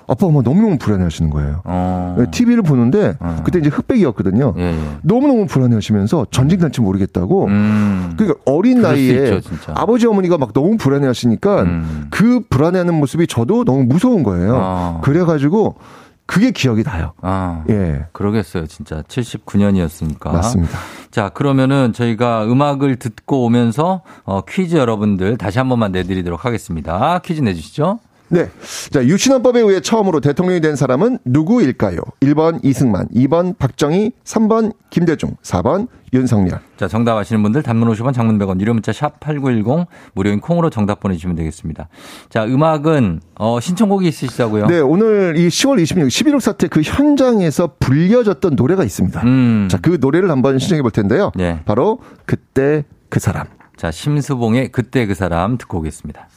아빠가 0.08 0.32
막 0.32 0.42
너무너무 0.44 0.78
불안해 0.78 1.02
하시는 1.04 1.30
거예요. 1.30 1.62
어. 1.64 2.16
TV를 2.30 2.62
보는데 2.62 3.16
어. 3.18 3.42
그때 3.44 3.58
이제 3.58 3.68
흑백이었거든요. 3.68 4.54
예, 4.56 4.62
예. 4.62 4.78
너무너무 5.02 5.46
불안해 5.46 5.74
하시면서 5.74 6.26
전쟁 6.30 6.60
날지 6.60 6.80
모르겠다고. 6.80 7.46
음. 7.46 8.14
그러니까 8.16 8.38
어린 8.46 8.82
나이에 8.82 9.36
있죠. 9.36 9.40
아버지 9.74 10.06
어머니가 10.06 10.38
막 10.38 10.52
너무 10.52 10.76
불안해 10.76 11.06
하시니까 11.06 11.62
음. 11.62 12.06
그 12.10 12.40
불안해하는 12.48 12.94
모습이 12.94 13.26
저도 13.26 13.64
너무 13.64 13.84
무서운 13.84 14.22
거예요. 14.22 14.56
아. 14.60 15.00
그래가지고 15.02 15.74
그게 16.26 16.50
기억이 16.50 16.82
나요. 16.82 17.12
아. 17.22 17.64
예. 17.70 18.06
그러겠어요, 18.12 18.66
진짜. 18.66 19.02
79년이었으니까. 19.02 20.32
맞습니다. 20.32 20.78
자, 21.10 21.28
그러면은 21.30 21.92
저희가 21.92 22.44
음악을 22.44 22.96
듣고 22.96 23.44
오면서 23.44 24.02
어, 24.24 24.42
퀴즈 24.42 24.76
여러분들 24.76 25.38
다시 25.38 25.58
한 25.58 25.68
번만 25.68 25.92
내드리도록 25.92 26.44
하겠습니다. 26.44 27.20
퀴즈 27.24 27.40
내주시죠. 27.40 28.00
네. 28.28 28.50
자, 28.90 29.04
유신헌법에 29.04 29.60
의해 29.60 29.80
처음으로 29.80 30.20
대통령이 30.20 30.60
된 30.60 30.74
사람은 30.74 31.18
누구일까요? 31.24 31.98
1번 32.20 32.58
이승만, 32.64 33.06
2번 33.14 33.56
박정희, 33.56 34.12
3번 34.24 34.72
김대중, 34.90 35.36
4번 35.42 35.86
윤석열. 36.16 36.60
자, 36.76 36.88
정답 36.88 37.16
아시는 37.16 37.42
분들 37.42 37.62
단문 37.62 37.88
50원, 37.92 38.12
장문 38.12 38.38
100원, 38.38 38.60
유료 38.60 38.72
문자 38.72 38.92
샵 38.92 39.20
8910 39.20 39.86
무료인 40.14 40.40
콩으로 40.40 40.70
정답 40.70 41.00
보내 41.00 41.14
주시면 41.14 41.36
되겠습니다. 41.36 41.88
자, 42.28 42.44
음악은 42.44 43.20
어, 43.36 43.60
신청곡이 43.60 44.08
있으시다고요? 44.08 44.66
네, 44.66 44.80
오늘 44.80 45.34
이 45.36 45.48
10월 45.48 45.82
26일 45.82 46.06
11.6 46.08 46.40
사태 46.40 46.68
그 46.68 46.82
현장에서 46.82 47.74
불려졌던 47.78 48.56
노래가 48.56 48.84
있습니다. 48.84 49.22
음. 49.22 49.68
자, 49.70 49.78
그 49.80 49.98
노래를 50.00 50.30
한번 50.30 50.58
신청해 50.58 50.82
볼 50.82 50.90
텐데요. 50.90 51.32
네. 51.34 51.60
바로 51.64 51.98
그때 52.24 52.84
그 53.08 53.20
사람. 53.20 53.46
자, 53.76 53.90
심수봉의 53.90 54.72
그때 54.72 55.06
그 55.06 55.14
사람 55.14 55.58
듣고 55.58 55.78
오겠습니다. 55.78 56.28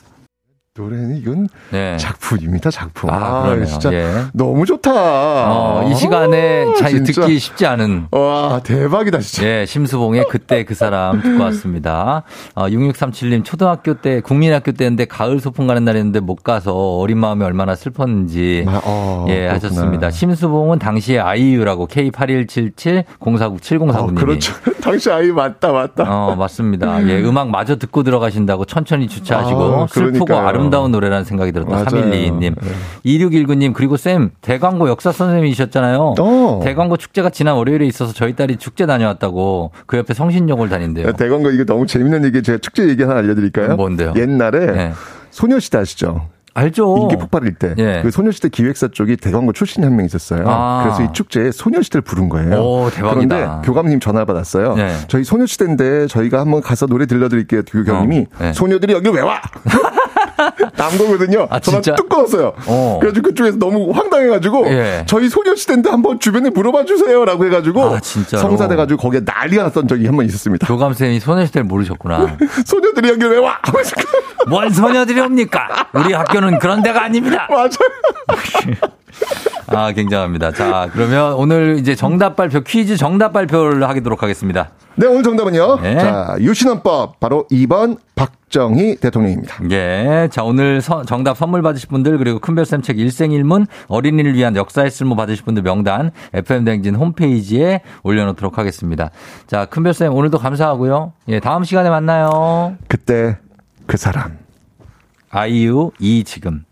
노래는 0.77 1.17
이건 1.17 1.47
네. 1.71 1.97
작품입니다, 1.97 2.69
작품. 2.69 3.09
아, 3.09 3.41
그러네요. 3.43 3.65
진짜 3.65 3.91
예. 3.91 4.25
너무 4.33 4.65
좋다. 4.67 4.91
어, 4.93 5.89
이 5.91 5.95
시간에 5.95 6.65
자, 6.77 6.87
진짜. 6.89 7.21
듣기 7.23 7.39
쉽지 7.39 7.65
않은 7.65 8.05
와, 8.11 8.61
대박이다, 8.63 9.17
진짜. 9.19 9.47
예, 9.47 9.65
심수봉의 9.65 10.25
그때 10.29 10.63
그 10.63 10.75
사람 10.75 11.21
듣고 11.21 11.43
왔습니다. 11.45 12.21
어, 12.53 12.67
6637님, 12.67 13.43
초등학교 13.43 13.95
때, 13.95 14.21
국민학교 14.21 14.71
때인데 14.71 15.05
가을 15.05 15.39
소풍 15.39 15.65
가는 15.67 15.83
날이었는데 15.83 16.19
못 16.19 16.43
가서 16.43 16.73
어린 16.99 17.17
마음이 17.17 17.43
얼마나 17.43 17.73
슬펐는지. 17.75 18.65
아, 18.67 18.79
어, 18.85 19.25
예, 19.27 19.33
그렇구나. 19.47 19.55
하셨습니다. 19.55 20.11
심수봉은 20.11 20.77
당시에 20.79 21.17
아이유라고 21.19 21.87
K8177-0497-7049님이. 21.87 23.95
어, 23.95 24.05
그렇죠. 24.13 24.53
당시 24.81 25.09
아이 25.11 25.31
맞다, 25.31 25.71
맞다. 25.71 26.03
어, 26.07 26.35
맞습니다. 26.35 27.07
예, 27.09 27.21
음악 27.23 27.49
마저 27.49 27.75
듣고 27.77 28.03
들어가신다고 28.03 28.65
천천히 28.65 29.07
주차하시고 29.07 29.61
아, 29.63 29.87
슬프고 29.87 30.25
그러니까요. 30.25 30.58
아름다운 30.59 30.91
노래라는 30.91 31.23
생각이 31.25 31.51
들었다. 31.51 31.71
맞아요. 31.71 31.85
3122님. 31.85 32.55
네. 32.61 32.71
2619님, 33.05 33.73
그리고 33.73 33.97
쌤, 33.97 34.31
대광고 34.41 34.89
역사 34.89 35.11
선생님이셨잖아요. 35.11 36.15
어. 36.19 36.59
대광고 36.63 36.97
축제가 36.97 37.29
지난 37.29 37.55
월요일에 37.55 37.85
있어서 37.87 38.13
저희 38.13 38.35
딸이 38.35 38.57
축제 38.57 38.85
다녀왔다고 38.85 39.71
그 39.85 39.97
옆에 39.97 40.13
성신여고를 40.13 40.69
다닌대요. 40.69 41.13
대광고 41.13 41.51
이게 41.51 41.65
너무 41.65 41.85
재밌는 41.87 42.23
얘기, 42.25 42.43
제가 42.43 42.57
축제 42.59 42.87
얘기 42.87 43.03
하나 43.03 43.17
알려드릴까요? 43.19 43.75
뭔데요? 43.75 44.13
옛날에 44.15 44.65
네. 44.67 44.93
소녀시대 45.31 45.77
아시죠? 45.77 46.27
알죠. 46.55 46.97
인기 47.03 47.15
폭발일 47.15 47.53
때. 47.53 47.75
예. 47.77 47.99
그 48.01 48.09
소녀시대 48.11 48.49
기획사 48.49 48.87
쪽이 48.89 49.17
대광고 49.17 49.53
출신이 49.53 49.85
한 49.85 49.95
명 49.95 50.05
있었어요. 50.05 50.43
아. 50.47 50.81
그래서 50.83 51.03
이 51.03 51.13
축제에 51.13 51.51
소녀시대를 51.51 52.01
부른 52.01 52.27
거예요. 52.27 52.55
오. 52.59 52.89
그런데 52.93 53.47
교감님 53.63 53.99
전화를 53.99 54.25
받았어요. 54.25 54.73
네. 54.75 54.93
저희 55.07 55.23
소녀시대인데 55.23 56.07
저희가 56.07 56.39
한번 56.39 56.61
가서 56.61 56.87
노래 56.87 57.05
들려드릴게요. 57.05 57.61
교감님이 57.63 58.25
어, 58.33 58.43
네. 58.43 58.53
소녀들이 58.53 58.93
여기 58.93 59.07
왜 59.09 59.21
와? 59.21 59.39
남거거든요. 60.75 61.47
아, 61.49 61.59
전화 61.59 61.81
진짜? 61.81 61.95
뚝 61.95 62.09
끊었어요. 62.09 62.53
어. 62.67 62.97
그래가지고 63.01 63.29
그쪽에서 63.29 63.57
너무 63.57 63.91
황당해가지고 63.91 64.67
예. 64.67 65.03
저희 65.07 65.29
소녀시대인데 65.29 65.89
한번 65.89 66.19
주변에 66.19 66.49
물어봐 66.49 66.85
주세요라고 66.85 67.45
해가지고 67.45 67.83
아? 67.95 67.99
성사돼가지고 68.03 68.99
거기에 69.01 69.21
난리가 69.25 69.63
났던 69.63 69.87
적이 69.87 70.05
한 70.07 70.15
번 70.15 70.25
있었습니다. 70.25 70.67
교감 70.67 70.93
쌤이 70.93 71.19
소녀시대를 71.19 71.65
모르셨구나. 71.65 72.37
소녀들이 72.65 73.09
여기 73.09 73.25
왜 73.25 73.37
와? 73.37 73.57
뭔 74.47 74.69
소녀들이 74.69 75.19
옵니까? 75.19 75.67
우리 75.93 76.13
학교는 76.13 76.59
그런 76.59 76.81
데가 76.81 77.03
아닙니다. 77.03 77.47
맞아요. 77.49 77.69
아, 79.67 79.91
굉장합니다. 79.91 80.51
자, 80.51 80.89
그러면 80.93 81.33
오늘 81.33 81.77
이제 81.79 81.95
정답 81.95 82.35
발표, 82.35 82.61
퀴즈 82.61 82.97
정답 82.97 83.33
발표를 83.33 83.87
하도록 83.87 84.21
하겠습니다. 84.23 84.69
네, 84.99 85.07
오늘 85.07 85.23
정답은요. 85.23 85.79
네. 85.81 85.97
자, 85.97 86.35
유신헌법 86.41 87.21
바로 87.21 87.45
2번 87.49 87.97
박정희 88.15 88.97
대통령입니다. 88.97 89.55
예. 89.71 90.27
자, 90.29 90.43
오늘 90.43 90.81
서- 90.81 91.05
정답 91.05 91.37
선물 91.37 91.61
받으실 91.61 91.87
분들, 91.87 92.17
그리고 92.17 92.39
큰별쌤 92.39 92.81
책 92.81 92.99
일생일문, 92.99 93.65
어린이를 93.87 94.33
위한 94.33 94.57
역사의 94.57 94.91
쓸모 94.91 95.15
받으실 95.15 95.45
분들 95.45 95.63
명단, 95.63 96.11
FM대행진 96.33 96.95
홈페이지에 96.95 97.79
올려 98.03 98.25
놓도록 98.25 98.57
하겠습니다. 98.57 99.09
자, 99.47 99.63
큰별쌤 99.67 100.13
오늘도 100.13 100.37
감사하고요. 100.37 101.13
예, 101.29 101.39
다음 101.39 101.63
시간에 101.63 101.89
만나요. 101.89 102.75
그때 102.89 103.37
그 103.87 103.95
사람. 103.95 104.37
아이유, 105.29 105.91
이 105.99 106.25
지금. 106.25 106.65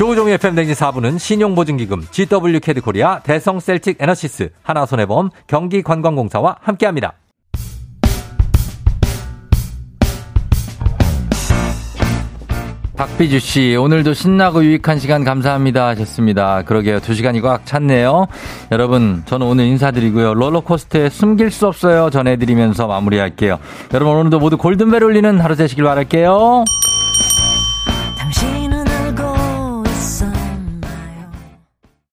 조우종의 0.00 0.32
FM대행진 0.36 0.74
4부는 0.74 1.18
신용보증기금, 1.18 2.06
ZW 2.10 2.60
캐드코리아, 2.60 3.18
대성 3.18 3.60
셀틱 3.60 3.98
에너시스, 4.00 4.48
하나손해보험, 4.62 5.28
경기관광공사와 5.46 6.56
함께합니다. 6.62 7.12
박비주 12.96 13.40
씨, 13.40 13.76
오늘도 13.76 14.14
신나고 14.14 14.64
유익한 14.64 14.98
시간 14.98 15.22
감사합니다 15.22 15.88
하셨습니다. 15.88 16.62
그러게요. 16.62 17.00
두 17.00 17.12
시간이 17.12 17.42
꽉 17.42 17.66
찼네요. 17.66 18.26
여러분, 18.72 19.22
저는 19.26 19.46
오늘 19.46 19.66
인사드리고요. 19.66 20.32
롤러코스터에 20.32 21.10
숨길 21.10 21.50
수 21.50 21.66
없어요. 21.66 22.08
전해드리면서 22.08 22.86
마무리할게요. 22.86 23.58
여러분, 23.92 24.16
오늘도 24.16 24.38
모두 24.38 24.56
골든벨 24.56 25.02
울리는 25.02 25.40
하루 25.40 25.56
되시길 25.56 25.84
바랄게요. 25.84 26.64